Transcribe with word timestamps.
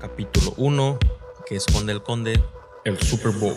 capítulo 0.00 0.54
1, 0.56 0.98
que 1.46 1.56
esconde 1.56 1.92
el 1.92 2.02
conde, 2.02 2.40
el 2.84 2.98
Super 3.00 3.32
Bowl. 3.32 3.56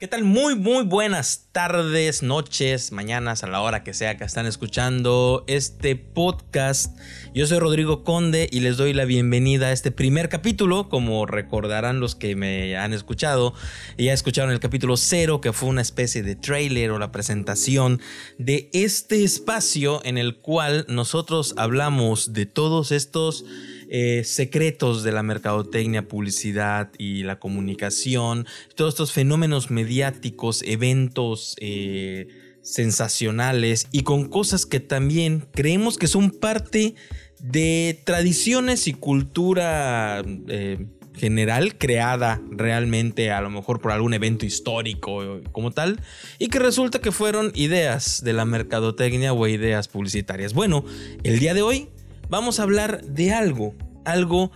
¿Qué 0.00 0.08
tal? 0.08 0.24
Muy, 0.24 0.54
muy 0.54 0.84
buenas 0.84 1.48
tardes, 1.52 2.22
noches, 2.22 2.92
mañanas, 2.92 3.42
a 3.42 3.46
la 3.46 3.60
hora 3.60 3.84
que 3.84 3.94
sea 3.94 4.18
que 4.18 4.24
están 4.24 4.44
escuchando 4.44 5.44
este 5.46 5.96
podcast. 5.96 6.98
Yo 7.34 7.46
soy 7.46 7.58
Rodrigo 7.58 8.04
Conde 8.04 8.48
y 8.50 8.60
les 8.60 8.76
doy 8.76 8.92
la 8.92 9.06
bienvenida 9.06 9.68
a 9.68 9.72
este 9.72 9.90
primer 9.90 10.28
capítulo. 10.28 10.88
Como 10.88 11.24
recordarán 11.24 12.00
los 12.00 12.14
que 12.14 12.36
me 12.36 12.76
han 12.76 12.92
escuchado, 12.92 13.54
ya 13.96 14.12
escucharon 14.12 14.50
el 14.50 14.60
capítulo 14.60 14.96
0, 14.96 15.40
que 15.40 15.52
fue 15.52 15.70
una 15.70 15.80
especie 15.82 16.22
de 16.22 16.36
trailer 16.36 16.90
o 16.90 16.98
la 16.98 17.12
presentación 17.12 18.00
de 18.36 18.68
este 18.74 19.24
espacio 19.24 20.04
en 20.04 20.18
el 20.18 20.36
cual 20.36 20.84
nosotros 20.88 21.54
hablamos 21.56 22.34
de 22.34 22.44
todos 22.44 22.92
estos 22.92 23.46
eh, 23.88 24.22
secretos 24.24 25.02
de 25.02 25.12
la 25.12 25.22
mercadotecnia, 25.22 26.08
publicidad 26.08 26.90
y 26.98 27.22
la 27.22 27.38
comunicación, 27.38 28.46
todos 28.74 28.94
estos 28.94 29.12
fenómenos 29.12 29.70
mediáticos, 29.70 30.62
eventos 30.62 31.56
eh, 31.60 32.28
sensacionales 32.62 33.88
y 33.92 34.02
con 34.02 34.28
cosas 34.28 34.66
que 34.66 34.80
también 34.80 35.46
creemos 35.52 35.98
que 35.98 36.06
son 36.06 36.30
parte 36.30 36.94
de 37.40 38.00
tradiciones 38.04 38.88
y 38.88 38.94
cultura 38.94 40.24
eh, 40.48 40.86
general 41.14 41.76
creada 41.78 42.40
realmente 42.50 43.30
a 43.30 43.40
lo 43.40 43.50
mejor 43.50 43.80
por 43.80 43.92
algún 43.92 44.14
evento 44.14 44.46
histórico 44.46 45.40
como 45.52 45.70
tal 45.70 46.00
y 46.38 46.48
que 46.48 46.58
resulta 46.58 47.00
que 47.00 47.12
fueron 47.12 47.52
ideas 47.54 48.22
de 48.24 48.32
la 48.32 48.44
mercadotecnia 48.44 49.32
o 49.32 49.46
ideas 49.46 49.88
publicitarias. 49.88 50.54
Bueno, 50.54 50.84
el 51.22 51.38
día 51.38 51.54
de 51.54 51.62
hoy 51.62 51.88
vamos 52.28 52.60
a 52.60 52.64
hablar 52.64 53.04
de 53.04 53.32
algo, 53.32 53.74
algo 54.04 54.50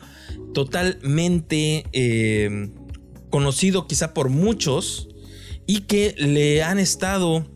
totalmente 0.54 1.84
eh, 1.92 2.70
conocido 3.30 3.86
quizá 3.86 4.14
por 4.14 4.28
muchos 4.28 5.08
y 5.66 5.82
que 5.82 6.14
le 6.16 6.62
han 6.62 6.78
estado, 6.78 7.46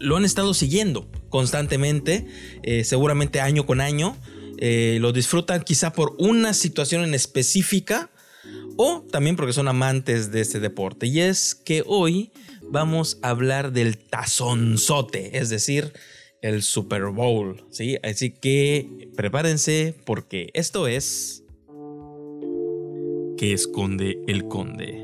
lo 0.00 0.16
han 0.16 0.24
estado 0.24 0.54
siguiendo 0.54 1.10
constantemente, 1.28 2.26
eh, 2.62 2.84
seguramente 2.84 3.40
año 3.40 3.66
con 3.66 3.80
año. 3.80 4.16
Eh, 4.58 4.98
lo 5.00 5.12
disfrutan 5.12 5.62
quizá 5.62 5.92
por 5.92 6.14
una 6.18 6.54
situación 6.54 7.02
en 7.02 7.12
específica 7.12 8.10
o 8.76 9.04
también 9.10 9.36
porque 9.36 9.52
son 9.52 9.68
amantes 9.68 10.30
de 10.30 10.40
este 10.40 10.60
deporte. 10.60 11.06
Y 11.06 11.20
es 11.20 11.54
que 11.54 11.82
hoy 11.86 12.32
vamos 12.62 13.18
a 13.22 13.30
hablar 13.30 13.72
del 13.72 13.98
tazonzote, 13.98 15.38
es 15.38 15.48
decir, 15.48 15.92
el 16.44 16.62
Super 16.62 17.06
Bowl, 17.06 17.64
¿sí? 17.70 17.96
Así 18.02 18.30
que 18.30 19.08
prepárense 19.16 19.96
porque 20.04 20.50
esto 20.52 20.86
es... 20.86 21.42
¿Qué 23.38 23.54
esconde 23.54 24.22
el 24.28 24.46
conde? 24.46 25.02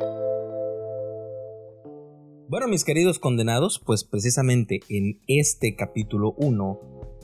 Bueno, 2.46 2.68
mis 2.68 2.84
queridos 2.84 3.18
condenados, 3.18 3.80
pues 3.84 4.04
precisamente 4.04 4.80
en 4.90 5.18
este 5.28 5.74
capítulo 5.76 6.34
1 6.36 6.78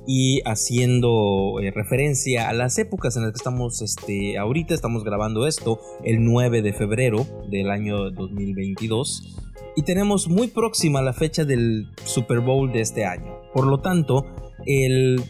y 0.07 0.41
haciendo 0.47 1.61
eh, 1.61 1.71
referencia 1.71 2.49
a 2.49 2.55
las 2.55 2.79
épocas 2.79 3.17
en 3.17 3.25
las 3.25 3.33
que 3.33 3.39
estamos 3.39 3.83
este, 3.83 4.39
ahorita, 4.39 4.73
estamos 4.73 5.05
grabando 5.05 5.47
esto 5.47 5.79
el 6.05 6.25
9 6.25 6.63
de 6.63 6.73
febrero 6.73 7.27
del 7.51 7.71
año 7.71 8.11
2022 8.11 9.46
y 9.77 9.83
tenemos 9.83 10.27
muy 10.27 10.49
próxima 10.49 11.03
la 11.03 11.13
fecha 11.13 11.45
del 11.45 11.91
Super 12.05 12.41
Bowl 12.41 12.73
de 12.73 12.81
este 12.81 13.05
año. 13.05 13.43
Por 13.53 13.67
lo 13.67 13.81
tanto, 13.81 14.25
el, 14.65 15.23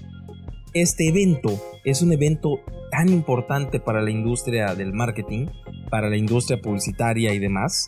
este 0.72 1.08
evento 1.08 1.60
es 1.84 2.00
un 2.00 2.12
evento 2.12 2.60
tan 2.92 3.08
importante 3.08 3.80
para 3.80 4.00
la 4.00 4.12
industria 4.12 4.76
del 4.76 4.92
marketing, 4.92 5.48
para 5.90 6.08
la 6.08 6.16
industria 6.16 6.60
publicitaria 6.62 7.34
y 7.34 7.40
demás, 7.40 7.86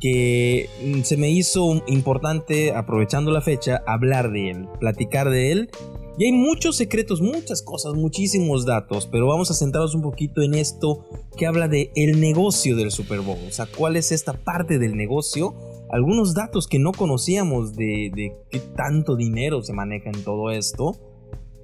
que 0.00 0.70
mm, 0.82 1.02
se 1.02 1.18
me 1.18 1.30
hizo 1.30 1.82
importante, 1.86 2.72
aprovechando 2.72 3.30
la 3.30 3.42
fecha, 3.42 3.82
hablar 3.86 4.32
de 4.32 4.50
él, 4.50 4.68
platicar 4.80 5.28
de 5.28 5.52
él. 5.52 5.70
Y 6.16 6.24
hay 6.24 6.32
muchos 6.32 6.76
secretos, 6.76 7.20
muchas 7.20 7.62
cosas, 7.62 7.94
muchísimos 7.94 8.64
datos, 8.64 9.06
pero 9.06 9.26
vamos 9.26 9.50
a 9.50 9.54
centrarnos 9.54 9.94
un 9.94 10.02
poquito 10.02 10.40
en 10.40 10.54
esto 10.54 11.06
que 11.36 11.46
habla 11.46 11.68
de 11.68 11.90
el 11.96 12.18
negocio 12.18 12.76
del 12.76 12.90
Super 12.90 13.20
Bowl, 13.20 13.38
o 13.46 13.52
sea, 13.52 13.66
cuál 13.66 13.96
es 13.96 14.12
esta 14.12 14.32
parte 14.32 14.78
del 14.78 14.96
negocio 14.96 15.54
algunos 15.92 16.34
datos 16.34 16.66
que 16.66 16.78
no 16.78 16.92
conocíamos 16.92 17.76
de, 17.76 18.34
qué 18.50 18.58
tanto 18.58 19.14
dinero 19.14 19.62
se 19.62 19.74
maneja 19.74 20.10
en 20.10 20.24
todo 20.24 20.50
esto. 20.50 20.96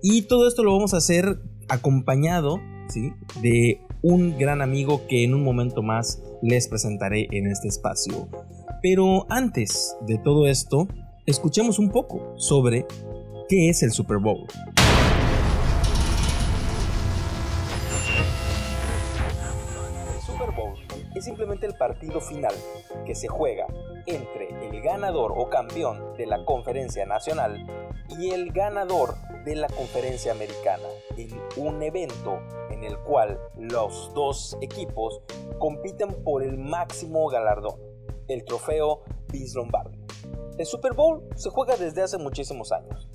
Y 0.02 0.22
todo 0.22 0.46
esto 0.46 0.62
lo 0.62 0.74
vamos 0.74 0.94
a 0.94 0.98
hacer 0.98 1.40
acompañado 1.68 2.58
¿sí? 2.88 3.10
de 3.42 3.80
un 4.02 4.38
gran 4.38 4.62
amigo 4.62 5.06
que 5.08 5.24
en 5.24 5.34
un 5.34 5.42
momento 5.42 5.82
más 5.82 6.22
les 6.42 6.68
presentaré 6.68 7.26
en 7.32 7.46
este 7.46 7.68
espacio. 7.68 8.28
Pero 8.82 9.26
antes 9.30 9.96
de 10.06 10.18
todo 10.18 10.46
esto, 10.46 10.86
escuchemos 11.26 11.78
un 11.78 11.90
poco 11.90 12.34
sobre 12.36 12.86
qué 13.48 13.70
es 13.70 13.82
el 13.82 13.90
Super 13.90 14.18
Bowl. 14.18 14.46
Es 21.18 21.24
simplemente 21.24 21.66
el 21.66 21.74
partido 21.74 22.20
final 22.20 22.54
que 23.04 23.14
se 23.14 23.28
juega 23.28 23.66
entre 24.06 24.48
el 24.66 24.80
ganador 24.80 25.34
o 25.36 25.50
campeón 25.50 26.16
de 26.16 26.26
la 26.26 26.44
conferencia 26.44 27.06
nacional 27.06 27.66
y 28.18 28.30
el 28.30 28.52
ganador 28.52 29.14
de 29.44 29.56
la 29.56 29.68
conferencia 29.68 30.32
americana 30.32 30.88
en 31.16 31.40
un 31.56 31.82
evento 31.82 32.38
en 32.70 32.84
el 32.84 32.98
cual 32.98 33.38
los 33.56 34.12
dos 34.14 34.56
equipos 34.60 35.20
compiten 35.58 36.22
por 36.22 36.42
el 36.42 36.56
máximo 36.56 37.28
galardón, 37.28 37.80
el 38.28 38.44
trofeo 38.44 39.02
Vince 39.32 39.56
Lombardi. 39.56 39.98
El 40.56 40.66
Super 40.66 40.92
Bowl 40.92 41.28
se 41.36 41.50
juega 41.50 41.76
desde 41.76 42.02
hace 42.02 42.18
muchísimos 42.18 42.72
años. 42.72 43.08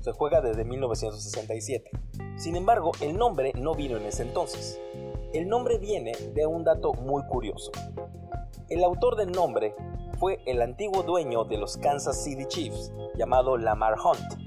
Se 0.00 0.12
juega 0.12 0.40
desde 0.40 0.64
1967. 0.64 1.90
Sin 2.36 2.56
embargo, 2.56 2.92
el 3.00 3.16
nombre 3.16 3.52
no 3.54 3.74
vino 3.74 3.98
en 3.98 4.04
ese 4.04 4.22
entonces. 4.22 4.80
El 5.32 5.48
nombre 5.48 5.78
viene 5.78 6.10
de 6.34 6.44
un 6.44 6.64
dato 6.64 6.92
muy 6.92 7.22
curioso. 7.22 7.70
El 8.68 8.82
autor 8.82 9.14
del 9.14 9.30
nombre 9.30 9.76
fue 10.18 10.40
el 10.44 10.60
antiguo 10.60 11.04
dueño 11.04 11.44
de 11.44 11.56
los 11.56 11.76
Kansas 11.76 12.24
City 12.24 12.46
Chiefs, 12.46 12.92
llamado 13.14 13.56
Lamar 13.56 13.94
Hunt. 13.94 14.40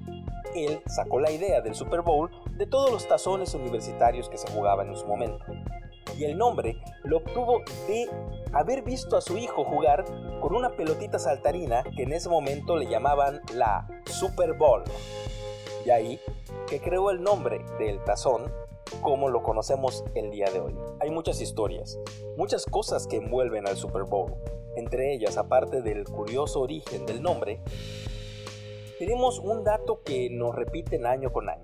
Él 0.53 0.81
sacó 0.85 1.21
la 1.21 1.31
idea 1.31 1.61
del 1.61 1.73
Super 1.73 2.01
Bowl 2.01 2.29
de 2.57 2.67
todos 2.67 2.91
los 2.91 3.07
tazones 3.07 3.53
universitarios 3.53 4.27
que 4.27 4.37
se 4.37 4.51
jugaban 4.51 4.89
en 4.89 4.97
su 4.97 5.07
momento. 5.07 5.45
Y 6.17 6.25
el 6.25 6.37
nombre 6.37 6.77
lo 7.05 7.19
obtuvo 7.19 7.61
de 7.87 8.09
haber 8.51 8.81
visto 8.81 9.15
a 9.15 9.21
su 9.21 9.37
hijo 9.37 9.63
jugar 9.63 10.03
con 10.41 10.53
una 10.53 10.75
pelotita 10.75 11.17
saltarina 11.17 11.83
que 11.95 12.03
en 12.03 12.11
ese 12.11 12.27
momento 12.27 12.75
le 12.75 12.89
llamaban 12.89 13.39
la 13.55 13.87
Super 14.05 14.51
Bowl. 14.57 14.83
Y 15.85 15.91
ahí 15.91 16.19
que 16.67 16.81
creó 16.81 17.09
el 17.09 17.23
nombre 17.23 17.63
del 17.79 18.03
tazón 18.03 18.51
como 19.01 19.29
lo 19.29 19.43
conocemos 19.43 20.03
el 20.15 20.31
día 20.31 20.45
de 20.51 20.59
hoy. 20.59 20.75
Hay 20.99 21.09
muchas 21.09 21.41
historias, 21.41 21.99
muchas 22.37 22.65
cosas 22.65 23.07
que 23.07 23.17
envuelven 23.17 23.67
al 23.67 23.77
Super 23.77 24.03
Bowl. 24.03 24.33
Entre 24.75 25.13
ellas, 25.13 25.37
aparte 25.37 25.81
del 25.81 26.03
curioso 26.05 26.61
origen 26.61 27.05
del 27.05 27.21
nombre, 27.21 27.61
tenemos 28.99 29.39
un 29.39 29.63
dato 29.63 30.01
que 30.03 30.29
nos 30.29 30.55
repiten 30.55 31.05
año 31.05 31.31
con 31.31 31.49
año. 31.49 31.63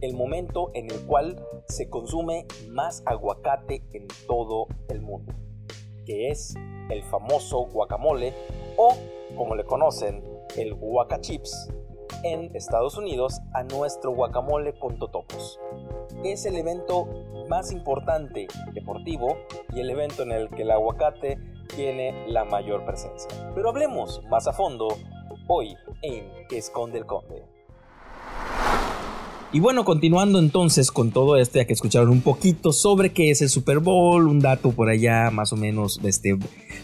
El 0.00 0.14
momento 0.14 0.70
en 0.74 0.90
el 0.90 1.06
cual 1.06 1.42
se 1.68 1.88
consume 1.88 2.46
más 2.68 3.02
aguacate 3.06 3.82
en 3.92 4.06
todo 4.26 4.66
el 4.88 5.00
mundo, 5.00 5.32
que 6.04 6.28
es 6.28 6.54
el 6.90 7.02
famoso 7.04 7.66
guacamole 7.66 8.34
o, 8.76 8.94
como 9.36 9.54
le 9.54 9.64
conocen, 9.64 10.22
el 10.56 10.74
guacachips 10.74 11.70
en 12.22 12.54
Estados 12.54 12.96
Unidos 12.96 13.40
a 13.54 13.62
nuestro 13.62 14.12
guacamole 14.12 14.78
con 14.78 14.98
totopos 14.98 15.58
es 16.24 16.46
el 16.46 16.56
evento 16.56 17.06
más 17.48 17.72
importante 17.72 18.48
deportivo 18.72 19.36
y 19.72 19.80
el 19.80 19.90
evento 19.90 20.22
en 20.22 20.32
el 20.32 20.50
que 20.50 20.62
el 20.62 20.70
aguacate 20.70 21.38
tiene 21.74 22.28
la 22.28 22.44
mayor 22.44 22.84
presencia. 22.84 23.28
Pero 23.54 23.70
hablemos 23.70 24.22
más 24.30 24.46
a 24.46 24.52
fondo 24.52 24.88
hoy 25.48 25.76
en 26.02 26.30
¿Qué 26.48 26.58
esconde 26.58 26.98
el 26.98 27.06
conde? 27.06 27.55
Y 29.52 29.60
bueno, 29.60 29.84
continuando 29.84 30.40
entonces 30.40 30.90
con 30.90 31.12
todo 31.12 31.36
esto, 31.36 31.58
ya 31.58 31.66
que 31.66 31.72
escucharon 31.72 32.10
un 32.10 32.20
poquito 32.20 32.72
sobre 32.72 33.12
qué 33.12 33.30
es 33.30 33.42
el 33.42 33.48
Super 33.48 33.78
Bowl, 33.78 34.26
un 34.26 34.40
dato 34.40 34.72
por 34.72 34.88
allá 34.88 35.30
más 35.30 35.52
o 35.52 35.56
menos 35.56 36.00
este, 36.02 36.36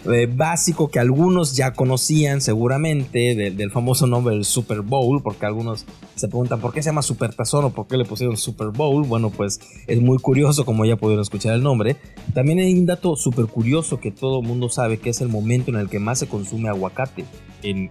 eh, 0.05 0.29
básico 0.33 0.89
que 0.89 1.01
algunos 1.01 1.57
ya 1.57 1.73
conocían 1.73 2.41
seguramente 2.41 3.35
del 3.35 3.71
famoso 3.73 4.07
nombre 4.07 4.37
del 4.37 4.45
Super 4.45 4.81
Bowl, 4.81 5.23
porque 5.23 5.45
algunos 5.45 5.87
se 6.15 6.29
preguntan 6.29 6.61
por 6.61 6.73
qué 6.73 6.83
se 6.83 6.91
llama 6.91 7.03
Super 7.03 7.35
Tazón 7.35 7.65
o 7.65 7.71
por 7.71 7.89
qué 7.89 7.97
le 7.97 8.05
pusieron 8.05 8.37
Super 8.37 8.69
Bowl. 8.69 9.05
Bueno, 9.07 9.31
pues 9.31 9.61
es 9.89 10.01
muy 10.01 10.19
curioso 10.19 10.65
como 10.65 10.85
ya 10.85 10.97
pudieron 10.97 11.23
escuchar 11.23 11.55
el 11.55 11.65
nombre. 11.65 11.97
También 12.33 12.61
hay 12.61 12.73
un 12.73 12.87
dato 12.87 13.17
súper 13.17 13.47
curioso 13.47 13.99
que 13.99 14.13
todo 14.13 14.41
el 14.41 14.47
mundo 14.47 14.69
sabe, 14.69 14.99
que 14.99 15.11
es 15.11 15.21
el 15.21 15.29
momento 15.29 15.73
en 15.73 15.79
el 15.79 15.89
que 15.89 15.99
más 15.99 16.21
se 16.21 16.29
consume 16.29 16.69
aguacate 16.69 17.25
en, 17.65 17.89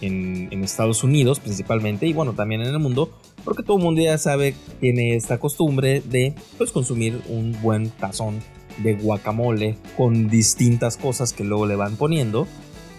en 0.00 0.64
Estados 0.64 1.04
Unidos 1.04 1.40
principalmente 1.40 2.06
y 2.06 2.12
bueno, 2.12 2.32
también 2.32 2.62
en 2.62 2.68
el 2.68 2.78
mundo 2.78 3.10
porque 3.44 3.62
todo 3.62 3.78
el 3.78 3.82
mundo 3.82 4.00
ya 4.02 4.18
sabe, 4.18 4.54
tiene 4.80 5.16
esta 5.16 5.38
costumbre 5.38 6.00
de 6.00 6.34
pues, 6.58 6.72
consumir 6.72 7.20
un 7.28 7.56
buen 7.62 7.90
tazón 7.90 8.40
de 8.78 8.94
guacamole 8.94 9.76
con 9.96 10.28
distintas 10.28 10.96
cosas 10.96 11.32
que 11.32 11.44
luego 11.44 11.66
le 11.66 11.76
van 11.76 11.96
poniendo 11.96 12.46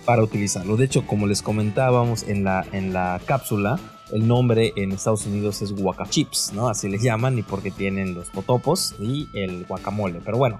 para 0.05 0.23
utilizarlo. 0.23 0.77
De 0.77 0.85
hecho, 0.85 1.05
como 1.05 1.27
les 1.27 1.41
comentábamos 1.41 2.23
en 2.23 2.43
la, 2.43 2.65
en 2.71 2.93
la 2.93 3.21
cápsula, 3.25 3.79
el 4.11 4.27
nombre 4.27 4.73
en 4.75 4.91
Estados 4.91 5.25
Unidos 5.25 5.61
es 5.61 5.71
guacachips, 5.71 6.51
¿no? 6.53 6.67
Así 6.67 6.89
les 6.89 7.01
llaman 7.01 7.37
y 7.37 7.43
porque 7.43 7.71
tienen 7.71 8.13
los 8.13 8.29
potopos 8.29 8.95
y 8.99 9.29
el 9.33 9.65
guacamole. 9.65 10.19
Pero 10.23 10.37
bueno, 10.37 10.59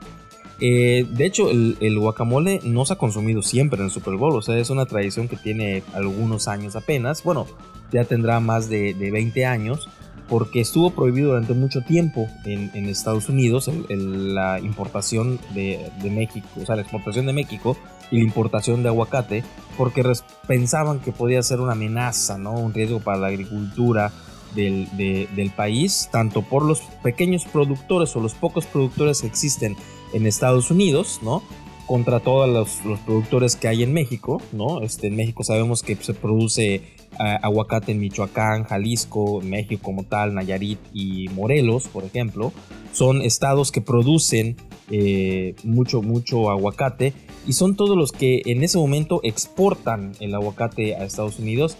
eh, 0.59 1.07
de 1.09 1.25
hecho, 1.25 1.49
el, 1.49 1.99
guacamole 1.99 2.59
no 2.63 2.85
se 2.85 2.93
ha 2.93 2.95
consumido 2.95 3.41
siempre 3.41 3.79
en 3.79 3.85
el 3.85 3.91
Super 3.91 4.15
Bowl, 4.15 4.35
o 4.35 4.41
sea, 4.43 4.57
es 4.57 4.69
una 4.69 4.85
tradición 4.85 5.27
que 5.27 5.35
tiene 5.35 5.83
algunos 5.93 6.47
años 6.47 6.75
apenas. 6.75 7.23
Bueno, 7.23 7.47
ya 7.91 8.05
tendrá 8.05 8.39
más 8.39 8.69
de, 8.69 8.93
20 8.93 9.45
años, 9.45 9.89
porque 10.29 10.61
estuvo 10.61 10.91
prohibido 10.91 11.29
durante 11.29 11.53
mucho 11.53 11.81
tiempo 11.81 12.27
en, 12.45 12.87
Estados 12.87 13.27
Unidos 13.29 13.69
la 13.89 14.59
importación 14.59 15.39
de, 15.53 15.91
México, 16.03 16.47
o 16.61 16.65
sea, 16.65 16.75
la 16.75 16.83
exportación 16.83 17.25
de 17.25 17.33
México 17.33 17.77
y 18.11 18.17
la 18.17 18.23
importación 18.23 18.83
de 18.83 18.89
aguacate, 18.89 19.43
porque 19.77 20.03
pensaban 20.47 20.99
que 20.99 21.11
podía 21.11 21.41
ser 21.43 21.59
una 21.59 21.73
amenaza, 21.73 22.37
¿no? 22.37 22.53
Un 22.53 22.73
riesgo 22.73 22.99
para 22.99 23.17
la 23.17 23.27
agricultura 23.27 24.11
del, 24.55 24.87
del 24.97 25.51
país, 25.51 26.09
tanto 26.11 26.41
por 26.41 26.63
los 26.63 26.81
pequeños 27.03 27.45
productores 27.45 28.15
o 28.15 28.19
los 28.19 28.33
pocos 28.33 28.65
productores 28.65 29.21
que 29.21 29.27
existen 29.27 29.75
en 30.13 30.25
Estados 30.25 30.71
Unidos, 30.71 31.19
¿no? 31.21 31.43
Contra 31.87 32.19
todos 32.19 32.49
los, 32.49 32.99
productores 33.05 33.55
que 33.55 33.67
hay 33.67 33.83
en 33.83 33.93
México, 33.93 34.41
¿no? 34.51 34.81
Este, 34.81 35.07
en 35.07 35.15
México 35.15 35.43
sabemos 35.43 35.83
que 35.83 35.95
se 35.95 36.13
produce 36.13 36.83
aguacate 37.17 37.91
en 37.91 37.99
Michoacán, 37.99 38.63
Jalisco, 38.63 39.41
México 39.41 39.81
como 39.83 40.03
tal, 40.03 40.33
Nayarit 40.33 40.79
y 40.93 41.27
Morelos, 41.29 41.87
por 41.87 42.03
ejemplo. 42.03 42.51
Son 42.93 43.21
estados 43.21 43.71
que 43.71 43.81
producen 43.81 44.57
eh, 44.89 45.55
mucho, 45.63 46.01
mucho 46.01 46.49
aguacate 46.49 47.13
y 47.47 47.53
son 47.53 47.75
todos 47.75 47.97
los 47.97 48.11
que 48.11 48.41
en 48.45 48.63
ese 48.63 48.77
momento 48.77 49.21
exportan 49.23 50.11
el 50.19 50.35
aguacate 50.35 50.95
a 50.95 51.05
Estados 51.05 51.39
Unidos 51.39 51.77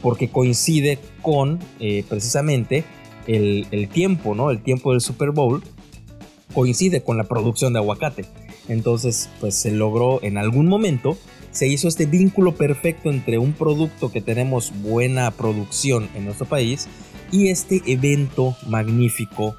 porque 0.00 0.28
coincide 0.28 0.98
con 1.22 1.58
eh, 1.80 2.04
precisamente 2.08 2.84
el, 3.26 3.66
el, 3.70 3.88
tiempo, 3.88 4.34
¿no? 4.34 4.50
El 4.50 4.62
tiempo 4.62 4.92
del 4.92 5.00
Super 5.00 5.30
Bowl 5.30 5.62
coincide 6.54 7.02
con 7.02 7.16
la 7.16 7.24
producción 7.24 7.72
de 7.72 7.80
aguacate. 7.80 8.24
Entonces, 8.68 9.28
pues 9.40 9.54
se 9.54 9.70
logró 9.70 10.22
en 10.22 10.38
algún 10.38 10.66
momento, 10.66 11.18
se 11.54 11.68
hizo 11.68 11.86
este 11.86 12.04
vínculo 12.04 12.56
perfecto 12.56 13.10
entre 13.10 13.38
un 13.38 13.52
producto 13.52 14.10
que 14.10 14.20
tenemos 14.20 14.72
buena 14.82 15.30
producción 15.30 16.10
en 16.14 16.24
nuestro 16.24 16.46
país 16.46 16.88
y 17.30 17.46
este 17.46 17.80
evento 17.86 18.56
magnífico, 18.66 19.54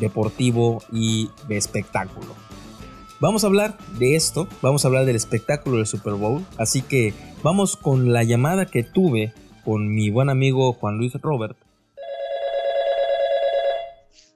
deportivo 0.00 0.82
y 0.92 1.30
de 1.48 1.56
espectáculo. 1.56 2.34
Vamos 3.20 3.44
a 3.44 3.46
hablar 3.46 3.78
de 3.98 4.16
esto, 4.16 4.48
vamos 4.60 4.84
a 4.84 4.88
hablar 4.88 5.06
del 5.06 5.16
espectáculo 5.16 5.76
del 5.76 5.86
Super 5.86 6.14
Bowl, 6.14 6.44
así 6.58 6.82
que 6.82 7.14
vamos 7.44 7.76
con 7.76 8.12
la 8.12 8.24
llamada 8.24 8.66
que 8.66 8.82
tuve 8.82 9.32
con 9.64 9.94
mi 9.94 10.10
buen 10.10 10.28
amigo 10.28 10.72
Juan 10.72 10.98
Luis 10.98 11.14
Robert 11.14 11.56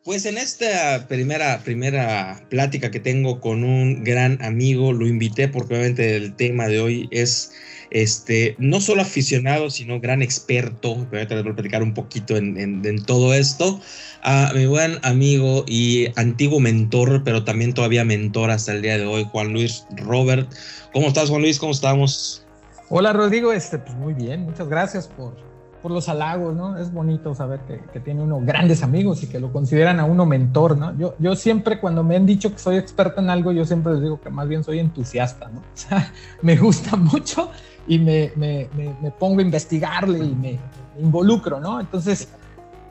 pues 0.05 0.25
en 0.25 0.39
esta 0.39 1.07
primera, 1.09 1.61
primera 1.65 2.41
plática 2.49 2.91
que 2.91 3.01
tengo 3.01 3.41
con 3.41 3.65
un 3.65 4.03
gran 4.03 4.43
amigo, 4.43 4.93
lo 4.93 5.07
invité 5.07 5.49
porque 5.49 5.75
obviamente 5.75 6.17
el 6.17 6.35
tema 6.35 6.69
de 6.69 6.81
hoy 6.81 7.09
es 7.11 7.53
este, 7.91 8.55
no 8.59 8.81
solo 8.81 9.03
aficionado, 9.03 9.69
sino 9.69 10.01
gran 10.01 10.23
experto. 10.23 10.95
Voy 11.11 11.21
a 11.21 11.27
platicar 11.27 11.83
un 11.83 11.93
poquito 11.93 12.37
en, 12.37 12.57
en, 12.57 13.05
todo 13.05 13.35
esto. 13.35 13.81
A 14.23 14.53
mi 14.55 14.67
buen 14.67 14.99
amigo 15.03 15.65
y 15.67 16.09
antiguo 16.17 16.61
mentor, 16.61 17.23
pero 17.25 17.45
también 17.45 17.75
todavía 17.75 18.05
mentor 18.05 18.51
hasta 18.51 18.73
el 18.73 18.83
día 18.83 18.97
de 18.97 19.07
hoy, 19.07 19.27
Juan 19.31 19.53
Luis 19.53 19.85
Robert. 19.97 20.49
¿Cómo 20.93 21.09
estás, 21.09 21.31
Juan 21.31 21.43
Luis? 21.43 21.59
¿Cómo 21.59 21.73
estamos? 21.73 22.45
Hola, 22.89 23.13
Rodrigo. 23.13 23.53
Este, 23.53 23.79
pues 23.79 23.95
muy 23.97 24.15
bien. 24.15 24.43
Muchas 24.43 24.69
gracias 24.69 25.09
por, 25.09 25.37
por 25.83 25.91
los 25.91 26.09
halagos, 26.09 26.55
¿no? 26.55 26.77
Es 26.79 26.93
bonito 26.93 27.35
saber 27.35 27.61
que, 27.93 28.01
tiene 28.01 28.23
uno 28.23 28.41
grandes 28.43 28.83
amigos 28.83 29.23
y 29.23 29.27
que 29.27 29.41
lo 29.41 29.53
consideran 29.53 30.01
a 30.01 30.05
uno 30.05 30.27
mentor, 30.27 30.77
¿no? 30.77 30.97
Yo, 30.97 31.15
yo 31.19 31.37
siempre 31.37 31.81
cuando 31.81 32.03
me 32.03 32.17
han 32.17 32.27
dicho 32.27 32.53
que 32.53 32.59
soy 32.59 32.77
experto 32.77 33.21
en 33.21 33.31
algo, 33.31 33.53
yo 33.53 33.65
siempre 33.65 33.95
les 33.95 34.03
digo 34.03 34.21
que 34.21 34.31
más 34.31 34.49
bien 34.49 34.65
soy 34.65 34.79
entusiasta, 34.79 35.49
¿no? 35.49 35.61
O 35.75 35.77
sea, 35.77 36.13
me 36.43 36.57
gusta 36.57 36.97
mucho 36.97 37.51
y 37.87 37.99
me, 37.99 38.33
me, 38.37 38.69
me, 38.77 39.11
pongo 39.11 39.41
a 39.41 39.43
investigarle 39.43 40.19
y 40.19 40.35
me, 40.35 40.59
involucro, 41.01 41.61
¿no? 41.61 41.81
Entonces, 41.81 42.29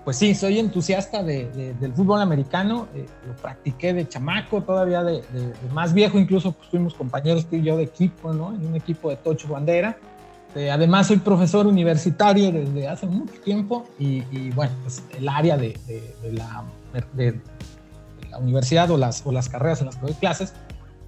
pues 0.04 0.18
sí, 0.18 0.34
soy 0.34 0.58
entusiasta 0.58 1.22
de, 1.22 1.76
del 1.80 1.94
fútbol 1.94 2.22
americano, 2.22 2.88
eh, 2.96 3.06
lo 3.28 3.36
practiqué 3.36 3.94
de 3.94 4.08
chamaco, 4.08 4.62
todavía 4.62 5.04
de, 5.04 5.22
más 5.74 5.94
viejo, 5.94 6.18
incluso 6.18 6.52
pues, 6.52 6.70
fuimos 6.70 6.94
compañeros 6.94 7.46
tú 7.46 7.58
y 7.58 7.62
yo 7.62 7.78
de 7.78 7.84
equipo, 7.84 8.34
¿no? 8.34 8.54
En 8.54 8.66
un 8.66 8.76
equipo 8.76 9.10
de 9.10 9.18
Tocho 9.18 9.48
Bandera 9.48 9.98
este, 10.50 10.72
además, 10.72 11.06
soy 11.06 11.18
profesor 11.18 11.68
universitario 11.68 12.52
desde 12.52 12.88
hace 12.88 13.06
mucho 13.06 13.36
tiempo 13.42 13.86
y, 14.00 14.50
bueno, 14.52 14.74
pues 14.82 15.04
el 15.16 15.30
área 15.30 15.56
de, 15.58 15.78
la, 16.32 16.64
universidad 18.40 18.90
o 18.90 18.98
las, 18.98 19.24
o 19.28 19.32
las 19.32 19.48
carreras 19.48 19.82
en 19.82 19.88
las 19.88 19.98
que 19.98 20.08
doy 20.08 20.14
clases 20.16 20.54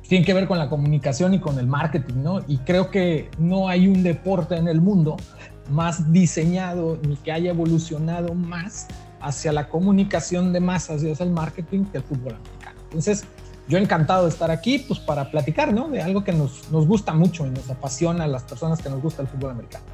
tienen 0.08 0.26
que 0.26 0.36
ver 0.36 0.48
con 0.48 0.60
la 0.60 0.70
comunicación 0.70 1.34
y 1.34 1.40
con 1.40 1.58
el 1.58 1.66
marketing, 1.66 2.22
¿no? 2.22 2.42
Y 2.48 2.58
creo 2.60 2.92
que 2.92 3.32
no 3.40 3.68
hay 3.68 3.88
un 3.88 4.04
deporte 4.04 4.58
en 4.58 4.68
el 4.68 4.80
mundo 4.80 5.18
más 5.72 6.12
diseñado 6.12 7.00
ni 7.08 7.16
que 7.16 7.32
haya 7.32 7.50
evolucionado 7.50 8.36
más 8.36 8.88
hacia 9.22 9.52
la 9.54 9.70
comunicación 9.70 10.54
de 10.54 10.60
masas 10.60 11.02
y 11.04 11.12
hacia 11.12 11.24
el 11.24 11.32
marketing 11.32 11.86
que 11.86 11.98
el 11.98 12.04
fútbol 12.04 12.36
americano. 12.36 12.80
Entonces, 12.84 13.24
yo 13.68 13.78
encantado 13.78 14.24
de 14.24 14.30
estar 14.30 14.52
aquí, 14.52 14.80
pues 14.80 15.00
para 15.00 15.32
platicar, 15.32 15.74
¿no? 15.74 15.90
De 15.90 16.02
algo 16.02 16.24
que 16.24 16.34
nos, 16.34 16.70
nos 16.72 16.88
gusta 16.88 17.14
mucho 17.14 17.46
y 17.46 17.50
nos 17.50 17.70
apasiona 17.70 18.26
a 18.26 18.28
las 18.28 18.44
personas 18.44 18.82
que 18.82 18.90
nos 18.90 19.02
gusta 19.02 19.22
el 19.22 19.28
fútbol 19.28 19.52
americano. 19.52 19.86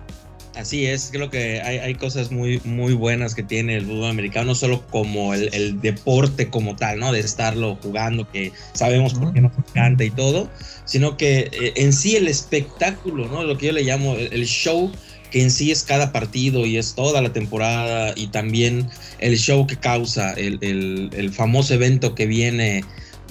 Así 0.57 0.87
es, 0.87 1.09
creo 1.11 1.29
que 1.29 1.61
hay, 1.61 1.77
hay, 1.77 1.93
cosas 1.93 2.31
muy, 2.31 2.59
muy 2.63 2.93
buenas 2.93 3.35
que 3.35 3.43
tiene 3.43 3.77
el 3.77 3.85
fútbol 3.85 4.09
americano, 4.09 4.47
no 4.47 4.55
solo 4.55 4.87
como 4.87 5.35
el, 5.35 5.53
el 5.53 5.79
deporte 5.81 6.49
como 6.49 6.75
tal, 6.75 6.99
¿no? 6.99 7.11
De 7.11 7.19
estarlo 7.19 7.75
jugando, 7.75 8.27
que 8.31 8.51
sabemos 8.73 9.13
por 9.13 9.33
qué 9.33 9.41
nos 9.41 9.51
encanta 9.55 10.03
y 10.03 10.09
todo, 10.09 10.49
sino 10.85 11.15
que 11.15 11.51
eh, 11.51 11.73
en 11.75 11.93
sí 11.93 12.15
el 12.15 12.27
espectáculo, 12.27 13.27
¿no? 13.27 13.43
Lo 13.43 13.55
que 13.59 13.67
yo 13.67 13.71
le 13.71 13.83
llamo 13.83 14.15
el 14.15 14.45
show, 14.47 14.91
que 15.29 15.43
en 15.43 15.51
sí 15.51 15.71
es 15.71 15.83
cada 15.83 16.11
partido 16.11 16.65
y 16.65 16.77
es 16.77 16.95
toda 16.95 17.21
la 17.21 17.31
temporada 17.33 18.13
y 18.15 18.27
también 18.27 18.89
el 19.19 19.37
show 19.37 19.67
que 19.67 19.75
causa, 19.75 20.33
el, 20.33 20.57
el, 20.61 21.11
el 21.13 21.31
famoso 21.31 21.75
evento 21.75 22.15
que 22.15 22.25
viene 22.25 22.83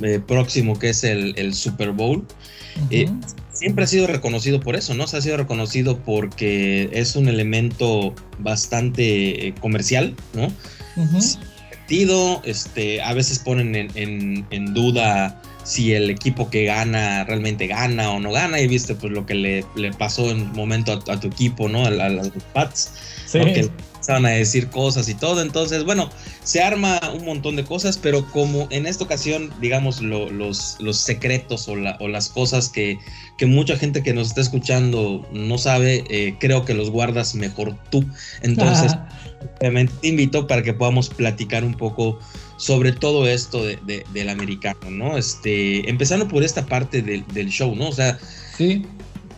eh, 0.02 0.20
próximo 0.24 0.78
que 0.78 0.90
es 0.90 1.04
el, 1.04 1.54
Super 1.54 1.92
Bowl, 1.92 2.26
eh, 2.90 3.08
siempre 3.52 3.84
ha 3.84 3.86
sido 3.86 4.06
reconocido 4.06 4.60
por 4.60 4.76
eso, 4.76 4.94
¿no? 4.94 5.06
Se 5.06 5.16
ha 5.16 5.20
sido 5.20 5.36
reconocido 5.36 5.98
porque 5.98 6.90
es 6.92 7.16
un 7.16 7.28
elemento 7.28 8.14
bastante 8.38 9.48
eh, 9.48 9.54
comercial, 9.60 10.14
¿no? 10.34 10.52
este, 12.44 13.00
a 13.00 13.12
veces 13.14 13.38
ponen 13.38 13.74
en, 13.94 14.74
duda 14.74 15.40
si 15.64 15.92
el 15.92 16.10
equipo 16.10 16.50
que 16.50 16.64
gana 16.64 17.24
realmente 17.24 17.66
gana 17.66 18.10
o 18.10 18.20
no 18.20 18.32
gana, 18.32 18.60
y 18.60 18.66
viste 18.66 18.94
pues 18.94 19.12
lo 19.12 19.24
que 19.24 19.34
le, 19.34 19.92
pasó 19.92 20.30
en 20.30 20.42
un 20.42 20.52
momento 20.52 20.92
a, 20.92 21.20
tu 21.20 21.28
equipo, 21.28 21.68
¿no? 21.68 21.86
A, 21.86 21.90
los 21.90 22.30
Pats. 22.52 22.92
Sí 23.26 23.38
van 24.12 24.26
a 24.26 24.30
decir 24.30 24.68
cosas 24.68 25.08
y 25.08 25.14
todo. 25.14 25.42
Entonces, 25.42 25.84
bueno, 25.84 26.10
se 26.42 26.62
arma 26.62 27.00
un 27.14 27.24
montón 27.24 27.56
de 27.56 27.64
cosas, 27.64 27.98
pero 27.98 28.26
como 28.30 28.68
en 28.70 28.86
esta 28.86 29.04
ocasión, 29.04 29.52
digamos, 29.60 30.00
los, 30.00 30.76
los 30.78 30.96
secretos 30.96 31.68
o, 31.68 31.76
las 31.76 32.28
cosas 32.28 32.68
que, 32.68 32.98
mucha 33.46 33.76
gente 33.76 34.02
que 34.02 34.14
nos 34.14 34.28
está 34.28 34.40
escuchando 34.40 35.26
no 35.32 35.58
sabe, 35.58 36.04
eh, 36.08 36.36
creo 36.38 36.64
que 36.64 36.74
los 36.74 36.90
guardas 36.90 37.34
mejor 37.34 37.76
tú. 37.90 38.04
Entonces, 38.42 38.96
obviamente 39.60 39.92
te 40.00 40.08
invito 40.08 40.46
para 40.46 40.62
que 40.62 40.72
podamos 40.72 41.08
platicar 41.08 41.64
un 41.64 41.74
poco 41.74 42.18
sobre 42.58 42.92
todo 42.92 43.28
esto 43.28 43.62
del 43.64 44.28
americano, 44.28 44.90
¿no? 44.90 45.18
Este, 45.18 45.88
empezando 45.90 46.26
por 46.26 46.42
esta 46.42 46.64
parte 46.64 47.02
del, 47.02 47.26
del 47.34 47.48
show, 47.48 47.74
¿no? 47.74 47.88
O 47.88 47.92
sea, 47.92 48.18
sí. 48.56 48.86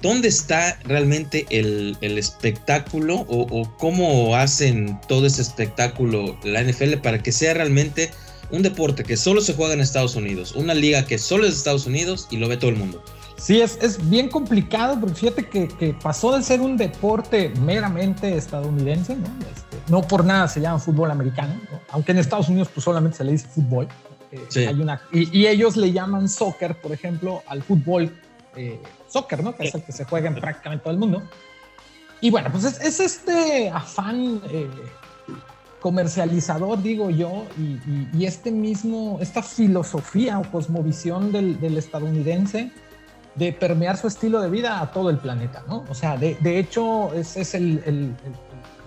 ¿Dónde 0.03 0.29
está 0.29 0.79
realmente 0.85 1.47
el, 1.51 1.97
espectáculo 2.01 3.27
o, 3.29 3.71
cómo 3.79 4.37
hacen 4.37 4.99
todo 5.09 5.27
ese 5.27 5.43
espectáculo 5.43 6.37
la 6.43 6.63
NFL 6.63 6.99
para 7.03 7.23
que 7.23 7.33
sea 7.33 7.55
realmente 7.55 8.11
un 8.51 8.63
deporte 8.63 9.05
que 9.05 9.17
solo 9.17 9.41
se 9.41 9.55
juega 9.55 9.75
en 9.75 9.81
Estados 9.81 10.17
Unidos, 10.17 10.53
una 10.55 10.75
liga 10.75 11.05
que 11.05 11.19
solo 11.19 11.45
es 11.45 11.51
de 11.51 11.57
Estados 11.59 11.87
Unidos 11.87 12.29
y 12.31 12.39
lo 12.39 12.49
ve 12.49 12.57
todo 12.57 12.71
el 12.71 12.77
mundo? 12.77 13.03
Sí, 13.37 13.61
es, 13.61 13.79
es 13.81 14.09
bien 14.11 14.29
complicado, 14.29 14.99
porque 14.99 15.15
fíjate 15.15 15.49
que, 15.49 15.97
pasó 16.03 16.37
de 16.37 16.43
ser 16.43 16.61
un 16.61 16.77
deporte 16.77 17.53
meramente 17.61 18.37
estadounidense, 18.37 19.15
¿no? 19.15 19.27
Este, 19.55 19.77
no 19.89 20.03
por 20.03 20.25
nada 20.25 20.49
se 20.49 20.61
llama 20.61 20.81
fútbol 20.81 21.11
americano, 21.11 21.55
aunque 21.91 22.13
en 22.13 22.19
Estados 22.19 22.49
Unidos 22.49 22.69
pues 22.75 22.83
solamente 22.83 23.19
se 23.19 23.25
le 23.25 23.33
dice 23.33 23.47
fútbol. 23.47 23.87
Eh, 24.33 24.67
hay 24.67 24.81
una, 24.81 25.01
y, 25.13 25.39
y, 25.39 25.47
ellos 25.47 25.77
le 25.77 25.93
llaman 25.93 26.29
soccer, 26.29 26.79
por 26.81 26.93
ejemplo, 26.93 27.43
al 27.47 27.63
fútbol 27.63 28.13
eh, 28.57 28.79
soccer, 29.09 29.43
¿no? 29.43 29.57
Que 29.57 29.65
es 29.65 29.75
el 29.75 29.83
que 29.83 29.93
se 29.93 30.05
juega 30.05 30.29
en 30.29 30.35
prácticamente 30.37 30.85
todo 30.85 30.93
el 30.93 30.99
mundo. 30.99 31.23
Y 32.21 32.31
bueno, 32.31 32.51
pues 32.51 32.65
es, 32.65 33.01
este 33.01 33.71
afán 33.71 34.41
eh, 34.51 34.69
comercializador, 35.81 36.83
digo 36.83 37.11
yo, 37.11 37.45
y, 37.57 38.25
este 38.25 38.51
mismo, 38.51 39.19
esta 39.21 39.43
filosofía 39.43 40.39
o 40.39 40.51
cosmovisión 40.51 41.31
del, 41.33 41.77
estadounidense 41.77 42.73
de 43.37 43.53
permear 43.53 43.97
su 43.97 44.09
estilo 44.09 44.41
de 44.41 44.51
vida 44.51 44.81
a 44.81 44.91
todo 44.91 45.11
el 45.11 45.19
planeta, 45.19 45.63
¿no? 45.69 45.85
O 45.89 45.95
sea, 45.95 46.17
de, 46.17 46.59
hecho, 46.59 47.13
ese 47.15 47.43
es 47.43 47.55
el, 47.55 48.17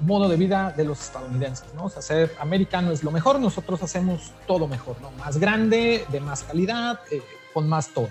modo 0.01 0.28
de 0.28 0.36
vida 0.36 0.74
de 0.75 0.84
los 0.84 1.00
estadounidenses, 1.00 1.74
¿no? 1.75 1.86
O 1.86 1.90
sea, 1.90 2.01
ser 2.01 2.36
americano 2.40 2.92
es 2.92 3.04
lo 3.04 3.12
mejor, 3.12 3.40
nosotros 3.40 3.82
hacemos 3.84 4.32
todo 4.48 4.68
mejor, 4.68 5.00
¿no? 5.00 5.12
Más 5.12 5.38
grande, 5.38 6.06
de 6.12 6.20
más 6.20 6.44
calidad, 6.44 7.00
eh, 7.12 7.22
con 7.54 7.70
más 7.70 7.90
todo. 7.90 8.10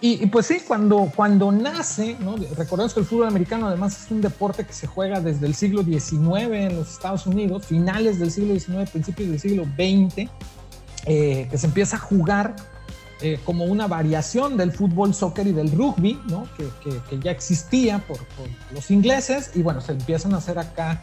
Y, 0.00 0.26
pues 0.26 0.46
sí, 0.46 0.58
cuando, 0.66 1.10
cuando 1.16 1.50
nace, 1.50 2.16
¿no? 2.20 2.36
recordemos 2.56 2.92
que 2.92 3.00
el 3.00 3.06
fútbol 3.06 3.28
americano 3.28 3.66
además 3.66 4.04
es 4.04 4.10
un 4.10 4.20
deporte 4.20 4.64
que 4.64 4.74
se 4.74 4.86
juega 4.86 5.20
desde 5.20 5.46
el 5.46 5.54
siglo 5.54 5.82
XIX 5.82 6.52
en 6.52 6.76
los 6.76 6.92
Estados 6.92 7.26
Unidos, 7.26 7.66
finales 7.66 8.18
del 8.18 8.30
siglo 8.30 8.58
XIX, 8.58 8.90
principios 8.90 9.30
del 9.30 9.40
siglo 9.40 9.64
XX, 9.64 10.28
eh, 11.06 11.48
que 11.50 11.56
se 11.56 11.66
empieza 11.66 11.96
a 11.96 12.00
jugar 12.00 12.56
eh, 13.22 13.40
como 13.44 13.64
una 13.64 13.86
variación 13.86 14.58
del 14.58 14.70
fútbol, 14.70 15.14
soccer 15.14 15.46
y 15.46 15.52
del 15.52 15.72
rugby, 15.72 16.20
¿no? 16.26 16.46
que, 16.58 16.68
que, 17.08 17.18
ya 17.18 17.30
existía 17.30 17.98
por, 18.00 18.18
por, 18.18 18.46
los 18.74 18.90
ingleses, 18.90 19.52
y 19.54 19.62
bueno, 19.62 19.80
se 19.80 19.92
empiezan 19.92 20.34
a 20.34 20.36
hacer 20.36 20.58
acá 20.58 21.02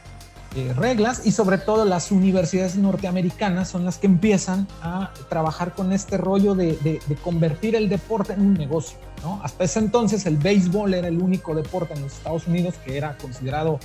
eh, 0.55 0.71
reglas 0.75 1.25
y 1.25 1.31
sobre 1.31 1.57
todo 1.57 1.83
las 1.83 2.11
universidades 2.11 2.75
norteamericanas 2.75 3.69
son 3.69 3.85
las 3.85 3.97
que 3.97 4.05
empiezan 4.05 4.67
a 4.83 5.11
trabajar 5.27 5.73
con 5.73 5.91
este 5.91 6.15
rollo 6.17 6.53
de, 6.53 6.99
convertir 7.23 7.75
el 7.75 7.89
deporte 7.89 8.33
en 8.33 8.41
un 8.41 8.53
negocio. 8.53 8.99
Hasta 9.41 9.63
ese 9.63 9.79
entonces 9.79 10.27
el 10.27 10.37
béisbol 10.37 10.93
era 10.93 11.07
el 11.07 11.19
único 11.19 11.55
deporte 11.55 11.95
en 11.95 12.03
los 12.03 12.13
Estados 12.13 12.45
Unidos 12.45 12.75
que 12.85 12.97
era 12.97 13.17
considerado 13.17 13.79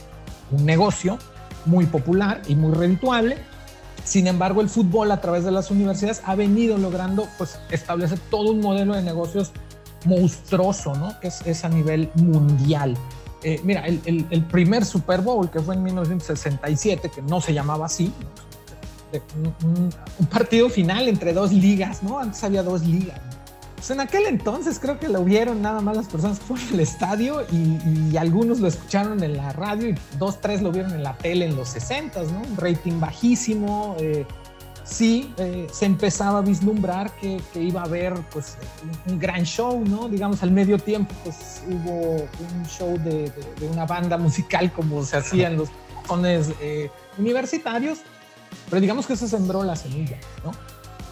un 0.50 0.66
negocio 0.66 1.18
muy 1.64 1.86
popular 1.86 2.42
y 2.48 2.54
muy 2.54 2.74
redituable. 2.74 3.38
Sin 4.04 4.26
embargo, 4.26 4.60
el 4.60 4.68
fútbol 4.68 5.10
a 5.10 5.22
través 5.22 5.44
de 5.44 5.50
las 5.52 5.70
universidades 5.70 6.20
ha 6.26 6.34
venido 6.34 6.76
logrando 6.76 7.28
pues, 7.38 7.58
establecer 7.70 8.18
todo 8.30 8.50
un 8.50 8.60
modelo 8.60 8.94
de 8.94 9.02
negocios 9.02 9.52
monstruoso, 10.04 10.94
¿no? 10.94 11.18
que 11.20 11.28
es 11.28 11.64
a 11.64 11.68
nivel 11.70 12.10
mundial. 12.16 12.94
Eh, 13.42 13.60
mira, 13.62 13.86
el, 13.86 14.44
primer 14.50 14.84
Super 14.84 15.20
Bowl 15.20 15.48
que 15.50 15.60
fue 15.60 15.74
en 15.74 15.82
1967, 15.84 17.10
que 17.14 17.22
no 17.22 17.40
se 17.40 17.54
llamaba 17.54 17.86
así, 17.86 18.12
un, 19.36 19.90
partido 20.26 20.68
final 20.68 21.08
entre 21.08 21.32
dos 21.32 21.52
ligas, 21.52 22.02
¿no? 22.02 22.18
Antes 22.18 22.42
había 22.42 22.62
dos 22.62 22.82
ligas. 22.82 23.20
Pues 23.76 23.90
en 23.90 24.00
aquel 24.00 24.26
entonces 24.26 24.80
creo 24.80 24.98
que 24.98 25.08
lo 25.08 25.24
vieron 25.24 25.62
nada 25.62 25.80
más 25.80 25.96
las 25.96 26.08
personas 26.08 26.40
que 26.40 26.46
fueron 26.46 26.66
al 26.72 26.80
estadio 26.80 27.42
y, 27.52 28.16
algunos 28.16 28.58
lo 28.58 28.66
escucharon 28.66 29.22
en 29.22 29.36
la 29.36 29.52
radio 29.52 29.90
y 29.90 29.94
dos, 30.18 30.40
tres 30.40 30.60
lo 30.60 30.72
vieron 30.72 30.92
en 30.92 31.04
la 31.04 31.16
tele 31.16 31.46
en 31.46 31.54
los 31.54 31.68
60, 31.68 32.24
¿no? 32.24 32.40
Un 32.40 32.56
rating 32.56 32.98
bajísimo. 32.98 33.94
Eh, 34.00 34.26
sí 34.88 35.32
eh, 35.36 35.66
se 35.70 35.86
empezaba 35.86 36.38
a 36.38 36.42
vislumbrar 36.42 37.10
que, 37.12 37.40
iba 37.54 37.82
a 37.82 37.84
haber 37.84 38.14
pues 38.32 38.56
un, 39.06 39.18
gran 39.18 39.44
show, 39.44 39.84
¿no? 39.84 40.08
Digamos, 40.08 40.42
al 40.42 40.50
medio 40.50 40.78
tiempo 40.78 41.14
pues 41.24 41.62
hubo 41.68 42.28
un 42.56 42.66
show 42.66 42.98
de, 42.98 43.30
una 43.70 43.84
banda 43.84 44.16
musical 44.16 44.72
como 44.72 45.04
se 45.04 45.16
hacía 45.16 45.48
en 45.48 45.58
los 45.58 45.68
cones 46.06 46.50
eh, 46.60 46.90
universitarios, 47.18 47.98
pero 48.70 48.80
digamos 48.80 49.06
que 49.06 49.16
se 49.16 49.28
sembró 49.28 49.62
la 49.62 49.76
semilla, 49.76 50.18
¿no? 50.44 50.52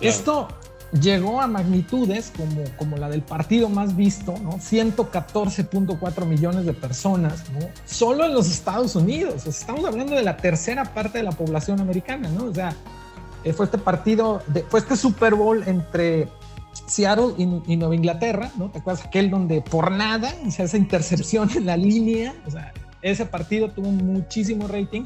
Esto 0.00 0.48
llegó 0.92 1.40
a 1.40 1.46
magnitudes 1.46 2.32
como, 2.36 2.64
como 2.76 2.96
la 2.96 3.08
del 3.08 3.22
partido 3.22 3.68
más 3.68 3.96
visto, 3.96 4.34
¿no? 4.42 4.52
114.4 4.52 6.24
millones 6.24 6.64
de 6.64 6.72
personas, 6.72 7.44
¿no? 7.50 7.68
Solo 7.84 8.24
en 8.24 8.34
los 8.34 8.48
Estados 8.48 8.94
Unidos, 8.94 9.46
estamos 9.46 9.84
hablando 9.84 10.14
de 10.14 10.22
la 10.22 10.36
tercera 10.36 10.84
parte 10.94 11.18
de 11.18 11.24
la 11.24 11.32
población 11.32 11.80
americana, 11.80 12.28
¿no? 12.28 12.44
O 12.44 12.54
sea, 12.54 12.74
fue 13.52 13.66
este 13.66 13.78
partido, 13.78 14.42
fue 14.68 14.80
este 14.80 14.96
Super 14.96 15.34
Bowl 15.34 15.62
entre 15.66 16.28
Seattle 16.86 17.34
y, 17.38 17.76
Nueva 17.76 17.94
Inglaterra, 17.94 18.50
¿no? 18.56 18.70
¿Te 18.70 18.78
acuerdas 18.78 19.04
aquel 19.04 19.30
donde 19.30 19.62
por 19.62 19.90
nada, 19.90 20.34
sea, 20.50 20.64
esa 20.64 20.76
intercepción 20.76 21.50
en 21.54 21.66
la 21.66 21.76
línea, 21.76 22.34
o 22.46 22.50
sea, 22.50 22.72
ese 23.02 23.26
partido 23.26 23.70
tuvo 23.70 23.90
muchísimo 23.90 24.66
rating. 24.66 25.04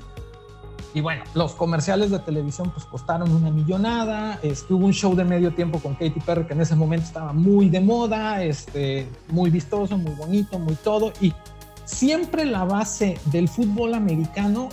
Y 0.93 1.01
bueno, 1.03 1.23
los 1.35 1.53
comerciales 1.53 2.11
de 2.11 2.19
televisión 2.19 2.71
pues 2.71 2.85
costaron 2.85 3.31
una 3.31 3.51
millonada. 3.51 4.41
Estuvo 4.43 4.87
un 4.87 4.93
show 4.93 5.15
de 5.15 5.25
medio 5.25 5.55
tiempo 5.55 5.79
con 5.79 5.95
Katy 5.95 6.19
Perry 6.27 6.47
que 6.47 6.55
en 6.55 6.63
ese 6.63 6.75
momento 6.75 7.07
estaba 7.07 7.33
muy 7.33 7.69
de 7.69 7.81
moda, 7.81 8.43
este, 8.43 9.07
muy 9.29 9.51
vistoso, 9.51 9.97
muy 9.97 10.15
bonito, 10.15 10.59
muy 10.59 10.75
todo. 10.75 11.13
Y 11.21 11.33
siempre 11.91 12.45
la 12.45 12.65
base 12.65 13.19
del 13.27 13.49
fútbol 13.49 13.95
americano 13.95 14.69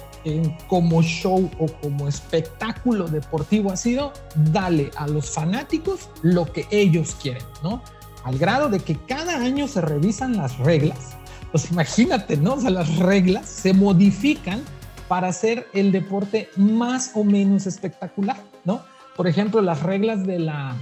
como 0.67 1.01
show 1.01 1.49
o 1.59 1.67
como 1.81 2.07
espectáculo 2.07 3.07
deportivo 3.07 3.71
ha 3.71 3.77
sido 3.77 4.11
dale 4.51 4.91
a 4.97 5.07
los 5.07 5.29
fanáticos 5.29 6.09
lo 6.21 6.51
que 6.51 6.65
ellos 6.69 7.15
quieren, 7.21 7.43
¿no? 7.63 7.81
Al 8.23 8.37
grado 8.37 8.69
de 8.69 8.79
que 8.79 8.97
cada 9.07 9.37
año 9.37 9.67
se 9.67 9.81
revisan 9.81 10.35
las 10.35 10.57
reglas. 10.59 11.15
Pues 11.51 11.71
imagínate, 11.71 12.35
¿no? 12.35 12.55
O 12.55 12.61
sea, 12.61 12.71
las 12.71 12.97
reglas 12.97 13.47
se 13.47 13.73
modifican 13.73 14.61
para 15.07 15.29
hacer 15.29 15.67
el 15.73 15.93
deporte 15.93 16.49
más 16.57 17.11
o 17.15 17.23
menos 17.23 17.65
espectacular, 17.67 18.37
¿no? 18.65 18.81
Por 19.15 19.27
ejemplo, 19.27 19.61
las 19.61 19.81
reglas 19.81 20.27
de 20.27 20.39
la, 20.39 20.75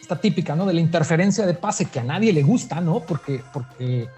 esta 0.00 0.20
típica, 0.20 0.54
¿no? 0.54 0.66
De 0.66 0.74
la 0.74 0.80
interferencia 0.80 1.46
de 1.46 1.54
pase 1.54 1.86
que 1.86 1.98
a 1.98 2.04
nadie 2.04 2.32
le 2.32 2.44
gusta, 2.44 2.80
¿no? 2.80 3.00
Porque, 3.00 3.42
porque, 3.52 4.08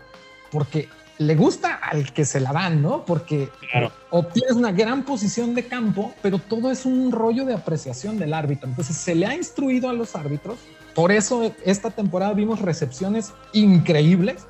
porque 0.53 0.89
le 1.19 1.35
gusta 1.35 1.75
al 1.75 2.13
que 2.13 2.25
se 2.25 2.41
la 2.41 2.53
dan, 2.53 2.83
¿no? 2.83 3.05
Porque 3.05 3.51
obtienes 4.11 4.53
una 4.53 4.73
gran 4.73 5.05
posición 5.05 5.55
de 5.55 5.67
campo, 5.67 6.15
pero 6.23 6.39
todo 6.39 6.71
es 6.71 6.85
un 6.85 7.11
rollo 7.13 7.45
de 7.45 7.55
apreciación 7.55 8.19
del 8.19 8.35
árbitro. 8.35 8.69
Entonces 8.69 8.97
se 8.97 9.15
le 9.15 9.27
ha 9.27 9.35
instruido 9.35 9.89
a 9.89 9.93
los 9.93 10.15
árbitros. 10.15 10.59
Por 10.95 11.13
eso 11.13 11.53
esta 11.65 11.91
temporada 11.91 12.33
vimos 12.33 12.61
recepciones 12.61 13.33
increíbles 13.53 14.47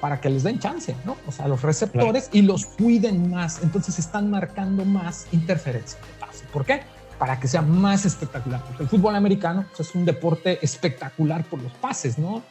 para 0.00 0.20
que 0.20 0.28
les 0.28 0.42
den 0.42 0.58
chance, 0.58 0.96
¿no? 1.04 1.16
O 1.28 1.32
sea, 1.32 1.46
los 1.46 1.62
receptores 1.62 2.28
y 2.32 2.42
los 2.42 2.66
cuiden 2.66 3.30
más. 3.30 3.62
Entonces 3.62 4.00
están 4.00 4.30
marcando 4.30 4.84
más 4.84 5.26
interferencia 5.30 6.00
de 6.00 6.26
pase. 6.26 6.44
¿Por 6.52 6.64
qué? 6.64 6.80
Para 7.18 7.38
que 7.38 7.46
sea 7.46 7.62
más 7.62 8.04
espectacular. 8.04 8.64
Porque 8.64 8.82
el 8.82 8.88
fútbol 8.88 9.14
americano 9.14 9.64
pues, 9.68 9.88
es 9.88 9.94
un 9.94 10.04
deporte 10.04 10.58
espectacular 10.60 11.44
por 11.44 11.62
los 11.62 11.72
pases, 11.74 12.18
¿no? 12.18 12.42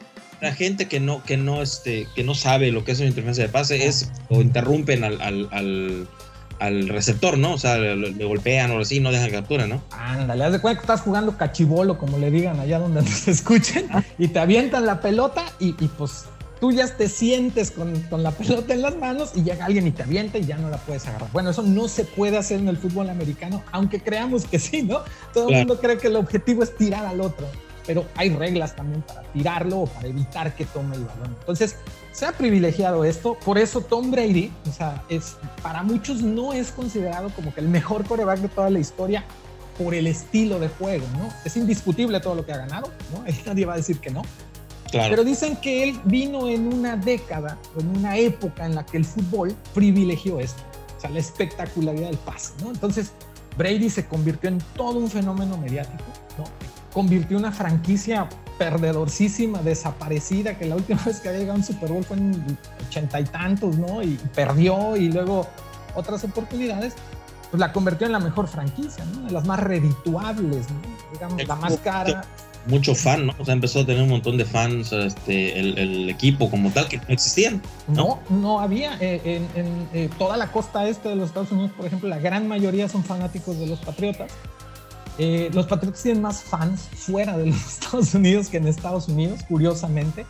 La 0.42 0.54
gente 0.54 0.88
que 0.88 1.00
no, 1.00 1.24
que 1.24 1.38
no, 1.38 1.62
este, 1.62 2.08
que 2.16 2.24
no 2.24 2.34
sabe 2.34 2.72
lo 2.72 2.84
que 2.84 2.92
es 2.92 3.00
una 3.00 3.10
interferencia 3.10 3.46
de 3.46 3.50
pase 3.50 3.86
es 3.86 4.12
o 4.30 4.42
interrumpen 4.42 5.04
al, 5.04 5.22
al, 5.22 6.08
al, 6.60 6.90
receptor, 6.90 7.38
¿no? 7.38 7.54
O 7.54 7.58
sea, 7.60 7.78
le, 7.78 8.26
golpean 8.26 8.72
o 8.72 8.80
así, 8.80 9.00
no 9.00 9.12
dejan 9.12 9.30
captura, 9.30 9.68
¿no? 9.68 9.82
Ándale, 9.92 10.44
haz 10.44 10.52
de 10.54 10.60
cuenta 10.60 10.80
que 10.80 10.84
estás 10.86 11.02
jugando 11.02 11.38
cachibolo, 11.38 11.98
como 11.98 12.18
le 12.18 12.32
digan 12.32 12.60
allá 12.60 12.80
donde 12.80 13.02
nos 13.04 13.28
escuchen, 13.28 13.88
ah. 13.92 14.04
y 14.18 14.30
te 14.30 14.40
avientan 14.40 14.86
la 14.86 15.00
pelota 15.00 15.46
y, 15.60 15.76
y 15.80 15.88
pues 15.90 16.26
tú 16.60 16.72
ya 16.72 16.88
te 16.88 17.08
sientes 17.08 17.70
con, 17.70 18.00
con, 18.04 18.24
la 18.24 18.32
pelota 18.38 18.74
en 18.74 18.82
las 18.82 18.98
manos 18.98 19.34
y 19.36 19.44
llega 19.44 19.66
alguien 19.66 19.86
y 19.86 19.92
te 19.92 20.02
avienta 20.02 20.40
y 20.40 20.46
ya 20.46 20.58
no 20.58 20.72
la 20.72 20.78
puedes 20.78 21.06
agarrar. 21.08 21.32
Bueno, 21.32 21.52
eso 21.52 21.62
no 21.62 21.88
se 21.88 22.04
puede 22.04 22.38
hacer 22.38 22.60
en 22.60 22.68
el 22.68 22.78
fútbol 22.78 23.12
americano, 23.12 23.64
aunque 23.72 24.02
creamos 24.02 24.46
que 24.46 24.58
sí, 24.58 24.82
¿no? 24.82 25.02
Todo 25.36 25.50
el 25.50 25.58
mundo 25.58 25.80
cree 25.80 26.00
que 26.00 26.08
el 26.08 26.16
objetivo 26.16 26.64
es 26.64 26.76
tirar 26.76 27.06
al 27.06 27.22
otro 27.22 27.48
pero 27.86 28.06
hay 28.16 28.30
reglas 28.30 28.76
también 28.76 29.02
para 29.02 29.22
tirarlo 29.34 29.82
o 29.82 29.88
para 29.88 30.08
evitar 30.08 30.56
que 30.56 30.66
tome 30.66 30.96
el 30.96 31.06
balón. 31.06 31.36
Entonces, 31.40 31.76
se 32.12 32.26
ha 32.26 32.32
privilegiado 32.34 33.06
esto, 33.06 33.38
por 33.46 33.58
eso 33.58 33.82
Tom 33.82 34.12
Brady, 34.12 34.52
o 34.70 34.72
sea, 34.72 35.04
es, 35.10 35.38
para 35.62 35.84
muchos 35.84 36.22
no 36.22 36.54
es 36.54 36.72
considerado 36.72 37.30
como 37.30 37.54
que 37.54 37.62
el 37.62 37.68
mejor 37.68 38.06
coreback 38.06 38.40
de 38.40 38.50
toda 38.50 38.70
la 38.70 38.80
historia 38.80 39.24
por 39.78 39.96
el 39.96 40.08
estilo 40.08 40.60
de 40.60 40.68
juego, 40.68 41.06
¿no? 41.18 41.30
Es 41.46 41.56
indiscutible 41.58 42.20
todo 42.20 42.36
lo 42.36 42.46
que 42.46 42.52
ha 42.52 42.58
ganado, 42.58 42.92
¿no? 43.14 43.24
Nadie 43.46 43.66
va 43.66 43.74
a 43.74 43.78
decir 43.78 44.00
que 44.00 44.12
no. 44.12 44.22
Claro. 44.92 45.10
Pero 45.10 45.24
dicen 45.24 45.56
que 45.56 45.84
él 45.84 46.00
vino 46.04 46.50
en 46.50 46.72
una 46.72 46.98
década, 46.98 47.58
en 47.80 47.98
una 47.98 48.18
época 48.18 48.66
en 48.66 48.76
la 48.76 48.86
que 48.86 48.98
el 48.98 49.06
fútbol 49.06 49.56
privilegió 49.74 50.40
esto, 50.40 50.62
o 50.98 51.00
sea, 51.00 51.10
la 51.10 51.20
espectacularidad 51.20 52.08
del 52.08 52.18
pase, 52.18 52.54
¿no? 52.62 52.72
Entonces, 52.72 53.14
Brady 53.58 53.90
se 53.90 54.06
convirtió 54.06 54.50
en 54.50 54.60
todo 54.76 55.00
un 55.00 55.10
fenómeno 55.10 55.58
mediático, 55.58 56.04
¿no? 56.38 56.44
Convirtió 56.94 57.38
una 57.38 57.52
franquicia 57.52 58.28
perdedorcísima, 58.58 59.62
desaparecida, 59.62 60.58
que 60.58 60.66
la 60.66 60.76
última 60.76 61.02
vez 61.06 61.20
que 61.20 61.30
había 61.30 61.42
llegado 61.42 61.58
a 61.58 61.60
un 61.62 61.66
Super 61.66 61.92
Bowl 61.92 62.04
fue 62.04 62.18
en 62.18 62.58
ochenta 62.88 63.20
y 63.20 63.24
tantos, 63.26 63.78
¿no? 63.78 64.04
Y 64.04 64.20
perdió 64.36 64.96
y 64.96 65.12
luego 65.12 65.48
otras 65.96 66.24
oportunidades, 66.24 66.94
pues 67.50 67.60
la 67.60 67.74
convirtió 67.74 68.08
en 68.08 68.14
la 68.14 68.20
mejor 68.20 68.48
franquicia, 68.48 69.04
¿no? 69.06 69.24
De 69.24 69.32
las 69.32 69.46
más 69.46 69.60
redituables, 69.60 70.70
¿no? 70.70 70.80
Digamos, 71.12 71.48
la 71.48 71.56
más 71.56 71.78
cara. 71.78 72.24
Mucho 72.68 72.94
fan, 72.94 73.26
¿no? 73.26 73.34
O 73.40 73.46
sea, 73.46 73.56
empezó 73.56 73.80
a 73.80 73.86
tener 73.88 74.04
un 74.04 74.10
montón 74.10 74.38
de 74.38 74.46
fans, 74.46 74.92
este, 74.92 75.60
el, 75.60 76.08
equipo 76.08 76.52
como 76.52 76.70
tal, 76.70 76.88
que 76.88 76.98
no 76.98 77.06
existían. 77.08 77.60
No, 77.88 78.20
no, 78.30 78.60
había. 78.60 78.96
Eh, 79.00 79.42
en, 79.56 79.88
eh, 79.94 80.10
toda 80.20 80.38
la 80.38 80.52
costa 80.52 80.88
este 80.88 81.10
de 81.10 81.16
los 81.16 81.30
Estados 81.30 81.52
Unidos, 81.52 81.72
por 81.76 81.88
ejemplo, 81.88 82.08
la 82.08 82.20
gran 82.20 82.48
mayoría 82.48 82.88
son 82.88 83.04
fanáticos 83.04 83.58
de 83.58 83.66
los 83.66 83.80
Patriotas. 83.80 84.32
Eh, 85.24 85.52
los 85.54 85.68
Patriots 85.68 86.02
tienen 86.02 86.24
más 86.24 86.42
fans 86.42 86.90
fuera 86.96 87.38
de 87.38 87.46
los 87.46 87.56
Estados 87.74 88.16
Unidos 88.16 88.50
que 88.50 88.58
en 88.58 88.68
Estados 88.68 89.08
Unidos, 89.08 89.42
curiosamente. 89.48 90.26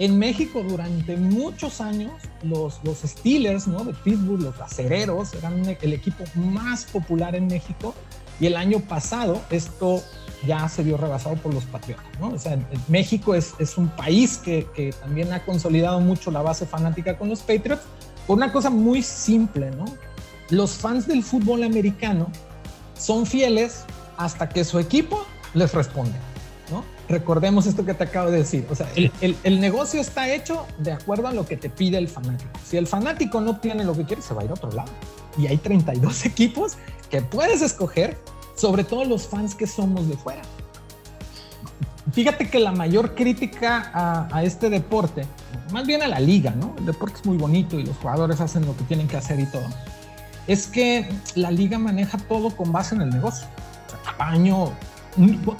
En 0.00 0.18
México 0.18 0.64
durante 0.68 1.16
muchos 1.16 1.80
años 1.80 2.10
los, 2.42 2.80
los 2.82 2.98
Steelers 3.02 3.68
¿no? 3.68 3.84
de 3.84 3.94
Pittsburgh, 3.94 4.42
los 4.42 4.60
acereros, 4.60 5.34
eran 5.34 5.64
el 5.80 5.92
equipo 5.92 6.24
más 6.34 6.84
popular 6.86 7.36
en 7.36 7.46
México 7.46 7.94
y 8.40 8.46
el 8.46 8.56
año 8.56 8.80
pasado 8.80 9.40
esto 9.50 10.02
ya 10.44 10.68
se 10.68 10.82
vio 10.82 10.96
rebasado 10.96 11.36
por 11.36 11.54
los 11.54 11.64
Patriotas. 11.66 12.04
¿no? 12.18 12.30
O 12.30 12.38
sea, 12.40 12.58
México 12.88 13.36
es, 13.36 13.54
es 13.60 13.78
un 13.78 13.86
país 13.86 14.38
que, 14.38 14.66
que, 14.74 14.92
también 14.94 15.32
ha 15.32 15.44
consolidado 15.44 16.00
mucho 16.00 16.32
la 16.32 16.42
base 16.42 16.66
fanática 16.66 17.16
con 17.16 17.28
los 17.28 17.38
Patriots 17.38 17.84
por 18.26 18.36
una 18.36 18.50
cosa 18.50 18.68
muy 18.68 19.00
simple. 19.00 19.70
¿no? 19.70 19.84
Los 20.50 20.72
fans 20.72 21.06
del 21.06 21.22
fútbol 21.22 21.62
americano 21.62 22.26
son 22.98 23.26
fieles 23.26 23.84
hasta 24.16 24.48
que 24.48 24.64
su 24.64 24.78
equipo 24.78 25.24
les 25.54 25.72
responde. 25.72 26.18
¿no? 26.70 26.84
Recordemos 27.08 27.66
esto 27.66 27.84
que 27.84 27.94
te 27.94 28.04
acabo 28.04 28.30
de 28.30 28.38
decir. 28.38 28.66
O 28.70 28.74
sea, 28.74 28.88
el, 28.96 29.12
el, 29.20 29.36
el, 29.44 29.60
negocio 29.60 30.00
está 30.00 30.32
hecho 30.32 30.66
de 30.78 30.92
acuerdo 30.92 31.28
a 31.28 31.32
lo 31.32 31.46
que 31.46 31.56
te 31.56 31.68
pide 31.68 31.98
el 31.98 32.08
fanático. 32.08 32.50
Si 32.64 32.76
el 32.76 32.86
fanático 32.86 33.40
no 33.40 33.58
tiene 33.58 33.84
lo 33.84 33.94
que 33.94 34.04
quiere, 34.04 34.22
se 34.22 34.34
va 34.34 34.42
a 34.42 34.44
ir 34.44 34.50
a 34.50 34.54
otro 34.54 34.72
lado. 34.72 34.90
Y 35.36 35.46
hay 35.46 35.58
32 35.58 36.24
equipos 36.26 36.76
que 37.10 37.20
puedes 37.20 37.62
escoger 37.62 38.18
sobre 38.56 38.84
todo 38.84 39.04
los 39.04 39.26
fans 39.26 39.54
que 39.54 39.66
somos 39.66 40.08
de 40.08 40.16
fuera. 40.16 40.42
Fíjate 42.12 42.48
que 42.48 42.60
la 42.60 42.70
mayor 42.70 43.14
crítica 43.14 43.90
a, 43.92 44.28
a, 44.30 44.44
este 44.44 44.70
deporte, 44.70 45.26
más 45.72 45.86
bien 45.86 46.02
a 46.02 46.06
la 46.06 46.20
liga, 46.20 46.52
¿no? 46.52 46.74
El 46.78 46.86
deporte 46.86 47.16
es 47.16 47.26
muy 47.26 47.36
bonito 47.36 47.78
y 47.78 47.84
los 47.84 47.96
jugadores 47.96 48.40
hacen 48.40 48.64
lo 48.66 48.76
que 48.76 48.84
tienen 48.84 49.08
que 49.08 49.16
hacer 49.16 49.40
y 49.40 49.46
todo. 49.46 49.66
Es 50.46 50.66
que 50.66 51.08
la 51.34 51.50
liga 51.50 51.78
maneja 51.78 52.18
todo 52.18 52.54
con 52.54 52.70
base 52.70 52.94
en 52.94 53.02
el 53.02 53.10
negocio. 53.10 53.48
O 54.04 54.12
sea, 54.12 54.16
cada 54.16 54.30
año, 54.30 54.72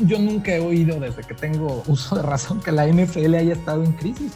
yo 0.01 0.19
nunca 0.19 0.53
he 0.53 0.61
oído 0.61 1.01
desde 1.01 1.23
que 1.23 1.35
tengo 1.35 1.83
uso 1.89 2.17
de 2.17 2.23
razón 2.23 2.61
que 2.61 2.73
la 2.73 2.87
NFL 2.87 3.35
haya 3.35 3.53
estado 3.53 3.85
en 3.85 3.93
crisis. 3.93 4.33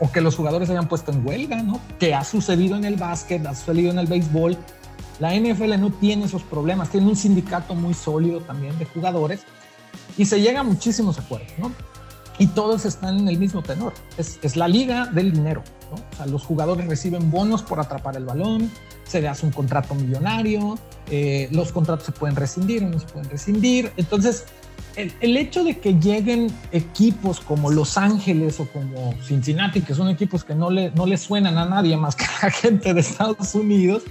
O, 0.00 0.10
que 0.10 0.20
los 0.20 0.34
jugadores 0.34 0.68
hayan 0.70 0.88
puesto 0.88 1.12
en 1.12 1.24
huelga, 1.24 1.62
¿no? 1.62 1.80
Que 2.00 2.12
ha 2.12 2.24
sucedido 2.24 2.74
en 2.74 2.84
el 2.84 2.96
básquet, 2.96 3.46
ha 3.46 3.54
sucedido 3.54 3.92
en 3.92 4.00
el 4.00 4.08
béisbol, 4.08 4.58
la 5.20 5.32
NFL 5.32 5.78
no 5.78 5.90
tiene 5.92 6.24
esos 6.24 6.42
problemas, 6.42 6.90
tiene 6.90 7.06
un 7.06 7.14
sindicato 7.14 7.76
muy 7.76 7.94
sólido 7.94 8.40
también 8.40 8.76
de 8.80 8.86
jugadores 8.86 9.42
y 10.16 10.24
se 10.24 10.40
llega 10.40 10.60
a 10.60 10.62
muchísimos 10.64 11.20
acuerdos, 11.20 11.52
¿no? 11.58 11.70
Y 12.38 12.48
todos 12.48 12.86
están 12.86 13.20
en 13.20 13.28
el 13.28 13.38
mismo 13.38 13.62
tenor. 13.62 13.92
Es 14.16 14.56
la 14.56 14.66
liga 14.66 15.06
del 15.06 15.30
dinero, 15.30 15.62
¿no? 15.90 15.96
O 15.96 16.16
sea, 16.16 16.26
los 16.26 16.44
jugadores 16.44 16.86
reciben 16.86 17.30
bonos 17.30 17.62
por 17.62 17.80
atrapar 17.80 18.16
el 18.16 18.24
balón, 18.24 18.70
se 19.04 19.20
le 19.20 19.28
hace 19.28 19.46
un 19.46 19.52
contrato 19.52 19.94
millonario, 19.94 20.78
eh, 21.10 21.48
los 21.50 21.72
contratos 21.72 22.06
se 22.06 22.12
pueden 22.12 22.36
rescindir 22.36 22.84
o 22.84 22.88
no 22.88 22.98
se 22.98 23.06
pueden 23.06 23.30
rescindir. 23.30 23.92
Entonces, 23.96 24.44
el, 24.96 25.12
el, 25.20 25.36
hecho 25.36 25.64
de 25.64 25.78
que 25.78 25.94
lleguen 25.94 26.48
equipos 26.72 27.40
como 27.40 27.70
Los 27.70 27.96
Ángeles 27.96 28.60
o 28.60 28.66
como 28.66 29.14
Cincinnati, 29.22 29.80
que 29.80 29.94
son 29.94 30.08
equipos 30.08 30.44
que 30.44 30.54
no 30.54 30.70
le, 30.70 30.90
no 30.90 31.06
le 31.06 31.16
suenan 31.16 31.56
a 31.56 31.64
nadie 31.64 31.96
más 31.96 32.16
que 32.16 32.24
a 32.24 32.46
la 32.46 32.50
gente 32.50 32.92
de 32.92 33.00
Estados 33.00 33.54
Unidos, 33.54 34.02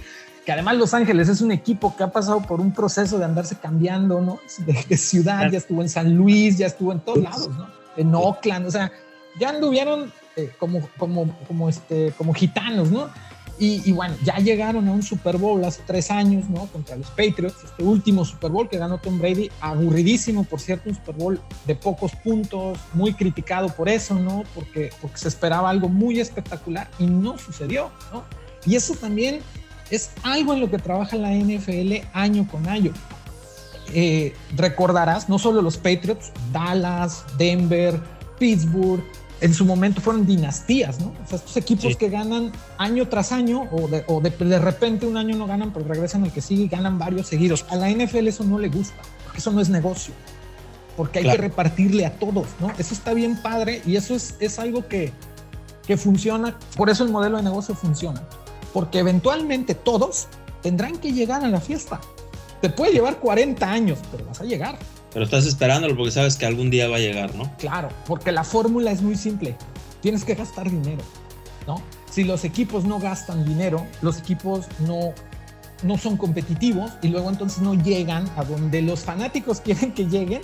que 0.44 0.52
además 0.52 0.76
Los 0.76 0.94
Ángeles 0.94 1.28
es 1.28 1.42
un 1.42 1.52
equipo 1.52 1.94
que 1.94 2.04
ha 2.04 2.10
pasado 2.10 2.40
por 2.40 2.60
un 2.60 2.72
proceso 2.72 3.18
de 3.18 3.26
andarse 3.26 3.56
cambiando, 3.56 4.20
¿no? 4.20 4.38
De, 4.66 4.84
de 4.88 4.96
ciudad, 4.96 5.50
ya 5.50 5.58
estuvo 5.58 5.82
en 5.82 5.90
San 5.90 6.16
Luis, 6.16 6.56
ya 6.56 6.66
estuvo 6.66 6.90
en 6.90 7.00
todos 7.00 7.18
lados, 7.18 7.50
¿no? 7.50 7.68
En 7.96 8.14
Oakland, 8.14 8.66
o 8.66 8.70
sea, 8.70 8.90
ya 9.38 9.50
anduvieron 9.50 10.10
eh, 10.38 10.52
como, 10.56 10.88
como, 10.96 11.36
como, 11.48 11.68
este, 11.68 12.12
como 12.16 12.32
gitanos, 12.32 12.92
¿no? 12.92 13.08
Y, 13.58 13.82
y, 13.84 13.92
bueno, 13.92 14.14
ya 14.22 14.36
llegaron 14.36 14.86
a 14.86 14.92
un 14.92 15.02
Super 15.02 15.36
Bowl 15.36 15.64
hace 15.64 15.82
tres 15.84 16.12
años, 16.12 16.48
¿no? 16.48 16.66
Contra 16.66 16.94
los 16.94 17.08
Patriots, 17.08 17.56
este 17.64 17.82
último 17.82 18.24
Super 18.24 18.52
Bowl 18.52 18.68
que 18.68 18.78
ganó 18.78 18.98
Tom 18.98 19.18
Brady, 19.18 19.50
aburridísimo, 19.60 20.44
por 20.44 20.60
cierto, 20.60 20.90
un 20.90 20.94
Super 20.94 21.16
Bowl 21.16 21.40
de 21.66 21.74
pocos 21.74 22.12
puntos, 22.14 22.78
muy 22.94 23.14
criticado 23.14 23.68
por 23.68 23.88
eso, 23.88 24.14
¿no? 24.14 24.44
Porque, 24.54 24.90
porque 25.02 25.18
se 25.18 25.26
esperaba 25.26 25.70
algo 25.70 25.88
muy 25.88 26.20
espectacular 26.20 26.88
y 27.00 27.06
no 27.06 27.36
sucedió, 27.36 27.90
¿no? 28.12 28.22
Y 28.64 28.76
eso 28.76 28.94
también 28.94 29.40
es 29.90 30.12
algo 30.22 30.54
en 30.54 30.60
lo 30.60 30.70
que 30.70 30.78
trabaja 30.78 31.16
la 31.16 31.32
NFL 31.32 32.06
año 32.12 32.46
con 32.48 32.68
año. 32.68 32.92
Eh, 33.92 34.34
recordarás, 34.54 35.28
no 35.28 35.40
solo 35.40 35.62
los 35.62 35.76
Patriots, 35.76 36.30
Dallas, 36.52 37.24
Denver, 37.38 38.00
Pittsburgh, 38.38 39.02
en 39.40 39.54
su 39.54 39.64
momento 39.64 40.00
fueron 40.00 40.26
dinastías, 40.26 41.00
¿no? 41.00 41.14
O 41.24 41.28
sea, 41.28 41.38
estos 41.38 41.56
equipos 41.56 41.92
sí. 41.92 41.94
que 41.94 42.08
ganan 42.08 42.52
año 42.76 43.08
tras 43.08 43.32
año 43.32 43.68
o, 43.70 43.88
de, 43.88 44.04
o 44.06 44.20
de, 44.20 44.30
de, 44.30 44.58
repente 44.58 45.06
un 45.06 45.16
año 45.16 45.36
no 45.36 45.46
ganan, 45.46 45.72
pero 45.72 45.86
regresan 45.86 46.24
al 46.24 46.32
que 46.32 46.40
sigue 46.40 46.64
y 46.64 46.68
ganan 46.68 46.98
varios 46.98 47.28
seguidos. 47.28 47.64
A 47.70 47.76
la 47.76 47.90
NFL 47.90 48.26
eso 48.28 48.44
no 48.44 48.58
le 48.58 48.68
gusta, 48.68 49.00
porque 49.24 49.38
eso 49.38 49.52
no 49.52 49.60
es 49.60 49.68
negocio, 49.68 50.12
porque 50.96 51.20
hay 51.20 51.24
claro. 51.24 51.36
que 51.36 51.48
repartirle 51.48 52.06
a 52.06 52.18
todos, 52.18 52.46
¿no? 52.60 52.72
Eso 52.78 52.94
está 52.94 53.14
bien 53.14 53.40
padre 53.40 53.82
y 53.86 53.96
eso 53.96 54.14
es, 54.14 54.34
es 54.40 54.58
algo 54.58 54.86
que, 54.88 55.12
que 55.86 55.96
funciona, 55.96 56.56
por 56.76 56.90
eso 56.90 57.04
el 57.04 57.10
modelo 57.10 57.36
de 57.36 57.44
negocio 57.44 57.74
funciona 57.74 58.22
porque 58.72 58.98
eventualmente 58.98 59.74
todos 59.74 60.28
tendrán 60.62 60.98
que 60.98 61.12
llegar 61.12 61.44
a 61.44 61.48
la 61.48 61.60
fiesta. 61.60 62.00
Te 62.60 62.68
puede 62.68 62.92
llevar 62.92 63.18
40 63.18 63.70
años, 63.70 63.98
pero 64.10 64.24
vas 64.26 64.40
a 64.40 64.44
llegar. 64.44 64.78
Pero 65.12 65.24
estás 65.24 65.46
esperándolo 65.46 65.96
porque 65.96 66.10
sabes 66.10 66.36
que 66.36 66.46
algún 66.46 66.70
día 66.70 66.88
va 66.88 66.96
a 66.96 67.00
llegar, 67.00 67.34
¿no? 67.34 67.50
Claro, 67.56 67.88
porque 68.06 68.32
la 68.32 68.44
fórmula 68.44 68.90
es 68.90 69.02
muy 69.02 69.16
simple. 69.16 69.56
Tienes 70.00 70.24
que 70.24 70.34
gastar 70.34 70.70
dinero, 70.70 71.02
¿no? 71.66 71.82
Si 72.10 72.24
los 72.24 72.44
equipos 72.44 72.84
no 72.84 72.98
gastan 72.98 73.44
dinero, 73.44 73.86
los 74.02 74.18
equipos 74.18 74.66
no, 74.80 75.12
no 75.82 75.98
son 75.98 76.16
competitivos 76.16 76.92
y 77.02 77.08
luego 77.08 77.30
entonces 77.30 77.62
no 77.62 77.74
llegan 77.74 78.28
a 78.36 78.44
donde 78.44 78.82
los 78.82 79.00
fanáticos 79.00 79.60
quieren 79.64 79.92
que 79.92 80.06
lleguen, 80.06 80.42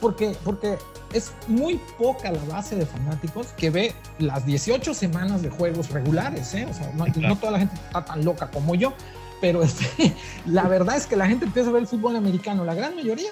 porque, 0.00 0.36
porque 0.44 0.78
es 1.12 1.32
muy 1.48 1.80
poca 1.98 2.30
la 2.30 2.42
base 2.44 2.76
de 2.76 2.86
fanáticos 2.86 3.48
que 3.56 3.70
ve 3.70 3.94
las 4.18 4.44
18 4.46 4.94
semanas 4.94 5.42
de 5.42 5.50
juegos 5.50 5.90
regulares, 5.90 6.54
¿eh? 6.54 6.66
O 6.70 6.74
sea, 6.74 6.92
no, 6.94 7.04
claro. 7.06 7.28
no, 7.28 7.36
toda 7.36 7.52
la 7.52 7.58
gente 7.60 7.74
está 7.74 8.04
tan 8.04 8.24
loca 8.24 8.50
como 8.50 8.74
yo, 8.74 8.92
pero 9.40 9.62
este, 9.62 10.14
la 10.46 10.68
verdad 10.68 10.96
es 10.96 11.06
que 11.06 11.16
la 11.16 11.26
gente 11.26 11.46
empieza 11.46 11.70
a 11.70 11.72
ver 11.72 11.82
el 11.82 11.88
fútbol 11.88 12.16
americano, 12.16 12.64
la 12.64 12.74
gran 12.74 12.94
mayoría, 12.94 13.30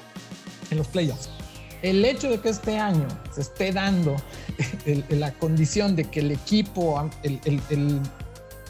en 0.74 0.78
los 0.78 0.88
playoffs. 0.88 1.30
El 1.82 2.04
hecho 2.04 2.30
de 2.30 2.40
que 2.40 2.48
este 2.48 2.78
año 2.78 3.06
se 3.34 3.42
esté 3.42 3.72
dando 3.72 4.16
el, 4.86 5.04
el, 5.08 5.20
la 5.20 5.32
condición 5.32 5.96
de 5.96 6.04
que 6.04 6.20
el 6.20 6.30
equipo, 6.30 7.10
el, 7.22 7.40
el 7.44 8.00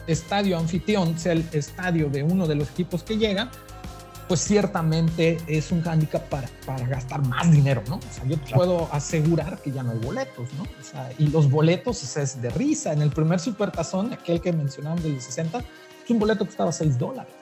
estadio 0.07 0.57
anfitrión 0.57 1.17
sea 1.17 1.33
el 1.33 1.45
estadio 1.51 2.09
de 2.09 2.23
uno 2.23 2.47
de 2.47 2.55
los 2.55 2.69
equipos 2.69 3.03
que 3.03 3.17
llega, 3.17 3.49
pues 4.27 4.39
ciertamente 4.41 5.37
es 5.47 5.71
un 5.71 5.81
hándicap 5.81 6.27
para, 6.29 6.49
para, 6.65 6.87
gastar 6.87 7.21
más 7.27 7.51
dinero, 7.51 7.83
¿no? 7.87 7.97
O 7.97 8.13
sea, 8.13 8.25
yo 8.25 8.37
te 8.39 8.55
puedo 8.55 8.89
asegurar 8.91 9.59
que 9.61 9.71
ya 9.71 9.83
no 9.83 9.91
hay 9.91 9.99
boletos, 9.99 10.51
¿no? 10.53 10.63
O 10.63 10.83
sea, 10.83 11.11
y 11.17 11.27
los 11.27 11.49
boletos 11.49 12.01
o 12.01 12.05
sea, 12.05 12.23
es 12.23 12.41
de 12.41 12.49
risa. 12.49 12.93
En 12.93 13.01
el 13.01 13.11
primer 13.11 13.39
supertazón, 13.39 14.13
aquel 14.13 14.41
que 14.41 14.51
mencionamos 14.51 15.03
del 15.03 15.21
60, 15.21 15.59
es 15.59 16.09
un 16.09 16.19
boleto 16.19 16.39
que 16.39 16.47
costaba 16.47 16.71
6 16.71 16.97
dólares. 16.97 17.33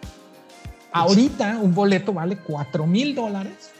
Ahorita 0.92 1.58
un 1.62 1.74
boleto 1.74 2.14
vale 2.14 2.38
4 2.38 2.86
mil 2.86 3.16
dólares 3.16 3.72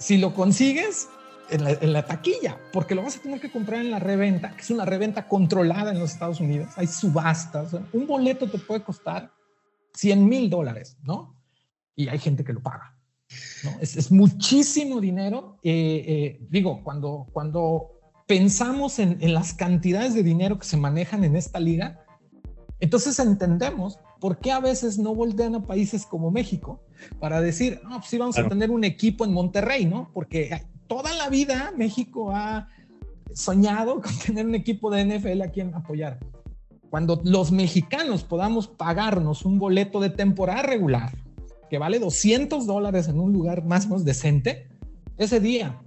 si 0.00 0.18
lo 0.18 0.34
consigues 0.34 1.08
en 1.50 1.92
la, 1.92 2.04
taquilla, 2.04 2.58
porque 2.72 2.94
lo 2.94 3.02
vas 3.02 3.16
a 3.16 3.20
tener 3.20 3.40
que 3.40 3.50
comprar 3.50 3.80
en 3.80 3.92
la 3.92 3.98
reventa, 3.98 4.54
que 4.56 4.62
es 4.62 4.70
una 4.70 4.84
reventa 4.84 5.28
controlada 5.28 5.92
en 5.92 6.00
los 6.00 6.12
Estados 6.12 6.40
Unidos. 6.40 6.70
Hay 6.76 6.88
subastas. 6.88 7.74
Un 7.92 8.06
boleto 8.06 8.48
te 8.48 8.58
puede 8.58 8.82
costar 8.82 9.32
100 9.94 10.28
mil 10.28 10.50
dólares, 10.50 10.96
¿no? 11.02 11.40
y 12.00 12.08
hay 12.08 12.18
gente 12.18 12.44
que 12.44 12.52
lo 12.52 12.62
paga. 12.62 12.96
es, 13.80 14.10
muchísimo 14.10 15.00
dinero. 15.00 15.58
Eh, 15.62 16.04
eh, 16.06 16.46
digo, 16.48 16.82
cuando, 16.82 17.26
cuando 17.32 17.90
pensamos 18.26 18.98
en, 18.98 19.18
en, 19.20 19.34
las 19.34 19.52
cantidades 19.52 20.14
de 20.14 20.22
dinero 20.22 20.58
que 20.58 20.64
se 20.64 20.78
manejan 20.78 21.24
en 21.24 21.36
esta 21.36 21.60
liga, 21.60 22.02
entonces 22.78 23.18
entendemos 23.18 23.98
por 24.18 24.38
qué 24.38 24.50
a 24.50 24.60
veces 24.60 24.98
no 24.98 25.14
voltean 25.14 25.54
a 25.54 25.66
países 25.66 26.06
como 26.06 26.30
México 26.30 26.82
para 27.18 27.40
decir, 27.40 27.80
no, 27.84 27.98
pues 27.98 28.06
sí 28.06 28.18
vamos 28.18 28.34
claro. 28.34 28.48
a 28.48 28.50
tener 28.50 28.70
un 28.70 28.84
equipo 28.84 29.24
en 29.24 29.32
Monterrey, 29.32 29.86
¿no? 29.86 30.10
Porque 30.12 30.64
toda 30.86 31.12
la 31.14 31.28
vida 31.28 31.72
México 31.76 32.32
ha 32.32 32.68
soñado 33.32 34.00
con 34.00 34.16
tener 34.26 34.46
un 34.46 34.54
equipo 34.54 34.90
de 34.90 35.04
NFL 35.04 35.42
a 35.42 35.50
quien 35.50 35.74
apoyar. 35.74 36.18
Cuando 36.90 37.20
los 37.24 37.52
mexicanos 37.52 38.24
podamos 38.24 38.66
pagarnos 38.66 39.44
un 39.44 39.58
boleto 39.58 40.00
de 40.00 40.10
temporada 40.10 40.62
regular, 40.62 41.12
que 41.68 41.78
vale 41.78 42.00
200 42.00 42.66
dólares 42.66 43.06
en 43.06 43.20
un 43.20 43.32
lugar 43.32 43.64
más 43.64 43.84
o 43.84 43.90
menos 43.90 44.04
decente, 44.04 44.66
ese 45.16 45.38
día, 45.38 45.80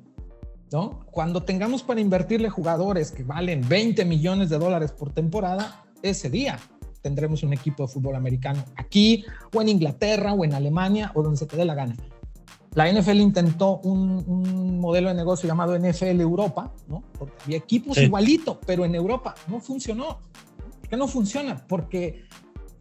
¿no? 0.71 1.05
Cuando 1.11 1.43
tengamos 1.43 1.83
para 1.83 1.99
invertirle 1.99 2.49
jugadores 2.49 3.11
que 3.11 3.23
valen 3.23 3.67
20 3.67 4.05
millones 4.05 4.49
de 4.49 4.57
dólares 4.57 4.93
por 4.93 5.11
temporada, 5.11 5.83
ese 6.01 6.29
día 6.29 6.57
tendremos 7.03 7.43
un 7.43 7.53
equipo 7.53 7.83
de 7.83 7.93
fútbol 7.93 8.15
americano 8.15 8.63
aquí 8.75 9.25
o 9.53 9.61
en 9.61 9.69
Inglaterra 9.69 10.33
o 10.33 10.43
en 10.43 10.53
Alemania 10.53 11.11
o 11.13 11.21
donde 11.21 11.37
se 11.37 11.45
te 11.45 11.55
dé 11.55 11.65
la 11.65 11.75
gana. 11.75 11.95
La 12.73 12.91
NFL 12.91 13.17
intentó 13.17 13.77
un, 13.79 14.23
un 14.25 14.79
modelo 14.79 15.09
de 15.09 15.13
negocio 15.13 15.47
llamado 15.47 15.77
NFL 15.77 16.19
Europa, 16.21 16.71
¿no? 16.87 17.03
Porque 17.19 17.35
había 17.43 17.57
equipos 17.57 17.97
sí. 17.97 18.05
igualito, 18.05 18.59
pero 18.65 18.83
en 18.85 18.95
Europa 18.95 19.35
no 19.47 19.59
funcionó. 19.59 20.17
¿Por 20.79 20.89
qué 20.89 20.97
no 20.97 21.07
funciona? 21.07 21.63
Porque 21.67 22.23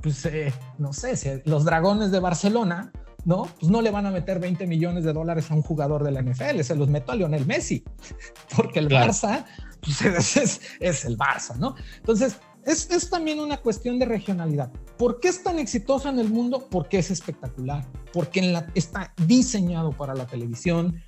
pues, 0.03 0.25
eh, 0.27 0.53
no 0.79 0.93
sé, 0.93 1.43
los 1.45 1.65
dragones 1.65 2.11
de 2.11 2.21
Barcelona, 2.21 2.91
¿no? 3.25 3.49
Pues 3.61 3.71
no 3.71 3.83
le 3.83 3.91
van 3.91 4.07
a 4.07 4.11
meter 4.11 4.41
20 4.41 4.67
millones 4.67 5.05
de 5.05 5.13
dólares 5.13 5.51
a 5.51 5.55
un 5.55 5.63
jugador 5.63 6.03
de 6.03 6.11
la 6.11 6.23
NFL, 6.23 6.61
se 6.63 6.75
los 6.75 6.89
meto 6.89 7.13
a 7.13 7.17
Lionel 7.17 7.47
Messi, 7.47 7.85
porque 8.57 8.81
el 8.81 8.89
claro. 8.89 9.13
Barça 9.13 9.45
pues 9.81 10.37
es, 10.81 11.05
el 11.05 11.19
Barça, 11.19 11.57
¿no? 11.57 11.75
Entonces, 11.99 12.37
es, 12.65 13.11
también 13.11 13.41
una 13.41 13.57
cuestión 13.57 13.99
de 13.99 14.07
regionalidad. 14.07 14.71
¿Por 14.97 15.21
qué 15.21 15.29
es 15.29 15.43
tan 15.43 15.59
exitoso 15.59 16.09
en 16.09 16.19
el 16.19 16.29
mundo? 16.29 16.67
Porque 16.71 16.99
es 16.99 17.11
espectacular, 17.11 17.85
porque 18.13 18.63
está 18.75 19.13
diseñado 19.27 19.91
para 19.91 20.15
la 20.15 20.27
televisión, 20.27 21.03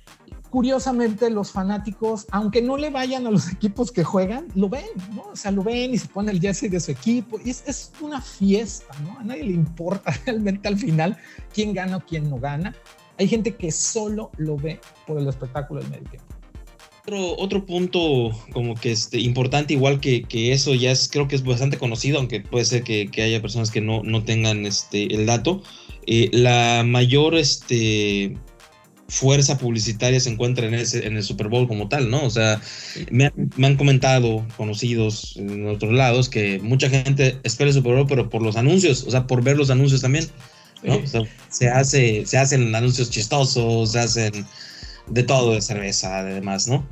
curiosamente 0.49 1.29
los 1.29 1.51
fanáticos, 1.51 2.27
aunque 2.31 2.61
no 2.61 2.77
le 2.77 2.89
vayan 2.89 3.27
a 3.27 3.31
los 3.31 3.49
equipos 3.51 3.91
que 3.91 4.03
juegan, 4.03 4.47
lo 4.55 4.69
ven, 4.69 4.85
¿no? 5.13 5.23
O 5.31 5.35
sea, 5.35 5.51
lo 5.51 5.63
ven 5.63 5.93
y 5.93 5.97
se 5.97 6.07
pone 6.07 6.31
el 6.31 6.39
jersey 6.39 6.69
de 6.69 6.79
su 6.79 6.91
equipo. 6.91 7.39
Y 7.43 7.49
es, 7.49 7.91
una 8.01 8.21
fiesta, 8.21 8.93
¿no? 9.03 9.19
A 9.19 9.23
nadie 9.23 9.43
le 9.43 9.53
importa 9.53 10.13
realmente 10.25 10.67
al 10.67 10.77
final 10.77 11.17
quién 11.53 11.73
gana 11.73 11.97
o 11.97 11.99
quién 12.01 12.29
no 12.29 12.37
gana. 12.37 12.75
Hay 13.17 13.27
gente 13.27 13.55
que 13.55 13.71
solo 13.71 14.31
lo 14.37 14.57
ve 14.57 14.81
por 15.07 15.17
el 15.17 15.27
espectáculo 15.27 15.81
del 15.81 15.89
medio. 15.89 16.21
Otro, 17.07 17.37
otro 17.37 17.65
punto 17.67 18.31
como 18.51 18.73
que 18.73 18.91
este, 18.91 19.19
importante, 19.19 19.73
igual 19.73 19.99
que, 19.99 20.23
que, 20.23 20.53
eso 20.53 20.73
ya 20.73 20.91
es, 20.91 21.07
creo 21.07 21.27
que 21.27 21.35
es 21.35 21.43
bastante 21.43 21.77
conocido, 21.77 22.17
aunque 22.17 22.41
puede 22.41 22.65
ser 22.65 22.83
que, 22.83 23.11
que 23.11 23.21
haya 23.21 23.41
personas 23.41 23.69
que 23.69 23.79
no, 23.79 24.01
no 24.01 24.23
tengan 24.23 24.65
este, 24.65 25.13
el 25.13 25.27
dato. 25.27 25.61
Eh, 26.07 26.29
la 26.31 26.83
mayor 26.83 27.35
este, 27.35 28.35
fuerza 29.07 29.57
publicitaria 29.57 30.19
se 30.19 30.29
encuentra 30.29 30.65
en, 30.67 30.73
ese, 30.73 31.05
en 31.05 31.15
el 31.15 31.23
Super 31.23 31.47
Bowl 31.47 31.67
como 31.67 31.87
tal, 31.87 32.09
¿no? 32.09 32.23
O 32.23 32.29
sea, 32.29 32.59
me, 33.11 33.31
han 33.61 33.75
comentado 33.77 34.45
conocidos 34.57 35.35
en 35.37 35.67
otros 35.67 35.93
lados 35.93 36.29
que 36.29 36.59
mucha 36.59 36.89
gente 36.89 37.37
espera 37.43 37.69
el 37.69 37.75
Super 37.75 37.93
Bowl, 37.93 38.07
pero 38.07 38.29
por 38.29 38.41
los 38.41 38.55
anuncios, 38.55 39.03
o 39.03 39.11
sea, 39.11 39.27
por 39.27 39.43
ver 39.43 39.57
los 39.57 39.69
anuncios 39.69 40.01
también, 40.01 40.27
¿no? 40.83 40.97
O 40.97 41.07
sea, 41.07 41.21
se, 41.49 41.69
hace, 41.69 42.25
se 42.25 42.37
hacen 42.37 42.73
anuncios 42.73 43.09
chistosos, 43.09 43.91
se 43.91 43.99
hacen 43.99 44.45
de 45.07 45.23
todo, 45.23 45.53
de 45.53 45.61
cerveza, 45.61 46.23
de 46.23 46.35
demás, 46.35 46.67
¿no? 46.67 46.85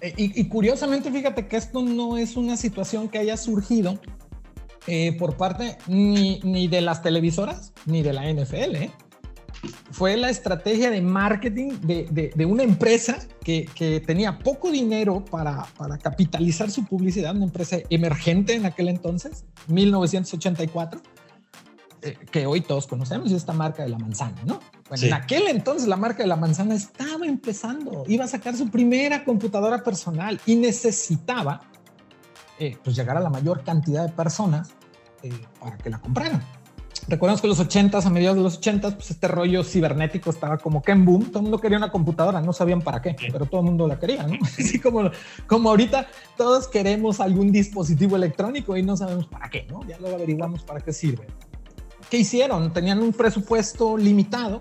Eh, 0.00 0.12
y, 0.16 0.48
curiosamente, 0.48 1.10
fíjate 1.10 1.48
que 1.48 1.56
esto 1.56 1.82
no 1.82 2.18
es 2.18 2.36
una 2.36 2.56
situación 2.56 3.08
que 3.08 3.18
haya 3.18 3.36
surgido 3.36 3.98
eh, 4.86 5.16
por 5.18 5.36
parte 5.36 5.78
ni, 5.86 6.40
ni 6.40 6.68
de 6.68 6.80
las 6.82 7.02
televisoras 7.02 7.72
ni 7.86 8.02
de 8.02 8.12
la 8.12 8.30
NFL, 8.30 8.76
¿eh? 8.76 8.90
fue 9.90 10.16
la 10.16 10.30
estrategia 10.30 10.90
de 10.90 11.00
marketing 11.00 11.70
de, 11.80 12.46
una 12.46 12.62
empresa 12.62 13.18
que, 13.42 14.02
tenía 14.06 14.38
poco 14.38 14.70
dinero 14.70 15.24
para, 15.24 15.66
capitalizar 16.02 16.70
su 16.70 16.84
publicidad, 16.84 17.34
una 17.34 17.46
empresa 17.46 17.78
emergente 17.90 18.54
en 18.54 18.66
aquel 18.66 18.88
entonces, 18.88 19.44
1984, 19.68 21.00
eh, 22.06 22.16
que 22.30 22.46
hoy 22.46 22.60
todos 22.60 22.86
conocemos, 22.86 23.32
esta 23.32 23.52
marca 23.52 23.82
de 23.82 23.88
la 23.88 23.98
manzana, 23.98 24.40
¿no? 24.44 24.60
Bueno, 24.88 25.06
en 25.06 25.12
aquel 25.12 25.48
entonces 25.48 25.88
la 25.88 25.96
marca 25.96 26.22
de 26.22 26.28
la 26.28 26.36
manzana 26.36 26.74
estaba 26.74 27.26
empezando, 27.26 28.04
iba 28.06 28.24
a 28.24 28.28
sacar 28.28 28.56
su 28.56 28.70
primera 28.70 29.24
computadora 29.24 29.82
personal 29.82 30.40
y 30.46 30.54
necesitaba 30.54 31.62
eh, 32.58 32.76
pues 32.82 32.94
llegar 32.94 33.16
a 33.16 33.20
la 33.20 33.30
mayor 33.30 33.64
cantidad 33.64 34.06
de 34.06 34.12
personas 34.12 34.70
eh, 35.22 35.32
para 35.60 35.76
que 35.76 35.90
la 35.90 35.98
compraran. 35.98 36.42
Recordemos 37.08 37.40
que 37.40 37.46
los 37.46 37.60
80 37.60 37.98
a 37.98 38.10
mediados 38.10 38.36
de 38.36 38.42
los 38.42 38.56
80 38.58 38.96
pues 38.96 39.10
este 39.10 39.28
rollo 39.28 39.62
cibernético 39.62 40.30
estaba 40.30 40.58
como 40.58 40.82
que 40.82 40.92
en 40.92 41.04
boom. 41.04 41.26
Todo 41.26 41.38
el 41.38 41.42
mundo 41.44 41.60
quería 41.60 41.78
una 41.78 41.92
computadora, 41.92 42.40
no 42.40 42.52
sabían 42.52 42.82
para 42.82 43.00
qué, 43.00 43.14
pero 43.30 43.46
todo 43.46 43.60
el 43.60 43.66
mundo 43.66 43.86
la 43.86 43.98
quería, 43.98 44.24
¿no? 44.24 44.38
Así 44.42 44.80
como, 44.80 45.10
como 45.46 45.70
ahorita 45.70 46.08
todos 46.36 46.66
queremos 46.66 47.20
algún 47.20 47.52
dispositivo 47.52 48.16
electrónico 48.16 48.76
y 48.76 48.82
no 48.82 48.96
sabemos 48.96 49.26
para 49.26 49.48
qué, 49.48 49.66
¿no? 49.70 49.86
Ya 49.86 49.98
lo 50.00 50.08
averiguamos 50.08 50.64
para 50.64 50.80
qué 50.80 50.92
sirve. 50.92 51.26
¿Qué 52.10 52.18
hicieron? 52.18 52.72
Tenían 52.72 53.00
un 53.00 53.12
presupuesto 53.12 53.96
limitado 53.96 54.60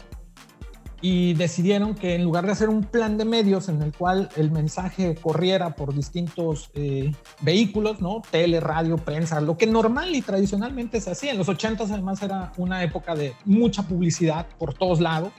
y 0.99 1.35
decidieron 1.35 1.93
que 1.93 2.15
en 2.15 2.23
lugar 2.23 2.47
de 2.47 2.53
hacer 2.53 2.69
un 2.69 2.83
plan 2.83 3.17
de 3.19 3.25
medios 3.25 3.69
en 3.69 3.79
el 3.83 3.93
cual 3.93 4.29
el 4.35 4.49
mensaje 4.49 5.13
corriera 5.13 5.75
por 5.75 5.93
distintos 5.93 6.71
eh, 6.73 7.11
vehículos, 7.41 8.01
¿no? 8.01 8.23
Tele, 8.31 8.59
radio, 8.59 8.97
prensa, 8.97 9.39
lo 9.41 9.55
que 9.55 9.67
normal 9.67 10.15
y 10.15 10.23
tradicionalmente 10.23 10.99
se 10.99 11.11
hacía. 11.11 11.31
En 11.31 11.37
los 11.37 11.47
80 11.47 11.83
además 11.83 12.23
era 12.23 12.51
una 12.57 12.83
época 12.83 13.13
de 13.13 13.35
mucha 13.45 13.83
publicidad 13.83 14.47
por 14.57 14.73
todos 14.73 14.99
lados. 14.99 15.31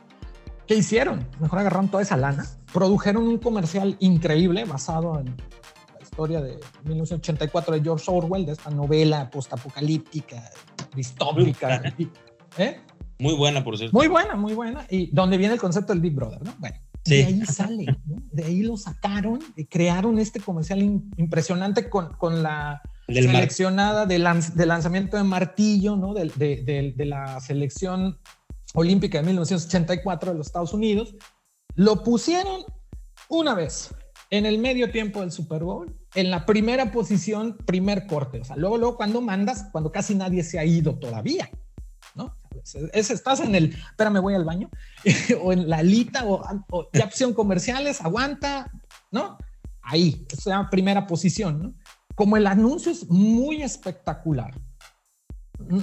¿Qué 0.68 0.76
hicieron? 0.76 1.26
Mejor 1.40 1.58
agarraron 1.58 1.88
toda 1.88 2.04
esa 2.04 2.16
lana, 2.16 2.46
produjeron 2.72 3.26
un 3.26 3.38
comercial 3.38 3.96
increíble 3.98 4.64
basado 4.64 5.18
en 5.18 5.26
la 5.26 6.00
historia 6.00 6.40
de 6.40 6.60
1984 6.84 7.74
de 7.74 7.82
George 7.82 8.04
Orwell, 8.08 8.46
de 8.46 8.52
esta 8.52 8.70
novela 8.70 9.28
postapocalíptica, 9.30 10.48
distópica. 10.96 11.82
¿Eh? 12.58 12.80
Muy 13.18 13.34
buena, 13.34 13.62
por 13.62 13.78
cierto. 13.78 13.96
Muy 13.96 14.08
buena, 14.08 14.36
muy 14.36 14.54
buena. 14.54 14.86
Y 14.90 15.10
donde 15.14 15.38
viene 15.38 15.54
el 15.54 15.60
concepto 15.60 15.92
del 15.92 16.02
Big 16.02 16.14
Brother, 16.14 16.42
¿no? 16.42 16.54
Bueno, 16.58 16.76
de 17.04 17.24
ahí 17.24 17.40
sale, 17.46 17.84
¿no? 18.04 18.22
De 18.32 18.44
ahí 18.44 18.62
lo 18.62 18.76
sacaron, 18.76 19.38
y 19.56 19.66
crearon 19.66 20.18
este 20.18 20.40
comercial 20.40 20.80
impresionante 21.16 21.88
con, 21.88 22.12
con 22.14 22.42
la 22.42 22.82
seleccionada 23.08 24.06
de, 24.06 24.18
lanzamiento 24.18 25.16
de 25.16 25.22
martillo, 25.22 25.96
¿no? 25.96 26.12
De, 26.14 26.30
de, 26.34 26.94
de, 26.96 27.04
la 27.06 27.40
selección 27.40 28.18
olímpica 28.74 29.18
de 29.18 29.26
1984 29.26 30.32
de 30.32 30.38
los 30.38 30.46
Estados 30.48 30.74
Unidos. 30.74 31.14
Lo 31.74 32.02
pusieron 32.02 32.64
una 33.28 33.54
vez 33.54 33.94
en 34.30 34.46
el 34.46 34.58
medio 34.58 34.90
tiempo 34.90 35.20
del 35.20 35.30
Super 35.30 35.62
Bowl, 35.62 35.94
en 36.14 36.30
la 36.30 36.46
primera 36.46 36.90
posición, 36.90 37.56
primer 37.64 38.06
corte. 38.06 38.40
O 38.40 38.44
sea, 38.44 38.56
luego, 38.56 38.78
luego 38.78 38.96
cuando 38.96 39.20
mandas, 39.20 39.66
cuando 39.72 39.92
casi 39.92 40.14
nadie 40.14 40.42
se 40.42 40.58
ha 40.58 40.64
ido 40.64 40.98
todavía, 40.98 41.50
¿no? 42.14 42.34
Es, 42.92 43.10
estás 43.10 43.40
en 43.40 43.54
el, 43.54 43.74
espérame, 43.90 44.20
voy 44.20 44.34
al 44.34 44.44
baño, 44.44 44.70
o 45.42 45.52
en 45.52 45.68
la 45.68 45.82
lita, 45.82 46.24
o, 46.26 46.42
ya 46.92 47.04
opción 47.04 47.34
comerciales, 47.34 48.00
aguanta, 48.00 48.70
¿no? 49.10 49.38
Ahí, 49.82 50.26
es 50.30 50.46
la 50.46 50.68
primera 50.68 51.06
posición, 51.06 51.62
¿no? 51.62 51.74
Como 52.14 52.36
el 52.36 52.46
anuncio 52.46 52.90
es 52.90 53.08
muy 53.08 53.62
espectacular, 53.62 54.58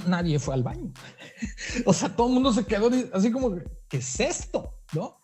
nadie 0.06 0.38
fue 0.38 0.54
al 0.54 0.64
baño. 0.64 0.92
o 1.86 1.92
sea, 1.92 2.14
todo 2.14 2.28
el 2.28 2.34
mundo 2.34 2.52
se 2.52 2.66
quedó 2.66 2.90
así 3.12 3.30
como, 3.30 3.56
¿qué 3.88 3.98
es 3.98 4.20
esto? 4.20 4.82
¿No? 4.92 5.23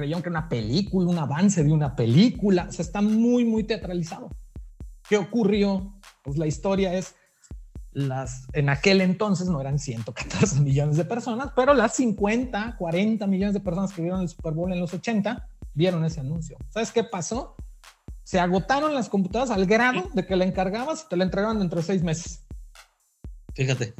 Creyeron 0.00 0.22
que 0.22 0.30
era 0.30 0.38
una 0.38 0.48
película, 0.48 1.10
un 1.10 1.18
avance 1.18 1.62
de 1.62 1.70
una 1.70 1.94
película, 1.94 2.66
o 2.70 2.72
sea, 2.72 2.82
está 2.82 3.02
muy, 3.02 3.44
muy 3.44 3.64
teatralizado. 3.64 4.30
¿Qué 5.06 5.18
ocurrió? 5.18 5.92
Pues 6.22 6.38
la 6.38 6.46
historia 6.46 6.94
es 6.94 7.16
las, 7.92 8.46
en 8.54 8.70
aquel 8.70 9.02
entonces 9.02 9.48
no 9.48 9.60
eran 9.60 9.78
114 9.78 10.60
millones 10.62 10.96
de 10.96 11.04
personas, 11.04 11.52
pero 11.54 11.74
las 11.74 11.96
50, 11.96 12.76
40 12.78 13.26
millones 13.26 13.52
de 13.52 13.60
personas 13.60 13.92
que 13.92 14.00
vieron 14.00 14.22
el 14.22 14.28
Super 14.30 14.54
Bowl 14.54 14.72
en 14.72 14.80
los 14.80 14.94
80 14.94 15.46
vieron 15.74 16.02
ese 16.06 16.20
anuncio. 16.20 16.56
¿Sabes 16.70 16.92
qué 16.92 17.04
pasó? 17.04 17.56
Se 18.24 18.40
agotaron 18.40 18.94
las 18.94 19.10
computadoras 19.10 19.50
al 19.50 19.66
grado 19.66 20.08
de 20.14 20.24
que 20.24 20.34
la 20.34 20.46
encargabas 20.46 21.02
y 21.04 21.08
te 21.10 21.16
la 21.18 21.24
entregaban 21.24 21.58
dentro 21.58 21.80
de 21.80 21.86
seis 21.86 22.02
meses. 22.02 22.46
Fíjate. 23.52 23.92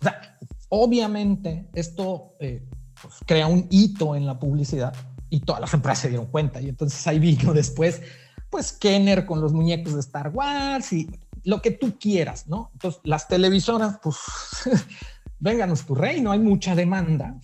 O 0.00 0.02
sea, 0.02 0.38
obviamente 0.70 1.68
esto 1.74 2.34
eh, 2.40 2.66
pues, 3.00 3.14
crea 3.26 3.46
un 3.46 3.66
hito 3.70 4.16
en 4.16 4.26
la 4.26 4.38
publicidad 4.38 4.94
y 5.30 5.40
todas 5.40 5.60
las 5.60 5.72
empresas 5.72 6.00
se 6.00 6.08
dieron 6.08 6.26
cuenta. 6.26 6.60
Y 6.60 6.68
entonces 6.68 7.06
ahí 7.06 7.18
vino 7.18 7.54
después, 7.54 8.02
pues 8.50 8.72
Kenner 8.72 9.24
con 9.24 9.40
los 9.40 9.52
muñecos 9.52 9.94
de 9.94 10.00
Star 10.00 10.28
Wars 10.34 10.92
y 10.92 11.08
lo 11.44 11.62
que 11.62 11.70
tú 11.70 11.98
quieras, 11.98 12.48
¿no? 12.48 12.70
Entonces, 12.74 13.00
las 13.04 13.28
televisoras, 13.28 13.98
pues, 14.02 14.16
vénganos 15.38 15.86
tu 15.86 15.94
reino, 15.94 16.32
hay 16.32 16.38
mucha 16.38 16.74
demanda, 16.74 17.38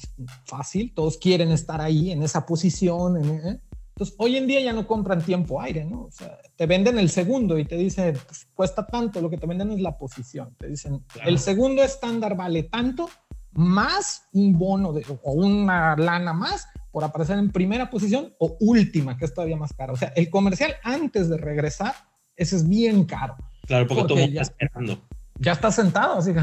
fácil, 0.45 0.93
todos 0.95 1.17
quieren 1.17 1.51
estar 1.51 1.81
ahí 1.81 2.11
en 2.13 2.23
esa 2.23 2.45
posición. 2.45 3.25
¿eh? 3.25 3.61
Entonces, 3.95 4.15
hoy 4.19 4.37
en 4.37 4.47
día 4.47 4.61
ya 4.61 4.75
no 4.75 4.87
compran 4.87 5.23
tiempo 5.23 5.61
aire, 5.61 5.85
¿no? 5.85 6.03
O 6.03 6.11
sea, 6.11 6.39
te 6.57 6.67
venden 6.67 6.99
el 6.99 7.09
segundo 7.09 7.59
y 7.59 7.65
te 7.65 7.77
dicen, 7.77 8.19
pues, 8.27 8.47
cuesta 8.55 8.87
tanto, 8.87 9.21
lo 9.23 9.31
que 9.31 9.39
te 9.39 9.47
venden 9.47 9.71
es 9.71 9.81
la 9.81 9.97
posición. 9.97 10.55
Te 10.59 10.69
dicen, 10.69 11.03
el 11.25 11.39
segundo 11.39 11.83
estándar 11.83 12.37
vale 12.37 12.65
tanto, 12.65 13.09
más 13.57 14.29
un 14.33 14.59
bono 14.59 14.93
de, 14.93 15.05
o 15.23 15.33
una 15.33 15.97
lana 15.97 16.33
más 16.33 16.69
por 16.91 17.05
aparecer 17.05 17.39
en 17.39 17.51
primera 17.51 17.91
posición 17.91 18.33
o 18.39 18.57
última, 18.61 19.17
que 19.17 19.25
es 19.25 19.35
todavía 19.35 19.57
más 19.57 19.73
caro. 19.73 19.95
O 19.95 19.97
sea, 19.97 20.13
el 20.17 20.31
comercial 20.31 20.77
antes 20.83 21.29
de 21.29 21.37
regresar, 21.37 21.95
ese 22.37 22.57
es 22.57 22.69
bien 22.69 23.05
caro. 23.05 23.37
Claro, 23.67 23.87
porque, 23.87 24.05
todo 24.05 24.19
ya, 24.19 24.43
está 24.43 24.43
esperando. 24.43 25.03
Ya 25.39 25.53
está 25.53 25.73
sentado, 25.73 26.19
así 26.19 26.33
que, 26.33 26.41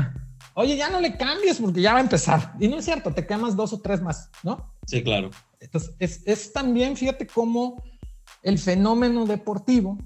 oye, 0.56 0.76
ya 0.76 0.90
no 0.90 1.00
le 1.00 1.18
cambies 1.18 1.60
porque 1.60 1.82
ya 1.82 1.94
va 1.94 2.00
a 2.00 2.02
empezar. 2.02 2.54
Y 2.60 2.68
no 2.68 2.78
es 2.78 2.86
cierto, 2.86 3.14
te 3.14 3.26
quemas 3.26 3.56
dos 3.56 3.74
o 3.74 3.82
tres 3.82 4.02
más, 4.02 4.30
¿no? 4.44 4.74
Sí, 4.86 5.04
claro. 5.04 5.32
Entonces, 5.60 6.22
es, 6.26 6.54
también, 6.54 6.98
fíjate 6.98 7.26
cómo 7.26 7.82
el 8.42 8.60
fenómeno 8.60 9.26
deportivo 9.26 9.98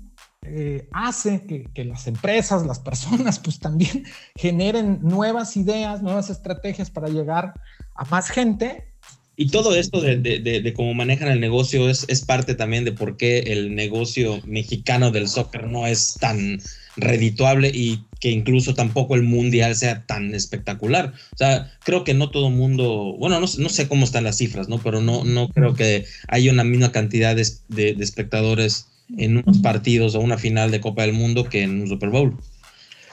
eh, 0.49 0.87
hace 0.91 1.43
que, 1.73 1.85
las 1.85 2.07
empresas, 2.07 2.65
las 2.65 2.79
personas, 2.79 3.39
pues 3.43 3.59
también 3.59 4.05
generen 4.35 4.99
nuevas 5.01 5.57
ideas, 5.57 6.01
nuevas 6.01 6.29
estrategias 6.29 6.89
para 6.89 7.09
llegar 7.09 7.53
a 7.95 8.05
más 8.05 8.29
gente 8.29 8.87
y 9.39 9.49
todo 9.49 9.75
esto 9.75 10.01
de, 10.01 10.17
de, 10.17 10.73
cómo 10.73 10.95
manejan 10.95 11.27
el 11.27 11.39
negocio 11.39 11.91
es, 11.91 12.05
parte 12.25 12.55
también 12.55 12.85
de 12.85 12.91
por 12.91 13.17
qué 13.17 13.37
el 13.37 13.75
negocio 13.75 14.41
mexicano 14.45 15.11
del 15.11 15.29
soccer 15.29 15.67
no 15.67 15.85
es 15.85 16.15
tan 16.19 16.59
redituable 16.95 17.69
y 17.71 18.03
que 18.19 18.31
incluso 18.31 18.73
tampoco 18.73 19.13
el 19.13 19.21
mundial 19.21 19.75
sea 19.75 20.07
tan 20.07 20.33
espectacular. 20.33 21.13
O 21.35 21.37
sea, 21.37 21.71
creo 21.83 22.03
que 22.03 22.15
no 22.15 22.31
todo 22.31 22.49
mundo, 22.49 23.15
bueno, 23.19 23.39
no, 23.39 23.45
no 23.59 23.69
sé 23.69 23.87
cómo 23.87 24.05
están 24.05 24.23
las 24.23 24.37
cifras, 24.37 24.69
¿no? 24.69 24.79
Pero 24.79 25.01
no, 25.01 25.23
no 25.23 25.49
creo 25.49 25.75
que 25.75 26.05
haya 26.27 26.51
una 26.51 26.63
misma 26.63 26.91
cantidad 26.91 27.35
de 27.35 27.95
espectadores 27.99 28.87
en 29.15 29.37
unos 29.37 29.59
partidos 29.59 30.15
o 30.15 30.19
una 30.19 30.37
final 30.37 30.71
de 30.71 30.81
Copa 30.81 31.03
del 31.03 31.13
Mundo 31.13 31.45
que 31.45 31.63
en 31.63 31.81
un 31.81 31.87
Super 31.87 32.09
Bowl. 32.09 32.37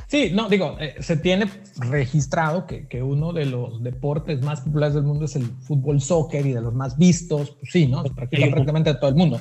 Sí, 0.07 0.31
no, 0.33 0.49
digo, 0.49 0.77
eh, 0.81 0.97
se 1.01 1.17
tiene 1.17 1.47
registrado 1.77 2.67
que, 2.67 2.87
que, 2.87 3.03
uno 3.03 3.33
de 3.33 3.47
los 3.47 3.83
deportes 3.83 4.43
más 4.43 4.61
populares 4.61 4.95
del 4.95 5.05
mundo 5.05 5.25
es 5.25 5.35
el 5.35 5.45
fútbol 5.63 6.01
soccer 6.01 6.47
y 6.47 6.53
de 6.53 6.61
los 6.61 6.75
más 6.75 6.99
vistos, 6.99 7.57
pues 7.59 7.73
sí, 7.73 7.87
¿no? 7.87 8.05
Practica 8.05 8.47
prácticamente 8.49 8.93
de 8.93 8.99
todo 8.99 9.09
el 9.09 9.17
mundo. 9.17 9.41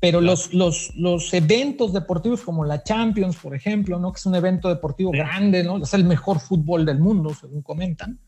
Pero 0.00 0.20
los, 0.20 0.52
los, 0.52 0.92
los 0.96 1.32
eventos 1.32 1.92
deportivos 1.92 2.42
como 2.42 2.64
la 2.64 2.82
Champions, 2.82 3.36
por 3.36 3.54
ejemplo, 3.54 3.98
¿no? 3.98 4.12
Que 4.12 4.18
es 4.18 4.26
un 4.26 4.34
evento 4.34 4.68
deportivo 4.68 5.12
grande, 5.12 5.64
¿no? 5.64 5.82
Es 5.82 5.94
el 5.94 6.04
mejor 6.04 6.40
fútbol 6.40 6.84
del 6.84 6.98
mundo, 6.98 7.34
según 7.34 7.62
comentan. 7.62 8.18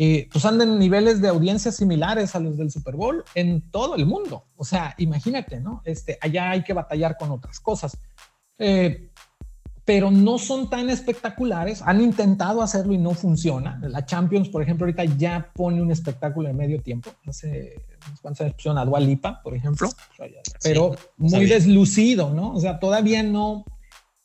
Eh, 0.00 0.28
pues 0.32 0.44
andan 0.44 0.70
en 0.70 0.78
niveles 0.78 1.20
de 1.20 1.26
audiencia 1.26 1.72
similares 1.72 2.36
a 2.36 2.40
los 2.40 2.56
del 2.56 2.70
Super 2.70 2.94
Bowl 2.94 3.24
en 3.34 3.68
todo 3.72 3.96
el 3.96 4.06
mundo. 4.06 4.44
O 4.56 4.64
sea, 4.64 4.94
imagínate, 4.98 5.60
¿no? 5.60 5.82
Este, 5.84 6.16
allá 6.20 6.50
hay 6.50 6.62
que 6.62 6.72
batallar 6.72 7.16
con 7.18 7.32
otras 7.32 7.58
cosas. 7.58 7.98
Eh, 8.58 9.10
pero 9.84 10.10
no 10.10 10.38
son 10.38 10.70
tan 10.70 10.88
espectaculares. 10.90 11.82
Han 11.82 12.00
intentado 12.00 12.62
hacerlo 12.62 12.92
y 12.92 12.98
no 12.98 13.14
funciona. 13.14 13.80
La 13.82 14.04
Champions, 14.04 14.50
por 14.50 14.62
ejemplo, 14.62 14.84
ahorita 14.84 15.04
ya 15.16 15.50
pone 15.52 15.82
un 15.82 15.90
espectáculo 15.90 16.46
de 16.46 16.54
medio 16.54 16.80
tiempo. 16.80 17.10
Hace 17.26 17.86
cuantos 18.20 18.42
años 18.42 18.54
pusieron 18.54 18.78
a 18.78 18.84
Dualipa, 18.84 19.40
por 19.42 19.56
ejemplo, 19.56 19.88
pero 20.62 20.94
muy 21.16 21.46
deslucido, 21.46 22.34
¿no? 22.34 22.52
O 22.52 22.60
sea, 22.60 22.78
todavía 22.78 23.22
no, 23.22 23.64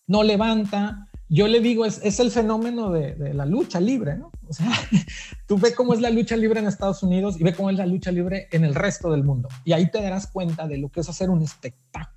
no 0.06 0.22
levanta. 0.22 1.08
Yo 1.30 1.48
le 1.48 1.62
digo, 1.62 1.86
es, 1.86 2.00
es 2.04 2.20
el 2.20 2.32
fenómeno 2.32 2.92
de, 2.92 3.16
de, 3.16 3.34
la 3.34 3.46
lucha 3.46 3.80
libre, 3.80 4.18
¿no? 4.18 4.32
O 4.48 4.54
sea, 4.54 4.72
tú 5.48 5.58
ve 5.58 5.74
cómo 5.74 5.94
es 5.94 6.02
la 6.02 6.10
lucha 6.10 6.36
libre 6.36 6.60
en 6.60 6.68
Estados 6.68 7.02
Unidos 7.02 7.40
y 7.40 7.44
ve 7.44 7.54
cómo 7.54 7.70
es 7.70 7.78
la 7.78 7.86
lucha 7.86 8.12
libre 8.12 8.48
en 8.52 8.64
el 8.64 8.76
resto 8.76 9.12
del 9.12 9.24
mundo. 9.24 9.50
Y 9.64 9.74
ahí 9.74 9.90
te 9.90 10.02
darás 10.02 10.28
cuenta 10.28 10.68
de 10.68 10.78
lo 10.78 10.90
que 10.90 11.00
es 11.00 11.10
hacer 11.10 11.30
un 11.30 11.42
espectáculo 11.42 12.14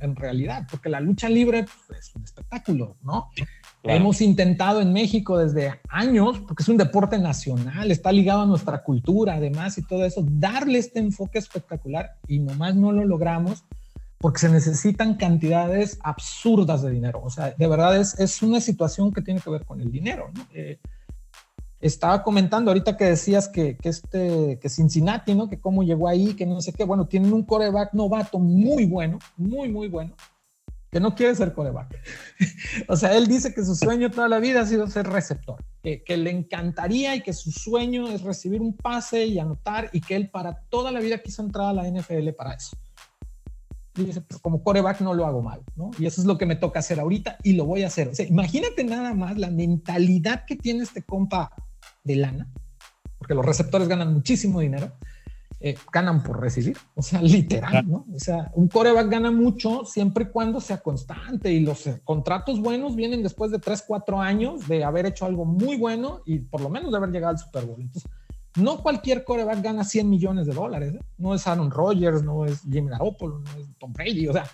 en 0.00 0.16
realidad, 0.16 0.66
porque 0.70 0.88
la 0.88 1.00
lucha 1.00 1.28
libre 1.28 1.66
pues, 1.86 2.00
es 2.00 2.14
un 2.14 2.24
espectáculo, 2.24 2.96
¿no? 3.02 3.30
Hemos 3.84 4.20
intentado 4.20 4.80
en 4.80 4.92
México 4.92 5.38
desde 5.38 5.80
años, 5.88 6.40
porque 6.40 6.62
es 6.62 6.68
un 6.68 6.76
deporte 6.76 7.18
nacional, 7.18 7.90
está 7.90 8.12
ligado 8.12 8.42
a 8.42 8.46
nuestra 8.46 8.82
cultura 8.82 9.34
además 9.34 9.78
y 9.78 9.82
todo 9.82 10.04
eso, 10.04 10.24
darle 10.28 10.78
este 10.78 10.98
enfoque 10.98 11.38
espectacular 11.38 12.16
y 12.26 12.40
nomás 12.40 12.74
no 12.74 12.92
lo 12.92 13.04
logramos 13.04 13.64
porque 14.18 14.40
se 14.40 14.48
necesitan 14.48 15.14
cantidades 15.14 15.98
absurdas 16.02 16.82
de 16.82 16.90
dinero. 16.90 17.20
O 17.22 17.30
sea, 17.30 17.54
de 17.56 17.66
verdad 17.68 17.96
es, 17.96 18.18
es 18.18 18.42
una 18.42 18.60
situación 18.60 19.12
que 19.12 19.22
tiene 19.22 19.40
que 19.40 19.50
ver 19.50 19.64
con 19.64 19.80
el 19.80 19.90
dinero, 19.92 20.30
¿no? 20.34 20.46
Eh, 20.52 20.78
estaba 21.80 22.24
comentando 22.24 22.72
ahorita 22.72 22.96
que 22.96 23.04
decías 23.04 23.48
que, 23.48 23.76
que, 23.76 23.88
este, 23.88 24.58
que 24.60 24.68
Cincinnati, 24.68 25.34
¿no? 25.36 25.48
Que 25.48 25.60
cómo 25.60 25.84
llegó 25.84 26.08
ahí, 26.08 26.34
que 26.34 26.44
no 26.44 26.60
sé 26.60 26.72
qué. 26.72 26.84
Bueno, 26.84 27.06
tienen 27.06 27.32
un 27.32 27.44
coreback 27.44 27.94
novato 27.94 28.40
muy 28.40 28.84
bueno, 28.86 29.20
muy, 29.36 29.68
muy 29.68 29.86
bueno, 29.86 30.16
que 30.90 30.98
no 30.98 31.14
quiere 31.14 31.36
ser 31.36 31.52
coreback. 31.52 31.96
o 32.88 32.96
sea, 32.96 33.16
él 33.16 33.28
dice 33.28 33.54
que 33.54 33.64
su 33.64 33.76
sueño 33.76 34.10
toda 34.10 34.28
la 34.28 34.40
vida 34.40 34.62
ha 34.62 34.66
sido 34.66 34.88
ser 34.88 35.06
receptor, 35.06 35.64
que, 35.80 36.02
que, 36.02 36.16
le 36.16 36.30
encantaría 36.30 37.14
y 37.14 37.22
que 37.22 37.32
su 37.32 37.52
sueño 37.52 38.08
es 38.08 38.22
recibir 38.22 38.60
un 38.60 38.76
pase 38.76 39.26
y 39.26 39.38
anotar 39.38 39.88
y 39.92 40.00
que 40.00 40.16
él 40.16 40.30
para 40.30 40.62
toda 40.68 40.90
la 40.90 40.98
vida 40.98 41.18
quiso 41.18 41.42
entrar 41.42 41.68
a 41.68 41.72
la 41.72 41.88
NFL 41.88 42.30
para 42.30 42.54
eso. 42.54 42.76
Pero 44.04 44.40
como 44.40 44.62
coreback 44.62 45.00
no 45.00 45.14
lo 45.14 45.26
hago 45.26 45.42
mal, 45.42 45.60
¿no? 45.76 45.90
Y 45.98 46.06
eso 46.06 46.20
es 46.20 46.26
lo 46.26 46.38
que 46.38 46.46
me 46.46 46.56
toca 46.56 46.80
hacer 46.80 47.00
ahorita 47.00 47.38
y 47.42 47.54
lo 47.54 47.64
voy 47.64 47.82
a 47.82 47.88
hacer. 47.88 48.08
O 48.08 48.14
sea, 48.14 48.26
imagínate 48.26 48.84
nada 48.84 49.14
más 49.14 49.36
la 49.38 49.50
mentalidad 49.50 50.44
que 50.44 50.56
tiene 50.56 50.82
este 50.82 51.02
compa 51.02 51.52
de 52.04 52.16
lana, 52.16 52.48
porque 53.18 53.34
los 53.34 53.44
receptores 53.44 53.88
ganan 53.88 54.14
muchísimo 54.14 54.60
dinero, 54.60 54.92
eh, 55.60 55.76
ganan 55.92 56.22
por 56.22 56.40
recibir, 56.40 56.76
o 56.94 57.02
sea, 57.02 57.20
literal, 57.22 57.88
¿no? 57.88 58.06
O 58.14 58.18
sea, 58.20 58.50
un 58.54 58.68
coreback 58.68 59.10
gana 59.10 59.30
mucho 59.30 59.84
siempre 59.84 60.24
y 60.24 60.28
cuando 60.28 60.60
sea 60.60 60.78
constante 60.78 61.52
y 61.52 61.60
los 61.60 61.86
eh, 61.86 62.00
contratos 62.04 62.60
buenos 62.60 62.94
vienen 62.94 63.22
después 63.22 63.50
de 63.50 63.58
3, 63.58 63.84
4 63.86 64.20
años 64.20 64.68
de 64.68 64.84
haber 64.84 65.06
hecho 65.06 65.26
algo 65.26 65.44
muy 65.44 65.76
bueno 65.76 66.20
y 66.24 66.38
por 66.38 66.60
lo 66.60 66.70
menos 66.70 66.92
de 66.92 66.96
haber 66.96 67.10
llegado 67.10 67.32
al 67.32 67.38
Super 67.38 67.64
Bowl. 67.66 67.80
Entonces, 67.80 68.10
no 68.56 68.82
cualquier 68.82 69.24
coreback 69.24 69.62
gana 69.62 69.84
100 69.84 70.08
millones 70.08 70.46
de 70.46 70.54
dólares, 70.54 70.94
¿eh? 70.94 71.00
no 71.18 71.34
es 71.34 71.46
Aaron 71.46 71.70
Rodgers, 71.70 72.22
no 72.22 72.44
es 72.44 72.62
Jimmy 72.62 72.90
Garoppolo, 72.90 73.40
no 73.40 73.50
es 73.58 73.66
Tom 73.78 73.92
Brady, 73.92 74.28
o 74.28 74.32
sea, 74.32 74.48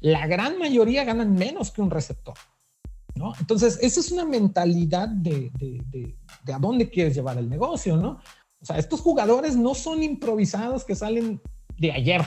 la 0.00 0.26
gran 0.26 0.58
mayoría 0.58 1.04
ganan 1.04 1.34
menos 1.34 1.70
que 1.70 1.82
un 1.82 1.90
receptor. 1.90 2.34
¿no? 3.14 3.32
Entonces, 3.38 3.78
esa 3.80 4.00
es 4.00 4.10
una 4.10 4.24
mentalidad 4.24 5.08
de, 5.08 5.50
de, 5.58 5.82
de, 6.44 6.52
a 6.52 6.58
dónde 6.58 6.90
quieres 6.90 7.14
llevar 7.14 7.38
el 7.38 7.48
negocio, 7.48 7.96
¿no? 7.96 8.18
O 8.60 8.66
sea, 8.66 8.76
estos 8.76 9.00
jugadores 9.00 9.56
no 9.56 9.74
son 9.74 10.02
improvisados 10.02 10.84
que 10.84 10.96
salen 10.96 11.40
de 11.76 11.92
ayer. 11.92 12.22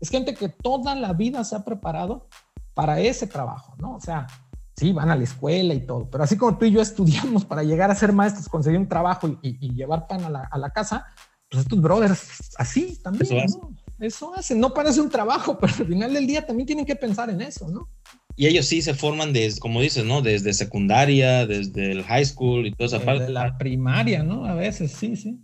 Es 0.00 0.08
gente 0.08 0.34
que 0.34 0.48
toda 0.48 0.94
la 0.94 1.12
vida 1.12 1.44
se 1.44 1.54
ha 1.54 1.64
preparado 1.64 2.28
para 2.74 3.00
ese 3.00 3.26
trabajo, 3.26 3.74
¿no? 3.78 3.96
O 3.96 4.00
sea, 4.00 4.26
sí, 4.76 4.92
van 4.92 5.10
a 5.10 5.16
la 5.16 5.24
escuela 5.24 5.74
y 5.74 5.86
todo, 5.86 6.08
pero 6.10 6.24
así 6.24 6.36
como 6.36 6.58
tú 6.58 6.64
y 6.64 6.72
yo 6.72 6.80
estudiamos 6.80 7.44
para 7.44 7.62
llegar 7.62 7.90
a 7.90 7.94
ser 7.94 8.12
maestros, 8.12 8.48
conseguir 8.48 8.78
un 8.78 8.88
trabajo 8.88 9.38
y, 9.42 9.74
llevar 9.74 10.06
pan 10.06 10.24
a 10.24 10.30
la, 10.30 10.48
a 10.50 10.58
la, 10.58 10.70
casa, 10.70 11.06
pues 11.50 11.64
estos 11.64 11.80
brothers 11.80 12.52
así 12.58 12.98
también, 13.02 13.44
eso, 13.44 13.58
¿no? 13.58 13.76
eso 14.02 14.34
hacen. 14.34 14.60
No 14.60 14.74
parece 14.74 15.00
un 15.00 15.10
trabajo, 15.10 15.58
pero 15.60 15.72
al 15.78 15.86
final 15.86 16.12
del 16.12 16.26
día 16.26 16.44
también 16.44 16.66
tienen 16.66 16.84
que 16.84 16.96
pensar 16.96 17.30
en 17.30 17.40
eso, 17.40 17.68
¿no? 17.68 17.88
Y 18.34 18.46
ellos 18.46 18.66
sí 18.66 18.80
se 18.80 18.94
forman 18.94 19.32
desde, 19.32 19.60
como 19.60 19.80
dices, 19.80 20.04
¿no? 20.04 20.22
Desde 20.22 20.54
secundaria, 20.54 21.46
desde 21.46 21.92
el 21.92 22.02
high 22.04 22.24
school 22.24 22.66
y 22.66 22.72
toda 22.72 22.86
esa 22.86 23.04
parte. 23.04 23.24
De 23.24 23.30
la 23.30 23.58
primaria, 23.58 24.22
¿no? 24.22 24.46
A 24.46 24.54
veces, 24.54 24.92
sí, 24.92 25.16
sí. 25.16 25.38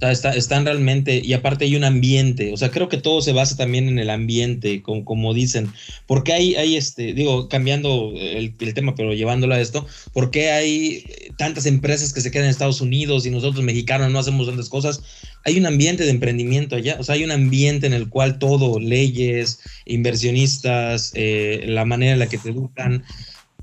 Sea, 0.00 0.10
están 0.10 0.64
realmente, 0.64 1.22
y 1.24 1.34
aparte 1.34 1.66
hay 1.66 1.76
un 1.76 1.84
ambiente, 1.84 2.52
o 2.52 2.56
sea, 2.56 2.72
creo 2.72 2.88
que 2.88 2.96
todo 2.96 3.22
se 3.22 3.32
basa 3.32 3.56
también 3.56 3.86
en 3.88 4.00
el 4.00 4.10
ambiente, 4.10 4.82
como, 4.82 5.32
dicen, 5.34 5.72
porque 6.08 6.32
hay, 6.32 6.56
hay 6.56 6.76
este, 6.76 7.14
digo, 7.14 7.48
cambiando 7.48 8.12
el, 8.16 8.56
tema, 8.56 8.96
pero 8.96 9.14
llevándolo 9.14 9.54
a 9.54 9.60
esto, 9.60 9.86
¿por 10.12 10.32
qué 10.32 10.50
hay 10.50 11.04
tantas 11.38 11.66
empresas 11.66 12.12
que 12.12 12.20
se 12.20 12.32
quedan 12.32 12.46
en 12.46 12.50
Estados 12.50 12.80
Unidos 12.80 13.24
y 13.24 13.30
nosotros 13.30 13.64
mexicanos 13.64 14.10
no 14.10 14.18
hacemos 14.18 14.48
tantas 14.48 14.68
cosas? 14.68 15.00
Hay 15.44 15.58
un 15.58 15.66
ambiente 15.66 16.02
de 16.02 16.10
emprendimiento 16.10 16.74
allá, 16.74 16.96
o 16.98 17.04
sea, 17.04 17.14
hay 17.14 17.22
un 17.22 17.30
ambiente 17.30 17.86
en 17.86 17.92
el 17.92 18.08
cual 18.08 18.40
todo, 18.40 18.80
leyes, 18.80 19.60
inversionistas, 19.84 21.12
eh, 21.14 21.66
la 21.68 21.84
manera 21.84 22.14
en 22.14 22.18
la 22.18 22.28
que 22.28 22.38
te 22.38 22.50
educan, 22.50 23.04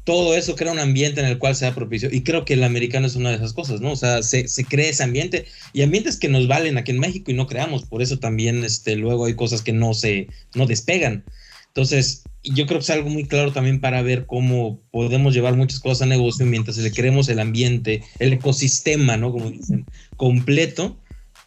todo 0.04 0.36
eso 0.36 0.56
crea 0.56 0.72
un 0.72 0.80
ambiente 0.80 1.22
en 1.22 1.28
el 1.28 1.38
cual 1.38 1.56
sea 1.56 1.76
propicio. 1.76 2.10
Y 2.12 2.22
creo 2.22 2.46
que 2.46 2.54
el 2.54 2.64
americano 2.64 3.08
es 3.08 3.16
una 3.16 3.30
de 3.30 3.36
esas 3.36 3.54
cosas, 3.54 3.82
¿no? 3.82 3.92
O 3.92 3.96
sea, 3.96 4.24
se, 4.24 4.48
se, 4.48 4.66
crea 4.66 4.90
ese 4.90 5.04
ambiente 5.04 5.46
y 5.74 5.82
ambientes 5.84 6.18
que 6.18 6.30
nos 6.30 6.48
valen 6.48 6.78
aquí 6.78 6.92
en 6.92 7.00
México 7.00 7.32
y 7.32 7.36
no 7.36 7.48
creamos. 7.48 7.86
Por 7.86 8.02
eso 8.02 8.20
también 8.20 8.64
este, 8.64 8.96
luego 8.96 9.26
hay 9.26 9.36
cosas 9.36 9.62
que 9.62 9.74
no 9.74 9.94
se 9.94 10.28
no 10.56 10.66
despegan. 10.66 11.24
Entonces, 11.68 12.24
yo 12.44 12.66
creo 12.66 12.80
que 12.80 12.84
es 12.84 12.90
algo 12.90 13.10
muy 13.10 13.26
claro 13.26 13.54
también 13.54 13.80
para 13.80 14.02
ver 14.02 14.26
cómo 14.26 14.82
podemos 14.92 15.34
llevar 15.34 15.56
muchas 15.56 15.80
cosas 15.80 16.02
a 16.02 16.06
negocio 16.08 16.46
mientras 16.46 16.78
le 16.78 16.92
creemos 16.92 17.30
el 17.30 17.40
ambiente, 17.40 18.04
el 18.20 18.34
ecosistema, 18.34 19.16
¿no? 19.18 19.32
Como 19.32 19.52
dicen, 19.52 19.86
completo 20.18 20.98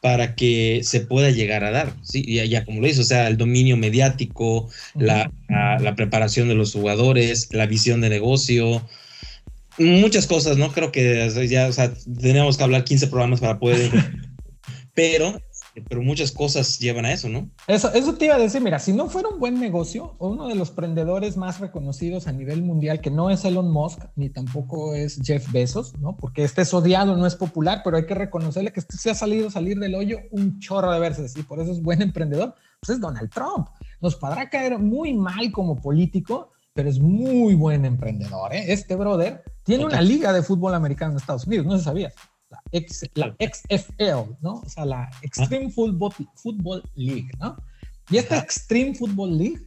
para 0.05 0.35
que 0.35 0.83
se 0.85 1.01
pueda 1.01 1.31
llegar 1.31 1.65
a 1.65 1.71
dar, 1.71 1.95
¿sí? 2.03 2.23
Ya, 2.29 2.45
ya 2.45 2.67
como 2.67 2.83
lo 2.83 2.87
dice, 2.87 3.01
o 3.01 3.05
sea, 3.05 3.27
el 3.27 3.39
dominio 3.39 3.79
mediático, 3.79 4.69
la, 4.95 5.33
la, 5.49 5.79
la, 5.79 5.95
preparación 5.97 6.47
de 6.47 6.55
los 6.55 6.75
jugadores, 6.75 7.49
la 7.53 7.65
visión 7.65 8.03
de 8.03 8.11
negocio, 8.11 8.87
muchas 9.79 10.27
cosas, 10.27 10.59
¿no? 10.59 10.73
Creo 10.73 10.93
que 10.93 11.27
ya, 11.49 11.69
o 11.69 11.73
sea, 11.73 11.95
tenemos 12.21 12.59
que 12.59 12.65
hablar 12.65 12.85
15 12.85 13.07
programas 13.07 13.41
para 13.41 13.59
poder... 13.59 13.91
pero 14.95 15.41
pero 15.83 16.03
muchas 16.03 16.31
cosas 16.33 16.79
llevan 16.79 17.05
a 17.05 17.13
eso, 17.13 17.29
¿no? 17.29 17.49
Eso, 17.67 17.93
eso 17.93 18.15
te 18.15 18.27
iba 18.27 18.37
a 18.37 18.39
decir, 18.39 18.61
mira, 18.61 18.79
si 18.79 18.93
no 18.93 19.09
fuera 19.09 19.29
un 19.29 19.41
buen 19.41 19.59
negocio, 19.59 20.15
uno 20.19 20.47
de 20.47 20.55
los 20.55 20.71
prendedores 20.71 21.37
más 21.37 21.61
reconocidos 21.61 22.27
a 22.27 22.33
nivel 22.33 22.63
mundial, 22.63 23.01
que 23.01 23.11
no 23.11 23.31
es 23.31 23.45
Elon 23.45 23.71
Musk, 23.71 24.05
ni 24.17 24.31
tampoco 24.31 24.95
es 24.95 25.21
Jeff 25.23 25.51
Bezos, 25.51 25.99
¿no? 25.99 26.17
Porque 26.17 26.45
este 26.45 26.63
es 26.63 26.73
odiado, 26.73 27.17
no 27.17 27.27
es 27.27 27.35
popular, 27.35 27.81
pero 27.83 27.97
hay 27.97 28.07
que 28.07 28.15
reconocerle 28.15 28.73
que 28.73 28.81
este 28.81 28.97
se 28.97 29.11
ha 29.11 29.15
salido 29.15 29.51
salir 29.51 29.79
del 29.79 29.95
hoyo 29.95 30.19
un 30.31 30.61
chorro 30.61 30.93
de 30.93 31.01
veces, 31.01 31.37
y 31.37 31.43
por 31.43 31.61
eso 31.61 31.73
es 31.73 31.83
buen 31.83 32.03
emprendedor, 32.03 32.55
pues 32.81 32.97
es 32.97 33.01
Donald 33.01 33.31
Trump. 33.31 33.69
Nos 34.01 34.15
podrá 34.17 34.49
caer 34.49 34.79
muy 34.79 35.15
mal 35.15 35.51
como 35.51 35.81
político, 35.81 36.53
pero 36.73 36.89
es 36.89 36.99
muy 36.99 37.55
buen 37.55 37.85
emprendedor, 37.85 38.55
¿eh? 38.55 38.73
Este 38.73 38.97
brother 38.97 39.43
tiene 39.65 39.85
una 39.85 40.01
liga 40.01 40.33
de 40.33 40.43
fútbol 40.43 40.75
americano 40.75 41.13
en 41.13 41.19
Estados 41.19 41.47
Unidos, 41.47 41.67
no 41.67 41.79
se 41.79 41.85
sabía 41.85 42.13
la, 43.15 43.35
XFL, 43.39 44.37
¿no? 44.41 44.57
O 44.65 44.69
sea, 44.69 44.85
la 44.85 45.11
Extreme 45.23 45.71
Football, 45.71 46.13
Football 46.35 46.83
League, 46.95 47.31
¿no? 47.41 47.57
Y 48.11 48.19
esta 48.19 48.39
Extreme 48.39 48.95
Football 48.95 49.39
League 49.39 49.61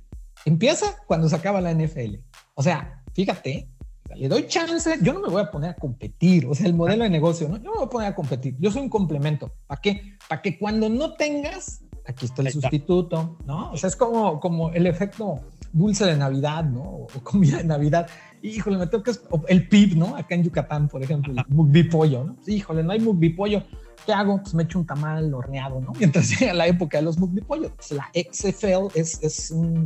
empieza 0.45 0.95
cuando 1.08 1.28
se 1.28 1.36
acaba 1.36 1.62
la 1.62 1.73
NFL. 1.73 2.15
O 2.56 2.63
sea, 2.63 3.04
fíjate, 3.13 3.69
le 4.15 4.28
doy 4.28 4.47
chance, 4.47 4.97
yo 5.02 5.13
no 5.13 5.21
me 5.21 5.30
voy 5.30 5.41
a 5.41 5.52
poner 5.52 5.71
a 5.71 5.76
competir, 5.76 6.45
o 6.47 6.56
sea, 6.56 6.67
el 6.67 6.73
modelo 6.73 7.04
de 7.04 7.10
negocio, 7.10 7.50
¿no? 7.50 7.58
Yo 7.58 7.63
no 7.63 7.71
me 7.71 7.78
voy 7.78 7.86
a 7.86 7.89
poner 7.89 8.08
a 8.10 8.15
competir, 8.15 8.56
yo 8.60 8.71
soy 8.71 8.82
un 8.84 8.89
complemento. 8.89 9.52
¿Para 9.67 9.82
qué? 9.82 10.17
Para 10.28 10.41
que 10.41 10.58
cuando 10.58 10.89
no 10.89 11.13
tengas, 11.13 11.82
aquí 12.06 12.26
está 12.26 12.41
el 12.41 12.52
sustituto, 12.52 13.38
¿no? 13.45 13.71
O 13.71 13.78
sea, 13.78 13.89
es 13.89 13.95
como, 13.95 14.39
como 14.39 14.71
el 14.71 14.88
efecto 14.88 15.41
dulce 15.73 16.06
de 16.06 16.17
Navidad, 16.17 16.63
¿no? 16.63 16.82
O 16.82 17.08
comida 17.23 17.58
de 17.58 17.63
Navidad 17.65 18.08
híjole, 18.41 18.78
me 18.78 18.88
toca 18.88 19.12
el 19.47 19.67
PIB, 19.67 19.97
¿no? 19.97 20.15
Acá 20.15 20.36
en 20.36 20.43
Yucatán, 20.43 20.88
por 20.88 21.04
ejemplo, 21.04 21.34
el 21.34 21.43
mugbi 21.47 21.84
pollo, 21.84 22.23
¿no? 22.23 22.36
Híjole, 22.45 22.84
no 22.84 22.91
hay 22.91 23.00
mugbi 23.00 23.30
pollo. 23.30 23.63
¿qué 24.08 24.13
hago? 24.13 24.41
Pues 24.41 24.54
me 24.54 24.63
echo 24.63 24.80
un 24.80 24.86
tamal 24.86 25.32
horneado, 25.34 25.82
¿no? 25.82 25.91
Mientras 26.00 26.39
llega 26.39 26.54
la 26.54 26.65
época 26.65 26.97
de 26.97 27.04
los 27.04 27.17
pollo. 27.45 27.71
Pues 27.76 27.91
la 27.91 28.10
XFL 28.13 28.88
es, 28.95 29.21
es 29.21 29.52
un 29.52 29.86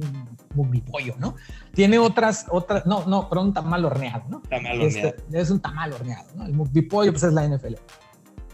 pollo, 0.89 1.15
¿no? 1.17 1.35
Tiene 1.73 1.97
otras, 1.97 2.45
otras, 2.49 2.85
no, 2.85 3.05
no, 3.07 3.27
pero 3.27 3.41
un 3.41 3.53
tamal 3.53 3.83
horneado, 3.83 4.23
¿no? 4.29 4.41
Tamal 4.41 4.81
este, 4.81 5.07
horneado. 5.07 5.23
es 5.33 5.49
un 5.49 5.59
tamal 5.59 5.93
horneado, 5.93 6.27
¿no? 6.35 6.45
El 6.45 6.87
pollo, 6.87 7.11
pues 7.11 7.23
es 7.23 7.33
la 7.33 7.47
NFL. 7.47 7.75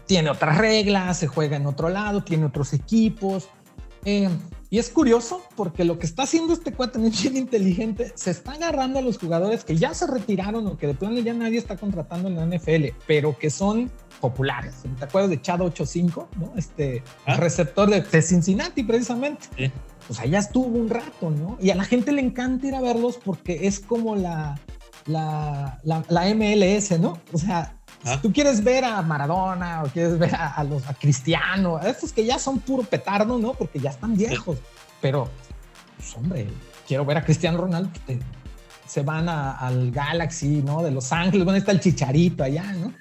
Tiene 0.06 0.30
otras 0.30 0.56
reglas, 0.56 1.18
se 1.18 1.26
juega 1.26 1.58
en 1.58 1.66
otro 1.66 1.90
lado, 1.90 2.24
tiene 2.24 2.46
otros 2.46 2.72
equipos. 2.72 3.50
Eh, 4.04 4.28
y 4.70 4.78
es 4.78 4.90
curioso 4.90 5.42
porque 5.56 5.84
lo 5.84 5.98
que 5.98 6.04
está 6.04 6.24
haciendo 6.24 6.52
este 6.52 6.72
cuate 6.72 7.04
es 7.06 7.22
bien 7.22 7.36
inteligente. 7.38 8.12
Se 8.14 8.30
está 8.30 8.52
agarrando 8.52 8.98
a 8.98 9.02
los 9.02 9.18
jugadores 9.18 9.64
que 9.64 9.76
ya 9.76 9.94
se 9.94 10.06
retiraron 10.06 10.66
o 10.66 10.76
que 10.76 10.86
de 10.86 10.94
plano 10.94 11.18
ya 11.20 11.32
nadie 11.32 11.58
está 11.58 11.76
contratando 11.76 12.28
en 12.28 12.36
la 12.36 12.44
NFL, 12.44 12.94
pero 13.06 13.38
que 13.38 13.48
son 13.48 13.90
populares. 14.20 14.74
¿Te 14.98 15.04
acuerdas 15.04 15.30
de 15.30 15.40
Chad 15.40 15.62
85? 15.62 16.28
¿no? 16.38 16.52
Este 16.56 17.02
¿Ah? 17.24 17.36
receptor 17.36 17.88
de, 17.88 18.22
Cincinnati, 18.22 18.82
precisamente. 18.82 19.46
Sí. 19.56 19.72
O 20.10 20.14
sea, 20.14 20.26
ya 20.26 20.38
estuvo 20.38 20.66
un 20.66 20.88
rato, 20.88 21.30
¿no? 21.30 21.56
Y 21.60 21.70
a 21.70 21.74
la 21.74 21.84
gente 21.84 22.12
le 22.12 22.20
encanta 22.22 22.66
ir 22.66 22.74
a 22.74 22.80
verlos 22.80 23.18
porque 23.22 23.66
es 23.66 23.80
como 23.80 24.16
la, 24.16 24.58
la, 25.06 25.78
la, 25.84 26.34
MLS, 26.34 26.98
¿no? 26.98 27.18
O 27.32 27.38
sea, 27.38 27.77
¿Ah? 28.04 28.18
tú 28.22 28.32
quieres 28.32 28.62
ver 28.62 28.84
a 28.84 29.02
Maradona 29.02 29.82
o 29.82 29.88
quieres 29.88 30.18
ver 30.18 30.34
a, 30.34 30.62
los 30.64 30.88
a 30.88 30.94
Cristiano, 30.94 31.76
a 31.76 31.88
estos 31.88 32.12
que 32.12 32.24
ya 32.24 32.38
son 32.38 32.60
puro 32.60 32.82
petardo, 32.84 33.38
¿no? 33.38 33.54
Porque 33.54 33.80
ya 33.80 33.90
están 33.90 34.16
viejos. 34.16 34.58
Pero, 35.00 35.28
pues, 35.96 36.16
hombre, 36.16 36.48
quiero 36.86 37.04
ver 37.04 37.18
a 37.18 37.24
Cristiano 37.24 37.58
Ronaldo. 37.58 37.90
se 38.86 39.02
van 39.02 39.28
al 39.28 39.90
Galaxy, 39.90 40.62
¿no? 40.62 40.82
De 40.82 40.90
Los 40.90 41.12
Ángeles, 41.12 41.44
bueno, 41.44 41.58
está 41.58 41.72
el 41.72 41.80
Chicharito 41.80 42.44
allá, 42.44 42.72
¿no? 42.72 42.92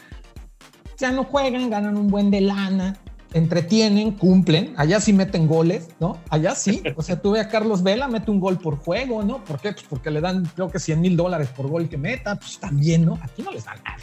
ya 0.97 1.11
no 1.11 1.23
juegan, 1.23 1.69
ganan 1.69 1.95
un 1.95 2.07
buen 2.07 2.31
de 2.31 2.41
lana, 2.41 2.97
entretienen, 3.33 4.11
cumplen. 4.11 4.73
Allá 4.77 4.99
sí 4.99 5.13
meten 5.13 5.47
goles, 5.47 5.89
¿no? 5.99 6.17
Allá 6.29 6.55
sí. 6.55 6.81
O 6.95 7.03
sea, 7.03 7.21
tuve 7.21 7.39
a 7.39 7.49
Carlos 7.49 7.83
Vela, 7.83 8.07
mete 8.07 8.31
un 8.31 8.39
gol 8.39 8.57
por 8.57 8.77
juego, 8.77 9.23
¿no? 9.23 9.43
¿Por 9.43 9.59
qué? 9.59 9.71
Pues 9.71 9.85
porque 9.87 10.09
le 10.11 10.21
dan, 10.21 10.45
creo 10.55 10.69
que 10.69 10.79
100 10.79 10.99
mil 10.99 11.15
dólares 11.15 11.49
por 11.55 11.67
gol 11.67 11.87
que 11.87 11.97
meta. 11.97 12.35
Pues 12.35 12.59
también, 12.59 13.05
¿no? 13.05 13.19
Aquí 13.21 13.43
no 13.43 13.51
les 13.51 13.65
dan 13.65 13.77
nada. 13.83 13.97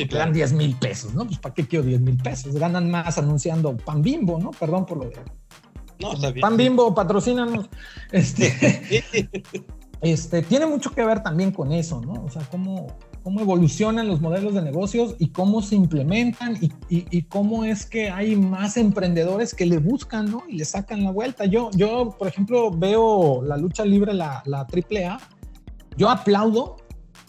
Sí, 0.00 0.08
Le 0.10 0.18
dan 0.18 0.32
10 0.32 0.52
mil 0.54 0.74
pesos, 0.76 1.12
¿no? 1.12 1.26
Pues 1.26 1.38
¿para 1.38 1.54
qué 1.54 1.66
quiero 1.68 1.84
10 1.84 2.00
mil 2.00 2.16
pesos? 2.16 2.54
Ganan 2.54 2.90
más 2.90 3.18
anunciando 3.18 3.76
pan 3.76 4.00
bimbo, 4.00 4.38
¿no? 4.38 4.50
Perdón 4.50 4.86
por 4.86 4.96
lo 4.96 5.04
de. 5.04 5.16
No, 6.00 6.14
está 6.14 6.30
bien. 6.30 6.40
Pan 6.40 6.56
bimbo, 6.56 6.94
patrocínanos. 6.94 7.68
Este, 8.10 9.04
este, 10.00 10.42
tiene 10.42 10.64
mucho 10.64 10.92
que 10.92 11.04
ver 11.04 11.22
también 11.22 11.52
con 11.52 11.72
eso, 11.72 12.00
¿no? 12.00 12.24
O 12.24 12.30
sea, 12.30 12.40
cómo, 12.50 12.96
cómo 13.22 13.40
evolucionan 13.40 14.08
los 14.08 14.22
modelos 14.22 14.54
de 14.54 14.62
negocios 14.62 15.16
y 15.18 15.28
cómo 15.28 15.60
se 15.60 15.74
implementan 15.74 16.56
y, 16.62 16.72
y, 16.88 17.22
cómo 17.24 17.66
es 17.66 17.84
que 17.84 18.08
hay 18.08 18.36
más 18.36 18.78
emprendedores 18.78 19.54
que 19.54 19.66
le 19.66 19.76
buscan, 19.76 20.30
¿no? 20.30 20.44
Y 20.48 20.56
le 20.56 20.64
sacan 20.64 21.04
la 21.04 21.10
vuelta. 21.10 21.44
Yo, 21.44 21.70
yo 21.72 22.16
por 22.18 22.26
ejemplo, 22.26 22.70
veo 22.70 23.42
la 23.42 23.58
lucha 23.58 23.84
libre, 23.84 24.14
la, 24.14 24.42
la 24.46 24.60
AAA. 24.60 25.20
Yo 25.98 26.08
aplaudo 26.08 26.76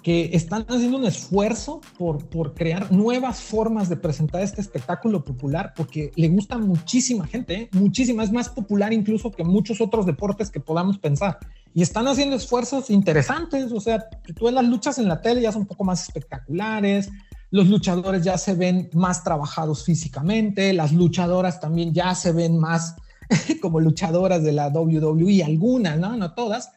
que 0.03 0.31
están 0.33 0.65
haciendo 0.67 0.97
un 0.97 1.05
esfuerzo 1.05 1.81
por, 1.97 2.27
por 2.27 2.53
crear 2.53 2.91
nuevas 2.91 3.41
formas 3.41 3.89
de 3.89 3.97
presentar 3.97 4.41
este 4.41 4.61
espectáculo 4.61 5.23
popular 5.23 5.73
porque 5.75 6.11
le 6.15 6.29
gusta 6.29 6.57
muchísima 6.57 7.27
gente, 7.27 7.53
¿eh? 7.53 7.69
muchísima, 7.73 8.23
es 8.23 8.31
más 8.31 8.49
popular 8.49 8.93
incluso 8.93 9.31
que 9.31 9.43
muchos 9.43 9.79
otros 9.81 10.05
deportes 10.05 10.49
que 10.49 10.59
podamos 10.59 10.97
pensar 10.97 11.37
y 11.73 11.81
están 11.81 12.07
haciendo 12.07 12.35
esfuerzos 12.35 12.89
interesantes. 12.89 13.71
O 13.71 13.79
sea, 13.79 14.09
tú 14.35 14.45
ves 14.45 14.53
las 14.53 14.65
luchas 14.65 14.97
en 14.97 15.07
la 15.07 15.21
tele 15.21 15.41
ya 15.41 15.51
son 15.51 15.61
un 15.61 15.67
poco 15.67 15.83
más 15.83 16.03
espectaculares, 16.03 17.09
los 17.51 17.67
luchadores 17.67 18.23
ya 18.23 18.37
se 18.37 18.53
ven 18.53 18.89
más 18.93 19.23
trabajados 19.23 19.83
físicamente, 19.83 20.73
las 20.73 20.93
luchadoras 20.93 21.59
también 21.59 21.93
ya 21.93 22.15
se 22.15 22.31
ven 22.31 22.57
más 22.57 22.95
como 23.61 23.79
luchadoras 23.79 24.43
de 24.43 24.51
la 24.51 24.69
WWE, 24.69 25.43
algunas, 25.43 25.99
¿no? 25.99 26.15
No 26.15 26.33
todas. 26.33 26.71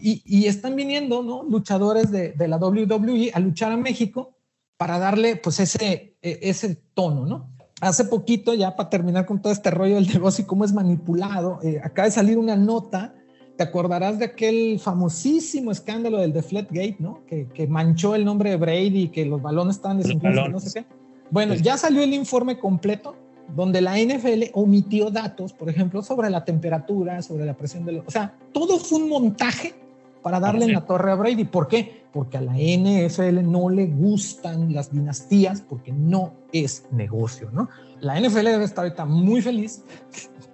Y, 0.00 0.22
y, 0.24 0.46
están 0.46 0.76
viniendo, 0.76 1.22
¿no? 1.22 1.42
Luchadores 1.42 2.10
de, 2.10 2.32
de, 2.32 2.48
la 2.48 2.56
WWE 2.56 3.30
a 3.34 3.40
luchar 3.40 3.72
a 3.72 3.76
México 3.76 4.34
para 4.76 4.98
darle, 4.98 5.36
pues, 5.36 5.60
ese, 5.60 6.16
e, 6.22 6.38
ese 6.42 6.76
tono, 6.94 7.26
¿no? 7.26 7.50
Hace 7.80 8.04
poquito, 8.04 8.54
ya 8.54 8.76
para 8.76 8.90
terminar 8.90 9.26
con 9.26 9.42
todo 9.42 9.52
este 9.52 9.70
rollo 9.70 9.96
del 9.96 10.08
negocio 10.08 10.44
y 10.44 10.46
cómo 10.46 10.64
es 10.64 10.72
manipulado, 10.72 11.58
eh, 11.62 11.80
acaba 11.82 12.06
de 12.06 12.12
salir 12.12 12.38
una 12.38 12.56
nota 12.56 13.14
te 13.56 13.62
acordarás 13.62 14.18
de 14.18 14.24
aquel 14.26 14.80
famosísimo 14.80 15.70
escándalo 15.70 16.18
del 16.18 16.32
Deflategate, 16.32 16.96
¿no? 16.98 17.24
Que, 17.26 17.48
que, 17.48 17.66
manchó 17.66 18.14
el 18.14 18.24
nombre 18.24 18.50
de 18.50 18.56
Brady, 18.56 19.08
que 19.08 19.26
los 19.26 19.42
balones 19.42 19.76
estaban 19.76 19.98
desinflados, 19.98 20.50
no 20.50 20.60
sé 20.60 20.80
qué. 20.80 20.86
Bueno, 21.30 21.54
ya 21.54 21.76
salió 21.76 22.02
el 22.02 22.14
informe 22.14 22.58
completo 22.58 23.16
donde 23.48 23.80
la 23.80 23.98
NFL 23.98 24.44
omitió 24.54 25.10
datos, 25.10 25.52
por 25.52 25.68
ejemplo, 25.68 26.02
sobre 26.02 26.30
la 26.30 26.44
temperatura, 26.44 27.22
sobre 27.22 27.44
la 27.44 27.54
presión 27.54 27.84
del... 27.84 27.98
O 28.06 28.10
sea, 28.10 28.34
todo 28.52 28.78
fue 28.78 29.00
un 29.00 29.08
montaje 29.08 29.74
para 30.22 30.40
darle 30.40 30.66
en 30.66 30.72
la 30.72 30.86
torre 30.86 31.12
a 31.12 31.16
Brady. 31.16 31.44
¿Por 31.44 31.68
qué? 31.68 32.04
Porque 32.12 32.38
a 32.38 32.40
la 32.40 32.54
NFL 32.54 33.42
no 33.42 33.68
le 33.68 33.86
gustan 33.86 34.72
las 34.72 34.92
dinastías 34.92 35.60
porque 35.60 35.92
no 35.92 36.34
es 36.52 36.86
negocio, 36.92 37.50
¿no? 37.52 37.68
La 38.00 38.18
NFL 38.20 38.44
debe 38.44 38.64
estar 38.64 38.84
ahorita 38.84 39.04
muy 39.04 39.42
feliz 39.42 39.82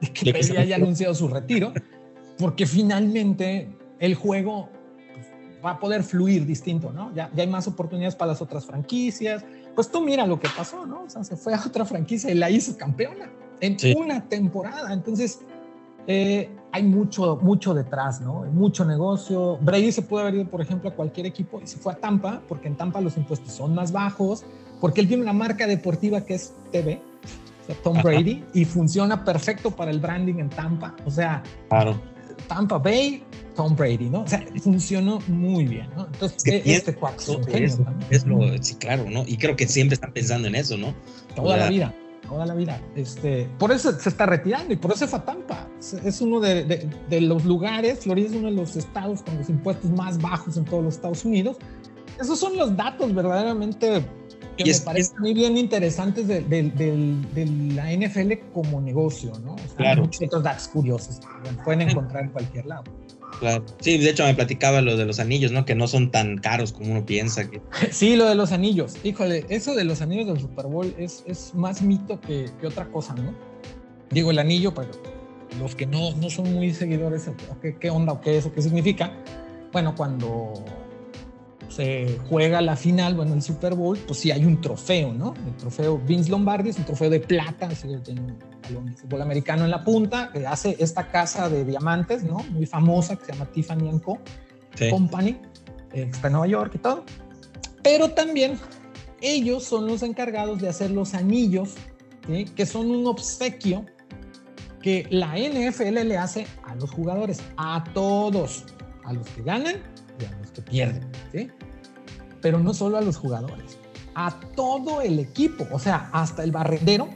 de 0.01 0.13
que 0.13 0.33
Brady 0.33 0.57
haya 0.57 0.77
anunciado 0.77 1.15
su 1.15 1.29
retiro 1.29 1.73
porque 2.39 2.67
finalmente 2.67 3.69
el 3.99 4.15
juego 4.15 4.69
pues, 5.13 5.27
va 5.65 5.73
a 5.73 5.81
poder 5.81 6.03
fluir 6.03 6.47
distinto, 6.47 6.93
¿no? 6.93 7.13
Ya, 7.15 7.31
ya, 7.35 7.43
hay 7.43 7.49
más 7.49 7.67
oportunidades 7.67 8.15
para 8.15 8.33
las 8.33 8.41
otras 8.41 8.65
franquicias. 8.65 9.45
Pues 9.79 9.93
tú 9.93 10.01
mira 10.01 10.27
lo 10.27 10.41
que 10.41 10.49
pasó, 10.49 10.87
¿no? 10.87 11.05
O 11.05 11.09
sea, 11.09 11.23
se 11.23 11.37
fue 11.37 11.55
a 11.55 11.63
otra 11.65 11.85
franquicia 11.85 12.33
y 12.33 12.35
la 12.35 12.51
hizo 12.51 12.77
campeona 12.77 13.31
en 13.61 13.77
una 13.97 14.25
temporada. 14.25 14.93
Entonces, 14.93 15.39
eh, 16.09 16.51
hay 16.73 16.83
mucho, 16.83 17.39
mucho 17.41 17.75
detrás, 17.75 18.21
¿no? 18.21 18.43
Mucho 18.47 18.85
negocio. 18.85 19.57
Brady 19.61 19.93
se 19.93 20.03
puede 20.03 20.23
haber 20.23 20.35
ido, 20.35 20.51
por 20.51 20.61
ejemplo, 20.61 20.91
a 20.91 20.95
cualquier 20.95 21.27
equipo 21.27 21.61
y 21.63 21.69
se 21.69 21.79
fue 21.79 21.93
a 21.93 21.97
Tampa, 21.97 22.43
porque 22.49 22.67
en 22.67 22.77
Tampa 22.77 23.01
los 23.01 23.17
impuestos 23.17 23.53
son 23.53 23.73
más 23.73 23.93
bajos, 23.93 24.45
porque 24.81 25.01
él 25.01 25.07
tiene 25.07 25.23
una 25.23 25.33
marca 25.33 25.69
deportiva 25.69 26.23
que 26.23 26.35
es 26.35 26.55
TV, 26.73 27.01
o 27.63 27.67
sea, 27.67 27.77
Tom 27.81 28.03
Brady, 28.03 28.45
y 28.55 28.65
funciona 28.65 29.25
perfecto 29.25 29.71
para 29.71 29.93
el 29.93 30.01
branding 30.01 30.41
en 30.41 30.49
Tampa. 30.49 30.97
O 31.07 31.11
sea, 31.13 31.41
claro 31.69 32.01
Tampa 32.47 32.79
Bay, 32.79 33.23
Tom 33.57 33.75
Brady, 33.75 34.09
¿no? 34.09 34.23
O 34.23 34.29
sea, 34.29 34.45
funcionó 34.63 35.21
muy 35.27 35.67
bien, 35.67 35.89
¿no? 35.97 36.07
Entonces, 36.07 36.63
este 36.65 36.95
cuarto 36.95 37.41
es, 37.49 37.79
es, 38.11 38.27
lo, 38.27 38.41
sí, 38.63 38.77
claro, 38.77 39.05
¿no? 39.09 39.25
Y 39.27 39.37
creo 39.37 39.57
que 39.57 39.67
siempre 39.67 39.95
están 39.95 40.13
pensando 40.13 40.49
en 40.49 40.55
eso, 40.55 40.77
¿no? 40.77 40.95
Toda 41.35 41.57
la 41.57 41.69
vida, 41.69 41.95
toda 42.29 42.47
la 42.47 42.55
vida. 42.55 42.81
Este, 42.95 43.49
por 43.59 43.73
eso 43.73 43.93
se 43.99 44.09
está 44.09 44.27
retirando 44.27 44.73
y 44.73 44.77
por 44.77 44.93
eso 44.93 45.09
fue 45.09 45.19
a 45.19 45.25
Tampa. 45.25 45.69
Es 46.05 46.21
uno 46.21 46.41
de, 46.41 46.65
de, 46.65 46.89
de 47.09 47.21
los 47.21 47.45
lugares, 47.45 48.01
Florida 48.01 48.29
es 48.29 48.35
uno 48.35 48.49
de 48.49 48.55
los 48.55 48.77
estados 48.77 49.23
con 49.23 49.37
los 49.39 49.49
impuestos 49.49 49.91
más 49.91 50.19
bajos 50.19 50.57
en 50.57 50.65
todos 50.65 50.85
los 50.85 50.95
Estados 50.95 51.25
Unidos. 51.25 51.57
Esos 52.21 52.39
son 52.39 52.57
los 52.57 52.77
datos 52.77 53.15
verdaderamente 53.15 54.05
que 54.65 54.73
me 54.73 54.81
parecen 54.81 55.19
muy 55.21 55.35
bien 55.35 55.57
interesantes 55.57 56.27
de, 56.27 56.43
la 57.75 57.93
NFL 57.93 58.53
como 58.53 58.81
negocio, 58.81 59.33
¿no? 59.45 59.57
claro. 59.77 60.03
Muchos 60.03 60.43
datos 60.43 60.69
curiosos 60.69 61.21
que 61.21 61.51
pueden 61.65 61.83
encontrar 61.83 62.25
en 62.25 62.31
cualquier 62.31 62.67
lado. 62.67 62.85
Claro. 63.41 63.65
Sí, 63.81 63.99
de 63.99 64.11
hecho 64.11 64.25
me 64.25 64.35
platicaba 64.35 64.81
lo 64.81 64.97
de 64.97 65.05
los 65.07 65.21
anillos, 65.21 65.53
¿no? 65.53 65.65
Que 65.65 65.75
no 65.75 65.87
son 65.87 66.11
tan 66.11 66.39
caros 66.39 66.73
como 66.73 66.91
uno 66.91 67.07
piensa. 67.07 67.49
Que... 67.49 67.61
Sí, 67.93 68.17
lo 68.17 68.27
de 68.29 68.35
los 68.35 68.53
anillos. 68.53 68.97
Híjole, 69.05 69.47
eso 69.49 69.75
de 69.75 69.85
los 69.85 70.03
anillos 70.03 70.27
del 70.27 70.41
Super 70.41 70.67
Bowl 70.67 70.93
es, 70.99 71.23
es 71.27 71.55
más 71.55 71.83
mito 71.83 72.21
que, 72.21 72.51
que 72.61 72.67
otra 72.67 72.87
cosa, 72.87 73.15
¿no? 73.15 73.35
Digo, 74.11 74.31
el 74.31 74.39
anillo, 74.39 74.75
pero 74.75 74.91
los 75.61 75.75
que 75.75 75.87
no, 75.87 76.15
no 76.17 76.31
son 76.31 76.53
muy 76.53 76.73
seguidores, 76.75 77.31
¿qué, 77.63 77.77
¿qué 77.77 77.91
onda 77.91 78.13
o 78.13 78.21
qué 78.21 78.39
es 78.39 78.47
o 78.47 78.53
qué 78.53 78.63
significa? 78.63 79.13
Bueno, 79.73 79.95
cuando 79.95 80.55
se 81.79 82.19
juega 82.29 82.61
la 82.61 82.75
final, 82.75 83.15
bueno, 83.15 83.35
el 83.35 83.43
Super 83.43 83.77
Bowl, 83.77 83.97
pues 83.99 84.19
sí 84.19 84.33
hay 84.33 84.45
un 84.45 84.61
trofeo, 84.61 85.13
¿no? 85.13 85.33
El 85.47 85.57
trofeo 85.59 85.97
Vince 85.97 86.29
Lombardi 86.29 86.71
es 86.71 86.79
un 86.79 86.85
trofeo 86.85 87.09
de 87.09 87.21
plata, 87.21 87.69
es 87.71 87.85
el 87.85 88.03
fútbol 88.97 89.23
americano 89.23 89.65
en 89.65 89.71
la 89.71 89.85
punta, 89.85 90.31
que 90.33 90.45
hace 90.45 90.75
esta 90.81 91.07
casa 91.07 91.49
de 91.49 91.65
diamantes, 91.65 92.25
¿no? 92.25 92.39
Muy 92.51 92.67
famosa, 92.67 93.15
que 93.15 93.27
se 93.27 93.33
llama 93.33 93.47
Tiffany 93.53 93.97
Co. 94.01 94.19
Company, 94.91 95.37
eh, 95.93 96.09
está 96.11 96.27
en 96.27 96.33
Nueva 96.33 96.49
York 96.49 96.73
y 96.75 96.79
todo. 96.79 97.05
Pero 97.85 98.11
también 98.11 98.59
ellos 99.21 99.63
son 99.63 99.87
los 99.87 100.03
encargados 100.03 100.61
de 100.61 100.69
hacer 100.69 100.91
los 100.91 101.15
anillos, 101.15 101.75
que 102.57 102.67
son 102.67 102.91
un 102.91 103.07
obsequio 103.07 103.87
que 104.83 105.07
la 105.11 105.37
NFL 105.39 106.09
le 106.09 106.19
hace 106.19 106.49
a 106.65 106.75
los 106.75 106.91
jugadores, 106.91 107.41
a 107.57 107.85
todos, 107.95 108.65
a 109.05 109.13
los 109.13 109.29
que 109.29 109.43
ganan 109.45 109.77
y 110.21 110.25
a 110.25 110.39
los 110.41 110.51
que 110.51 110.63
pierden. 110.63 111.09
¿sí? 111.31 111.49
Pero 112.41 112.59
no 112.59 112.75
solo 112.75 112.99
a 112.99 113.01
los 113.01 113.17
jugadores, 113.17 113.79
a 114.15 114.39
todo 114.55 115.01
el 115.01 115.19
equipo, 115.19 115.67
o 115.73 115.79
sea, 115.79 116.11
hasta 116.13 116.43
el 116.45 116.53
barrendero 116.53 117.09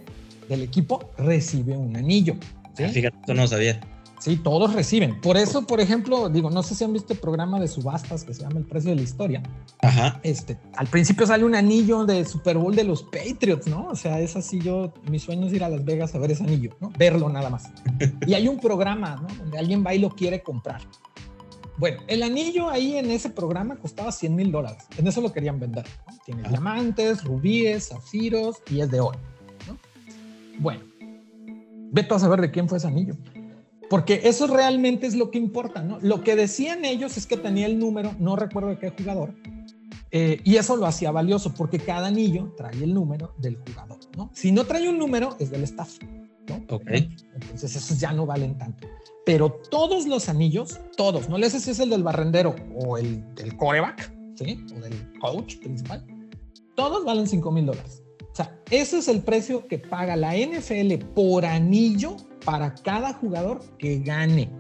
del 0.49 0.63
equipo 0.63 1.11
recibe 1.19 1.77
un 1.77 1.97
anillo. 1.97 2.35
¿sí? 2.77 2.85
Ah, 2.85 2.89
fíjate, 2.89 3.17
esto 3.19 3.35
no 3.35 3.47
sabía. 3.47 3.81
Sí, 4.23 4.37
todos 4.37 4.73
reciben. 4.73 5.21
Por 5.21 5.37
eso, 5.37 5.67
por 5.67 5.81
ejemplo, 5.81 6.29
digo, 6.29 6.49
no 6.49 6.63
sé 6.63 6.77
si 6.77 6.85
han 6.85 6.93
visto 6.93 7.13
el 7.13 7.19
programa 7.19 7.59
de 7.59 7.67
subastas 7.67 8.23
que 8.23 8.33
se 8.33 8.43
llama 8.43 8.61
El 8.61 8.65
Precio 8.65 8.91
de 8.91 8.97
la 8.97 9.03
Historia. 9.03 9.43
Ajá. 9.81 10.21
Este, 10.23 10.59
al 10.77 10.87
principio 10.87 11.27
sale 11.27 11.43
un 11.43 11.57
anillo 11.57 12.05
de 12.05 12.25
Super 12.25 12.57
Bowl 12.57 12.77
de 12.77 12.85
los 12.85 13.03
Patriots, 13.03 13.67
¿no? 13.67 13.89
O 13.89 13.97
sea, 13.97 14.21
es 14.21 14.37
así 14.37 14.61
yo, 14.61 14.95
mi 15.11 15.19
sueño 15.19 15.49
es 15.49 15.53
ir 15.55 15.65
a 15.65 15.69
Las 15.69 15.85
Vegas 15.85 16.15
a 16.15 16.21
ver 16.21 16.31
ese 16.31 16.45
anillo, 16.45 16.71
¿no? 16.81 16.93
Verlo 16.97 17.29
nada 17.31 17.51
más. 17.51 17.73
y 18.29 18.35
hay 18.35 18.47
un 18.47 18.61
programa, 18.61 19.17
¿no? 19.17 19.27
Donde 19.43 19.59
alguien 19.59 19.85
va 19.85 19.93
y 19.93 19.99
lo 19.99 20.11
quiere 20.11 20.41
comprar. 20.41 20.83
Bueno, 21.79 22.03
el 22.07 22.23
anillo 22.23 22.69
ahí 22.69 22.97
en 22.97 23.11
ese 23.11 23.31
programa 23.31 23.77
costaba 23.77 24.13
100 24.13 24.35
mil 24.35 24.53
dólares. 24.53 24.85
En 24.99 25.07
eso 25.07 25.21
lo 25.21 25.33
querían 25.33 25.59
vender. 25.59 25.87
¿no? 26.07 26.19
Tiene 26.25 26.49
diamantes, 26.49 27.25
rubíes, 27.25 27.89
zafiros 27.89 28.63
y 28.71 28.81
es 28.81 28.91
de 28.91 29.01
oro. 29.01 29.19
¿no? 29.67 29.79
Bueno, 30.59 30.83
vete 31.91 32.15
a 32.15 32.19
saber 32.19 32.41
de 32.41 32.51
quién 32.51 32.69
fue 32.69 32.79
ese 32.79 32.89
anillo. 32.89 33.15
Porque 33.89 34.23
eso 34.25 34.47
realmente 34.47 35.07
es 35.07 35.15
lo 35.15 35.31
que 35.31 35.37
importa, 35.37 35.83
¿no? 35.83 35.99
Lo 36.01 36.23
que 36.23 36.35
decían 36.35 36.87
ellos 36.87 37.19
es 37.19 37.27
que 37.27 37.37
tenía 37.37 37.67
el 37.67 37.79
número, 37.79 38.15
no 38.19 38.37
recuerdo 38.37 38.71
de 38.71 38.79
qué 38.79 38.91
jugador, 38.91 39.35
eh, 40.11 40.41
y 40.45 40.57
eso 40.57 40.77
lo 40.77 40.87
hacía 40.87 41.11
valioso 41.11 41.55
porque 41.55 41.79
cada 41.79 42.07
anillo 42.09 42.55
trae 42.57 42.83
el 42.83 42.93
número 42.93 43.35
del 43.39 43.57
jugador, 43.57 43.99
¿no? 44.17 44.31
Si 44.35 44.53
no 44.53 44.65
trae 44.65 44.89
un 44.89 44.99
número, 44.99 45.37
es 45.39 45.51
del 45.51 45.63
staff, 45.65 45.99
¿no? 46.49 46.75
Ok. 46.75 46.91
Entonces 47.35 47.77
esos 47.77 47.99
ya 47.99 48.13
no 48.13 48.27
valen 48.27 48.57
tanto. 48.59 48.87
Pero 49.25 49.51
todos 49.71 50.07
los 50.07 50.29
anillos, 50.29 50.81
todos, 50.97 51.29
no 51.29 51.39
le 51.39 51.49
sé 51.49 51.61
si 51.61 51.71
es 51.71 51.79
el 51.79 51.91
del 51.91 52.03
barrendero 52.03 52.57
o 52.75 52.99
el 52.99 53.35
del 53.35 53.57
coreback, 53.57 54.13
¿sí? 54.35 54.65
O 54.77 54.81
del 54.81 55.19
coach 55.21 55.59
principal, 55.59 56.05
todos 56.75 57.05
valen 57.05 57.27
5 57.27 57.53
mil 57.53 57.67
dólares. 57.67 58.03
O 58.33 58.35
sea, 58.35 58.59
ese 58.71 58.99
es 58.99 59.09
el 59.09 59.21
precio 59.21 59.67
que 59.69 59.79
paga 59.79 60.17
la 60.17 60.35
NFL 60.35 61.05
por 61.15 61.45
anillo 61.45 62.17
para 62.45 62.75
cada 62.75 63.13
jugador 63.13 63.61
que 63.79 63.99
gane. 63.99 64.51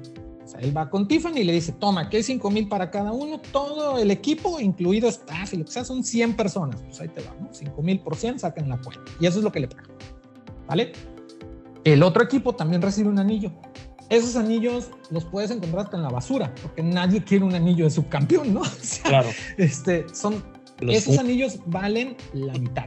O 0.44 0.46
sea, 0.46 0.60
él 0.60 0.76
va 0.76 0.90
con 0.90 1.08
Tiffany 1.08 1.38
y 1.38 1.44
le 1.44 1.54
dice, 1.54 1.72
toma, 1.72 2.02
aquí 2.02 2.18
hay 2.18 2.22
5 2.22 2.50
mil 2.50 2.68
para 2.68 2.90
cada 2.90 3.12
uno, 3.12 3.40
todo 3.50 3.98
el 3.98 4.10
equipo, 4.10 4.60
incluido 4.60 5.08
staff 5.08 5.54
y 5.54 5.56
lo 5.56 5.64
que 5.64 5.70
sea, 5.70 5.84
son 5.84 6.04
100 6.04 6.36
personas. 6.36 6.82
Pues 6.82 7.00
ahí 7.00 7.08
te 7.08 7.22
va, 7.22 7.34
¿no? 7.40 7.48
5 7.50 7.82
mil 7.82 7.98
por 8.00 8.14
100, 8.14 8.40
sacan 8.40 8.68
la 8.68 8.80
cuenta. 8.80 9.10
Y 9.18 9.26
eso 9.26 9.38
es 9.38 9.44
lo 9.44 9.50
que 9.50 9.60
le 9.60 9.68
pagan. 9.68 9.86
¿Vale? 10.66 10.92
El 11.84 12.02
otro 12.02 12.22
equipo 12.22 12.54
también 12.54 12.82
recibe 12.82 13.08
un 13.08 13.18
anillo. 13.18 13.50
Esos 14.08 14.36
anillos 14.36 14.90
los 15.10 15.24
puedes 15.24 15.50
encontrar 15.50 15.84
hasta 15.86 15.96
en 15.96 16.02
la 16.02 16.10
basura, 16.10 16.54
porque 16.62 16.82
nadie 16.82 17.24
quiere 17.24 17.44
un 17.44 17.54
anillo 17.54 17.84
de 17.84 17.90
subcampeón, 17.90 18.52
¿no? 18.52 18.60
O 18.62 18.64
sea, 18.64 19.04
Claro. 19.04 19.28
este, 19.56 20.06
son, 20.14 20.42
Los 20.80 20.96
esos 20.96 21.18
anillos 21.18 21.58
valen 21.66 22.16
la 22.34 22.52
mitad. 22.54 22.86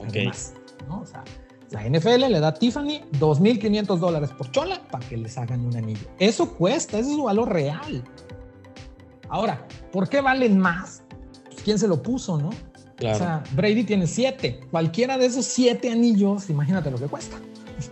Ok. 0.00 0.06
Además, 0.10 0.54
¿no? 0.88 1.00
O 1.00 1.06
sea, 1.06 1.24
la 1.70 1.84
NFL 1.88 2.30
le 2.30 2.40
da 2.40 2.48
a 2.48 2.54
Tiffany 2.54 3.00
2.500 3.18 3.98
dólares 3.98 4.30
por 4.30 4.50
chola 4.52 4.80
para 4.90 5.06
que 5.06 5.16
les 5.16 5.36
hagan 5.36 5.66
un 5.66 5.76
anillo. 5.76 6.06
Eso 6.18 6.54
cuesta, 6.54 6.98
ese 6.98 7.10
es 7.10 7.16
su 7.16 7.24
valor 7.24 7.52
real. 7.52 8.04
Ahora, 9.28 9.66
¿por 9.92 10.08
qué 10.08 10.20
valen 10.20 10.58
más? 10.58 11.02
Pues, 11.46 11.62
¿Quién 11.62 11.78
se 11.78 11.88
lo 11.88 12.02
puso, 12.02 12.38
no? 12.38 12.50
Claro. 12.96 13.16
O 13.16 13.18
sea, 13.18 13.44
Brady 13.52 13.84
tiene 13.84 14.06
siete. 14.06 14.60
Cualquiera 14.70 15.18
de 15.18 15.26
esos 15.26 15.44
siete 15.44 15.90
anillos, 15.90 16.48
imagínate 16.48 16.90
lo 16.90 16.98
que 16.98 17.06
cuesta. 17.06 17.36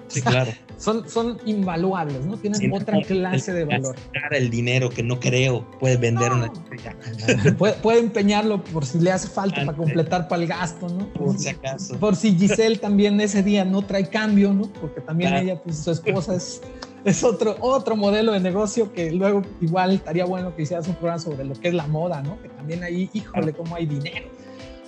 Sí, 0.08 0.22
claro. 0.22 0.52
Son, 0.78 1.08
son 1.08 1.38
invaluables, 1.46 2.26
¿no? 2.26 2.36
Tienen 2.36 2.60
Sí, 2.60 2.70
otra 2.70 2.98
no, 2.98 3.02
clase 3.06 3.50
de 3.54 3.64
valor. 3.64 3.96
El 4.30 4.50
dinero 4.50 4.90
que 4.90 5.02
no 5.02 5.18
creo 5.18 5.64
puede 5.80 5.96
vender 5.96 6.30
No. 6.32 6.36
una 6.36 6.52
puede, 7.58 7.72
puede 7.76 8.00
empeñarlo 8.00 8.62
por 8.62 8.84
si 8.84 8.98
le 8.98 9.10
hace 9.10 9.26
falta 9.26 9.64
para 9.64 9.74
completar 9.74 10.28
para 10.28 10.42
el 10.42 10.48
gasto, 10.48 10.86
¿no? 10.90 11.08
Por 11.14 11.38
si 11.38 11.48
acaso. 11.48 11.98
Por 11.98 12.14
si 12.14 12.36
Giselle 12.36 12.76
también 12.76 13.18
ese 13.22 13.42
día 13.42 13.64
no 13.64 13.80
trae 13.86 14.10
cambio, 14.10 14.52
¿no? 14.52 14.70
Porque 14.70 15.00
también 15.00 15.30
Claro. 15.30 15.44
ella, 15.46 15.62
pues 15.62 15.78
su 15.78 15.92
esposa 15.92 16.34
es, 16.34 16.60
es 17.06 17.24
otro, 17.24 17.56
otro 17.60 17.96
modelo 17.96 18.32
de 18.32 18.40
negocio 18.40 18.92
que 18.92 19.10
luego 19.12 19.40
igual 19.62 19.92
estaría 19.94 20.26
bueno 20.26 20.54
que 20.54 20.62
hicieras 20.64 20.86
un 20.88 20.96
programa 20.96 21.20
sobre 21.20 21.44
lo 21.46 21.54
que 21.54 21.68
es 21.68 21.74
la 21.74 21.86
moda, 21.86 22.20
¿no? 22.22 22.38
Que 22.42 22.50
también 22.50 22.84
ahí, 22.84 23.08
híjole, 23.14 23.54
cómo 23.54 23.76
hay 23.76 23.86
dinero. 23.86 24.26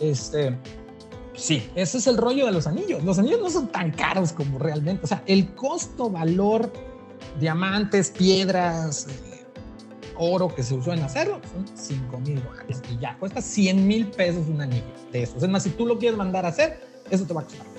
Este, 0.00 0.54
sí, 1.38 1.70
ese 1.74 1.98
es 1.98 2.06
el 2.06 2.16
rollo 2.16 2.46
de 2.46 2.52
los 2.52 2.66
anillos. 2.66 3.02
Los 3.04 3.18
anillos 3.18 3.40
no 3.40 3.50
son 3.50 3.68
tan 3.68 3.90
caros 3.90 4.32
como 4.32 4.58
realmente. 4.58 5.04
O 5.04 5.06
sea, 5.06 5.22
el 5.26 5.54
costo, 5.54 6.10
valor, 6.10 6.72
diamantes, 7.40 8.10
piedras, 8.10 9.06
eh, 9.06 9.44
oro 10.16 10.54
que 10.54 10.62
se 10.62 10.74
usó 10.74 10.92
en 10.92 11.02
hacerlo, 11.02 11.40
son 11.52 11.64
5 11.74 12.18
mil 12.20 12.42
dólares. 12.42 12.82
Y 12.90 12.98
ya, 12.98 13.16
cuesta 13.18 13.40
100 13.40 13.86
mil 13.86 14.08
pesos 14.08 14.46
un 14.48 14.60
anillo 14.60 14.84
de 15.12 15.22
esos. 15.22 15.42
Es 15.42 15.48
más, 15.48 15.62
si 15.62 15.70
tú 15.70 15.86
lo 15.86 15.98
quieres 15.98 16.18
mandar 16.18 16.44
a 16.44 16.48
hacer, 16.48 16.80
eso 17.10 17.24
te 17.24 17.32
va 17.32 17.42
a 17.42 17.44
costar. 17.44 17.77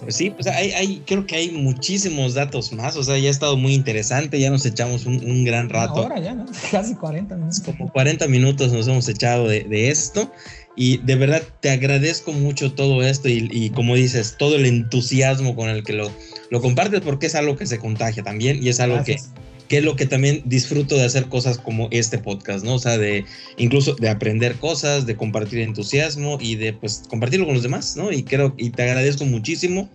Pues 0.00 0.16
sí, 0.16 0.32
sea, 0.40 0.56
hay, 0.56 0.72
hay- 0.72 1.02
creo 1.06 1.26
que 1.26 1.36
hay 1.36 1.50
muchísimos 1.50 2.34
datos 2.34 2.72
más. 2.72 2.96
O 2.96 3.02
sea, 3.04 3.18
ya 3.18 3.28
ha 3.28 3.30
estado 3.30 3.56
muy 3.56 3.74
interesante. 3.74 4.38
Ya 4.38 4.50
nos 4.50 4.66
echamos 4.66 5.06
un, 5.06 5.16
un 5.24 5.44
gran 5.44 5.68
rato. 5.68 6.00
Ahora 6.02 6.20
ya, 6.20 6.34
¿no? 6.34 6.46
Casi 6.70 6.94
40 6.94 7.36
minutos. 7.36 7.60
Como 7.60 7.90
40 7.92 8.28
minutos 8.28 8.72
nos 8.72 8.86
hemos 8.88 9.08
echado 9.08 9.48
de, 9.48 9.64
de 9.64 9.90
esto. 9.90 10.30
Y 10.78 10.98
de 10.98 11.16
verdad 11.16 11.42
te 11.60 11.70
agradezco 11.70 12.32
mucho 12.32 12.72
todo 12.74 13.02
esto 13.02 13.30
y, 13.30 13.48
y 13.50 13.70
como 13.70 13.94
dices, 13.94 14.36
todo 14.38 14.56
el 14.56 14.66
entusiasmo 14.66 15.56
con 15.56 15.70
el 15.70 15.82
que 15.82 15.94
lo, 15.94 16.10
lo 16.50 16.60
compartes 16.60 17.00
porque 17.00 17.26
es 17.26 17.34
algo 17.34 17.56
que 17.56 17.64
se 17.66 17.78
contagia 17.78 18.22
también 18.22 18.62
y 18.62 18.68
es 18.68 18.78
algo 18.80 18.96
Gracias. 18.96 19.28
que 19.34 19.35
es 19.68 19.84
lo 19.84 19.96
que 19.96 20.06
también 20.06 20.42
disfruto 20.44 20.96
de 20.96 21.04
hacer 21.04 21.26
cosas 21.26 21.58
como 21.58 21.88
este 21.90 22.18
podcast, 22.18 22.64
¿no? 22.64 22.74
O 22.74 22.78
sea, 22.78 22.98
de 22.98 23.24
incluso 23.56 23.94
de 23.94 24.08
aprender 24.08 24.56
cosas, 24.56 25.06
de 25.06 25.16
compartir 25.16 25.60
entusiasmo 25.60 26.38
y 26.40 26.56
de 26.56 26.72
pues 26.72 27.04
compartirlo 27.08 27.46
con 27.46 27.54
los 27.54 27.62
demás, 27.62 27.96
¿no? 27.96 28.12
Y 28.12 28.22
creo 28.22 28.54
y 28.56 28.70
te 28.70 28.82
agradezco 28.82 29.24
muchísimo 29.24 29.88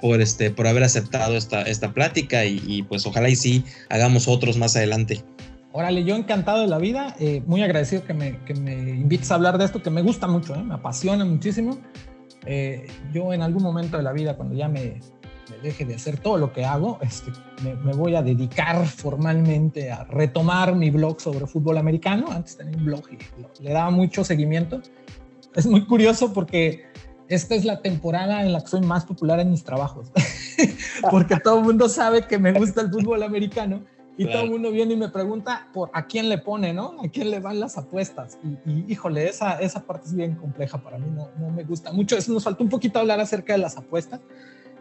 por 0.00 0.20
este 0.20 0.50
por 0.50 0.66
haber 0.66 0.84
aceptado 0.84 1.36
esta 1.36 1.62
esta 1.62 1.92
plática 1.92 2.44
y, 2.44 2.62
y, 2.66 2.82
pues 2.82 3.06
ojalá 3.06 3.28
y 3.28 3.36
sí 3.36 3.64
hagamos 3.88 4.28
otros 4.28 4.56
más 4.56 4.76
adelante. 4.76 5.22
Órale, 5.72 6.02
yo 6.02 6.16
encantado 6.16 6.62
de 6.62 6.66
la 6.66 6.78
vida, 6.78 7.14
eh, 7.20 7.42
muy 7.46 7.62
agradecido 7.62 8.02
que 8.04 8.14
me, 8.14 8.38
que 8.44 8.54
me 8.54 8.72
invites 8.72 9.30
a 9.30 9.34
hablar 9.34 9.58
de 9.58 9.66
esto, 9.66 9.82
que 9.82 9.90
me 9.90 10.00
gusta 10.00 10.26
mucho, 10.26 10.54
¿eh? 10.54 10.62
me 10.62 10.74
apasiona 10.74 11.24
muchísimo. 11.24 11.78
Eh, 12.46 12.86
yo 13.12 13.32
en 13.34 13.42
algún 13.42 13.62
momento 13.62 13.98
de 13.98 14.02
la 14.02 14.12
vida, 14.12 14.36
cuando 14.36 14.54
ya 14.54 14.68
me 14.68 15.00
deje 15.62 15.84
de 15.84 15.94
hacer 15.94 16.18
todo 16.20 16.36
lo 16.38 16.52
que 16.52 16.64
hago, 16.64 16.98
este, 17.02 17.32
me, 17.62 17.74
me 17.76 17.92
voy 17.92 18.14
a 18.14 18.22
dedicar 18.22 18.86
formalmente 18.86 19.90
a 19.90 20.04
retomar 20.04 20.74
mi 20.74 20.90
blog 20.90 21.20
sobre 21.20 21.46
fútbol 21.46 21.78
americano. 21.78 22.26
Antes 22.30 22.56
tenía 22.56 22.76
un 22.76 22.84
blog 22.84 23.02
y 23.10 23.40
lo- 23.40 23.50
le 23.60 23.72
daba 23.72 23.90
mucho 23.90 24.24
seguimiento. 24.24 24.80
Es 25.54 25.66
muy 25.66 25.84
curioso 25.86 26.32
porque 26.32 26.84
esta 27.28 27.54
es 27.54 27.64
la 27.64 27.82
temporada 27.82 28.42
en 28.42 28.52
la 28.52 28.60
que 28.60 28.68
soy 28.68 28.80
más 28.80 29.04
popular 29.04 29.40
en 29.40 29.50
mis 29.50 29.64
trabajos, 29.64 30.10
porque 31.10 31.36
todo 31.36 31.58
el 31.58 31.64
mundo 31.64 31.88
sabe 31.88 32.22
que 32.26 32.38
me 32.38 32.52
gusta 32.52 32.80
el 32.82 32.90
fútbol 32.90 33.22
americano 33.22 33.84
y 34.16 34.24
Claro. 34.24 34.32
todo 34.38 34.44
el 34.46 34.50
mundo 34.50 34.70
viene 34.72 34.94
y 34.94 34.96
me 34.96 35.08
pregunta 35.10 35.68
por 35.72 35.90
a 35.92 36.06
quién 36.06 36.28
le 36.28 36.38
pone, 36.38 36.72
¿no? 36.74 36.96
A 37.04 37.08
quién 37.08 37.30
le 37.30 37.38
van 37.38 37.60
las 37.60 37.78
apuestas. 37.78 38.36
Y, 38.42 38.70
y, 38.70 38.84
híjole, 38.88 39.28
esa, 39.28 39.60
esa 39.60 39.84
parte 39.84 40.06
es 40.08 40.14
bien 40.14 40.34
compleja 40.34 40.78
para 40.78 40.98
mí, 40.98 41.06
no, 41.14 41.28
no 41.38 41.50
me 41.50 41.62
gusta 41.62 41.92
mucho. 41.92 42.16
Eso 42.16 42.32
nos 42.32 42.42
faltó 42.42 42.64
un 42.64 42.68
poquito 42.68 42.98
hablar 42.98 43.20
acerca 43.20 43.52
de 43.52 43.60
las 43.60 43.76
apuestas, 43.76 44.20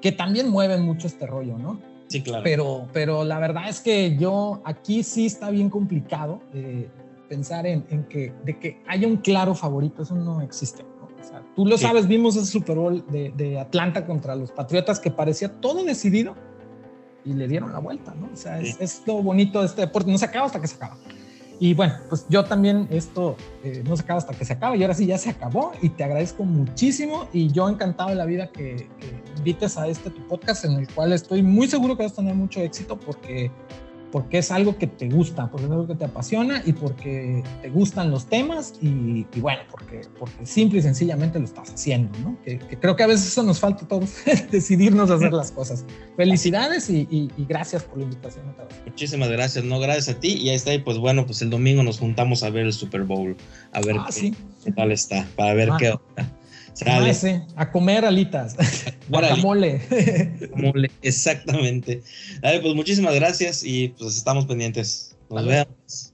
que 0.02 0.12
también 0.12 0.50
mueven 0.50 0.82
mucho 0.84 1.08
este 1.08 1.26
rollo, 1.28 1.58
¿no? 1.58 1.80
Sí, 2.08 2.22
claro. 2.22 2.44
Pero, 2.44 2.88
pero 2.94 3.24
la 3.24 3.40
verdad 3.40 3.68
es 3.68 3.82
que 3.82 4.16
yo 4.18 4.62
aquí 4.66 5.04
sí 5.04 5.26
está 5.26 5.50
bien 5.50 5.70
complicado 5.70 6.40
eh, 6.54 6.88
pensar 7.28 7.66
en, 7.68 7.86
en 7.90 8.06
que, 8.06 8.34
de 8.46 8.58
que 8.58 8.82
haya 8.88 9.08
un 9.08 9.18
claro 9.18 9.54
favorito, 9.56 10.04
eso 10.04 10.16
no 10.16 10.42
existe. 10.42 10.84
¿no? 10.84 11.08
O 11.22 11.24
sea, 11.28 11.44
tú 11.56 11.66
lo 11.66 11.78
Sí. 11.78 11.84
sabes, 11.84 12.08
vimos 12.08 12.36
ese 12.38 12.46
Super 12.46 12.78
Bowl 12.78 13.04
de, 13.10 13.34
de 13.36 13.60
Atlanta 13.60 14.06
contra 14.06 14.36
los 14.36 14.52
Patriotas 14.52 15.00
que 15.00 15.12
parecía 15.12 15.60
todo 15.60 15.84
decidido 15.84 16.36
y 17.26 17.34
le 17.34 17.48
dieron 17.50 17.74
la 17.74 17.80
vuelta, 17.80 18.14
¿no? 18.16 18.30
O 18.34 18.38
sea, 18.38 18.60
es, 18.62 18.70
Sí. 18.70 18.78
es 18.80 19.04
lo 19.06 19.22
bonito 19.22 19.60
de 19.60 19.66
este 19.66 19.82
deporte, 19.82 20.10
no 20.10 20.18
se 20.18 20.24
acaba 20.26 20.46
hasta 20.46 20.62
que 20.62 20.68
se 20.68 20.76
acaba. 20.78 20.96
Y 21.60 21.74
bueno, 21.74 21.96
pues 22.08 22.26
yo 22.30 22.46
también 22.46 22.88
esto 22.92 23.36
eh, 23.64 23.84
no 23.86 23.98
se 23.98 24.04
acaba 24.04 24.20
hasta 24.20 24.34
que 24.34 24.46
se 24.46 24.54
acaba 24.54 24.78
y 24.78 24.84
ahora 24.84 24.94
sí 24.94 25.08
ya 25.08 25.18
se 25.18 25.32
acabó 25.32 25.72
y 25.82 25.90
te 25.90 26.04
agradezco 26.06 26.44
muchísimo 26.46 27.28
y 27.34 27.52
yo 27.52 27.68
encantado 27.68 28.10
de 28.12 28.16
la 28.16 28.26
vida 28.26 28.52
que, 28.52 28.88
que 29.00 29.37
invites 29.48 29.78
a 29.78 29.88
este 29.88 30.10
tu 30.10 30.22
podcast 30.28 30.66
en 30.66 30.74
el 30.74 30.88
cual 30.94 31.14
estoy 31.14 31.42
muy 31.42 31.68
seguro 31.68 31.96
que 31.96 32.04
vas 32.04 32.12
a 32.14 32.16
tener 32.18 32.36
mucho 32.36 32.60
éxito 32.62 33.00
porque, 33.00 33.50
porque 34.12 34.40
es 34.40 34.52
algo 34.52 34.78
que 34.78 34.88
te 34.88 35.08
gusta, 35.10 35.50
porque 35.50 35.66
es 35.68 35.72
algo 35.72 35.88
que 35.88 35.96
te 35.96 36.04
apasiona 36.06 36.62
y 36.66 36.74
porque 36.74 37.44
te 37.62 37.70
gustan 37.70 38.12
los 38.12 38.26
temas 38.26 38.74
y, 38.82 39.26
y 39.34 39.40
bueno, 39.40 39.62
porque, 39.72 40.02
porque 40.20 40.46
simple 40.46 40.80
y 40.80 40.82
sencillamente 40.82 41.40
lo 41.40 41.46
estás 41.46 41.70
haciendo, 41.74 42.18
¿no? 42.20 42.38
Que, 42.44 42.60
que 42.60 42.78
creo 42.78 42.98
que 42.98 43.04
a 43.04 43.08
veces 43.08 43.28
eso 43.28 43.42
nos 43.44 43.60
falta 43.62 43.86
a 43.86 43.88
todos, 43.88 44.16
decidirnos 44.52 45.10
a 45.12 45.16
hacer 45.16 45.32
las 45.32 45.52
cosas. 45.52 45.86
Felicidades 46.18 46.90
y, 46.90 47.08
y- 47.10 47.32
y 47.38 47.46
gracias 47.46 47.84
por 47.84 48.00
la 48.00 48.04
invitación 48.04 48.50
otra. 48.50 48.68
Muchísimas 48.86 49.30
gracias, 49.30 49.64
no, 49.64 49.80
gracias 49.80 50.10
a 50.14 50.20
ti. 50.20 50.34
Y 50.34 50.50
ahí 50.50 50.56
está, 50.56 50.74
y 50.74 50.80
pues 50.80 50.98
bueno, 50.98 51.26
pues 51.26 51.42
el 51.42 51.50
domingo 51.50 51.84
nos 51.84 52.00
juntamos 52.00 52.44
a 52.44 52.50
ver 52.50 52.66
el 52.66 52.74
Super 52.74 53.04
Bowl, 53.04 53.38
a 53.72 53.80
ver 53.80 53.96
Ah, 53.98 54.04
qué, 54.08 54.12
sí. 54.14 54.36
qué 54.66 54.72
tal 54.74 54.92
está, 54.92 55.26
para 55.38 55.54
ver 55.54 55.70
Ah. 55.72 55.78
qué 55.80 55.90
onda. 55.92 56.34
Ah, 56.86 57.14
sí, 57.14 57.42
a 57.56 57.72
comer 57.72 58.06
alitas, 58.06 58.56
guacamole. 59.10 59.82
mole, 60.56 60.92
exactamente. 61.02 62.04
Dale, 62.42 62.60
pues 62.60 62.76
muchísimas 62.76 63.16
gracias 63.16 63.64
y 63.64 63.90
pues 63.90 64.16
estamos 64.18 64.46
pendientes. 64.46 65.16
Nos 65.30 65.46
Vale. 65.46 65.66
vemos. 65.66 66.14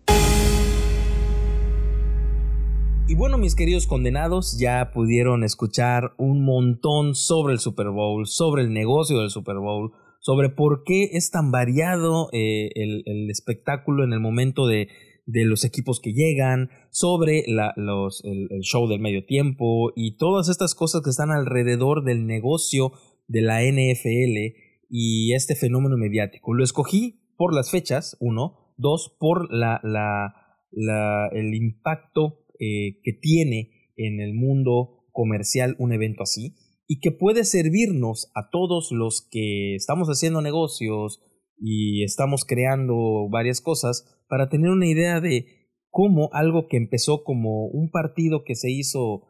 Y 3.06 3.16
bueno, 3.16 3.38
mis 3.38 3.54
queridos 3.54 3.86
condenados, 3.86 4.58
ya 4.58 4.92
pudieron 4.94 5.44
escuchar 5.44 6.14
un 6.18 6.46
montón 6.46 7.16
sobre 7.16 7.54
el 7.54 7.60
Super 7.60 7.90
Bowl, 7.90 8.26
sobre 8.28 8.64
el 8.64 8.72
negocio 8.74 9.20
del 9.20 9.30
Super 9.30 9.58
Bowl, 9.58 9.92
sobre 10.20 10.50
por 10.50 10.84
qué 10.86 11.10
es 11.12 11.30
tan 11.30 11.52
variado 11.52 12.30
eh, 12.32 12.70
el, 12.76 13.30
espectáculo 13.30 14.06
en 14.06 14.14
el 14.14 14.22
momento 14.22 14.68
de, 14.68 14.88
los 15.26 15.66
equipos 15.66 16.00
que 16.00 16.14
llegan, 16.14 16.70
sobre 16.94 17.44
los, 17.76 18.24
el, 18.24 18.62
show 18.62 18.88
del 18.88 19.00
medio 19.00 19.26
tiempo 19.26 19.92
y 19.96 20.16
todas 20.18 20.48
estas 20.48 20.76
cosas 20.76 21.02
que 21.04 21.10
están 21.10 21.32
alrededor 21.32 22.04
del 22.04 22.28
negocio 22.28 22.92
de 23.28 23.42
la 23.42 23.64
NFL 23.64 24.56
y 24.90 25.34
este 25.34 25.56
fenómeno 25.56 25.98
mediático. 25.98 26.54
Lo 26.54 26.64
escogí 26.64 27.34
por 27.36 27.56
las 27.56 27.72
fechas, 27.72 28.16
uno, 28.20 28.76
dos, 28.78 29.18
por 29.20 29.52
la, 29.52 29.82
la, 29.84 31.30
el 31.34 31.56
impacto 31.56 32.46
eh, 32.60 33.00
que 33.04 33.14
tiene 33.20 33.72
en 33.98 34.22
el 34.22 34.36
mundo 34.36 35.08
comercial 35.12 35.76
un 35.80 35.94
evento 35.94 36.22
así 36.22 36.54
y 36.88 37.00
que 37.00 37.12
puede 37.12 37.44
servirnos 37.44 38.32
a 38.36 38.52
todos 38.52 38.92
los 38.92 39.28
que 39.32 39.74
estamos 39.74 40.10
haciendo 40.10 40.44
negocios 40.44 41.24
y 41.58 42.04
estamos 42.04 42.46
creando 42.46 43.30
varias 43.32 43.62
cosas 43.62 44.24
para 44.30 44.48
tener 44.50 44.70
una 44.70 44.86
idea 44.86 45.22
de 45.22 45.63
cómo 45.94 46.30
algo 46.34 46.68
que 46.68 46.78
empezó 46.78 47.24
como 47.24 47.68
un 47.68 47.92
partido 47.92 48.44
que 48.44 48.56
se 48.56 48.72
hizo 48.72 49.28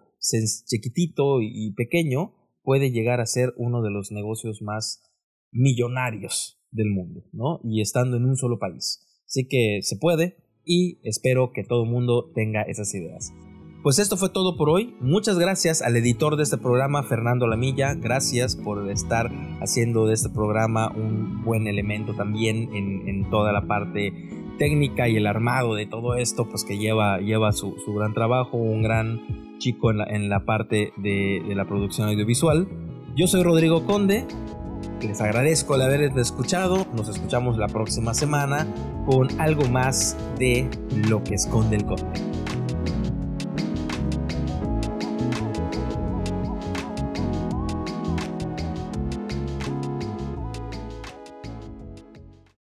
chiquitito 0.66 1.42
y 1.42 1.74
pequeño 1.74 2.34
puede 2.64 2.90
llegar 2.90 3.20
a 3.20 3.26
ser 3.26 3.54
uno 3.58 3.82
de 3.82 3.92
los 3.92 4.14
negocios 4.14 4.62
más 4.62 5.04
millonarios 5.52 6.64
del 6.72 6.90
mundo, 6.90 7.26
¿no? 7.34 7.60
Y 7.66 7.82
estando 7.82 8.16
en 8.16 8.24
un 8.24 8.38
solo 8.38 8.60
país. 8.60 9.06
Así 9.28 9.46
que 9.46 9.80
se 9.82 9.98
puede 9.98 10.38
y 10.64 11.00
espero 11.04 11.52
que 11.54 11.66
todo 11.66 11.84
el 11.84 11.90
mundo 11.90 12.32
tenga 12.34 12.62
esas 12.62 12.96
ideas. 12.96 13.34
Pues 13.84 14.00
esto 14.00 14.16
fue 14.16 14.30
todo 14.30 14.56
por 14.56 14.70
hoy. 14.70 14.96
Muchas 15.02 15.38
gracias 15.38 15.82
al 15.82 15.98
editor 15.98 16.38
de 16.38 16.44
este 16.44 16.58
programa, 16.58 17.04
Fernando 17.04 17.48
Lamilla. 17.48 17.96
Gracias 17.96 18.56
por 18.56 18.90
estar 18.90 19.30
haciendo 19.60 20.08
de 20.08 20.14
este 20.14 20.30
programa 20.30 20.90
un 20.96 21.44
buen 21.44 21.68
elemento 21.68 22.14
también 22.16 22.74
en, 22.74 23.30
toda 23.30 23.52
la 23.52 23.68
parte 23.68 24.14
técnica 24.58 25.08
y 25.08 25.18
el 25.18 25.28
armado 25.28 25.76
de 25.76 25.86
todo 25.86 26.16
esto, 26.16 26.48
pues 26.50 26.64
que 26.64 26.78
lleva, 26.78 27.20
lleva 27.20 27.52
su, 27.52 27.76
gran 27.96 28.14
trabajo, 28.14 28.58
un 28.58 28.82
gran 28.84 29.58
chico 29.60 29.92
en 29.92 30.30
la, 30.30 30.46
parte 30.46 30.94
de, 30.98 31.44
de 31.48 31.56
la 31.56 31.66
producción 31.66 32.10
audiovisual. 32.10 32.68
Yo 33.16 33.28
soy 33.28 33.44
Rodrigo 33.44 33.86
Conde. 33.86 34.26
Les 35.02 35.22
agradezco 35.22 35.76
el 35.76 35.82
haber 35.82 36.02
escuchado. 36.18 36.86
Nos 36.96 37.10
escuchamos 37.10 37.58
la 37.58 37.68
próxima 37.68 38.14
semana 38.14 38.68
con 39.06 39.28
algo 39.40 39.68
más 39.70 40.18
de 40.40 40.70
lo 41.08 41.24
que 41.24 41.36
esconde 41.36 41.76
el 41.76 41.86
conde. 41.86 42.33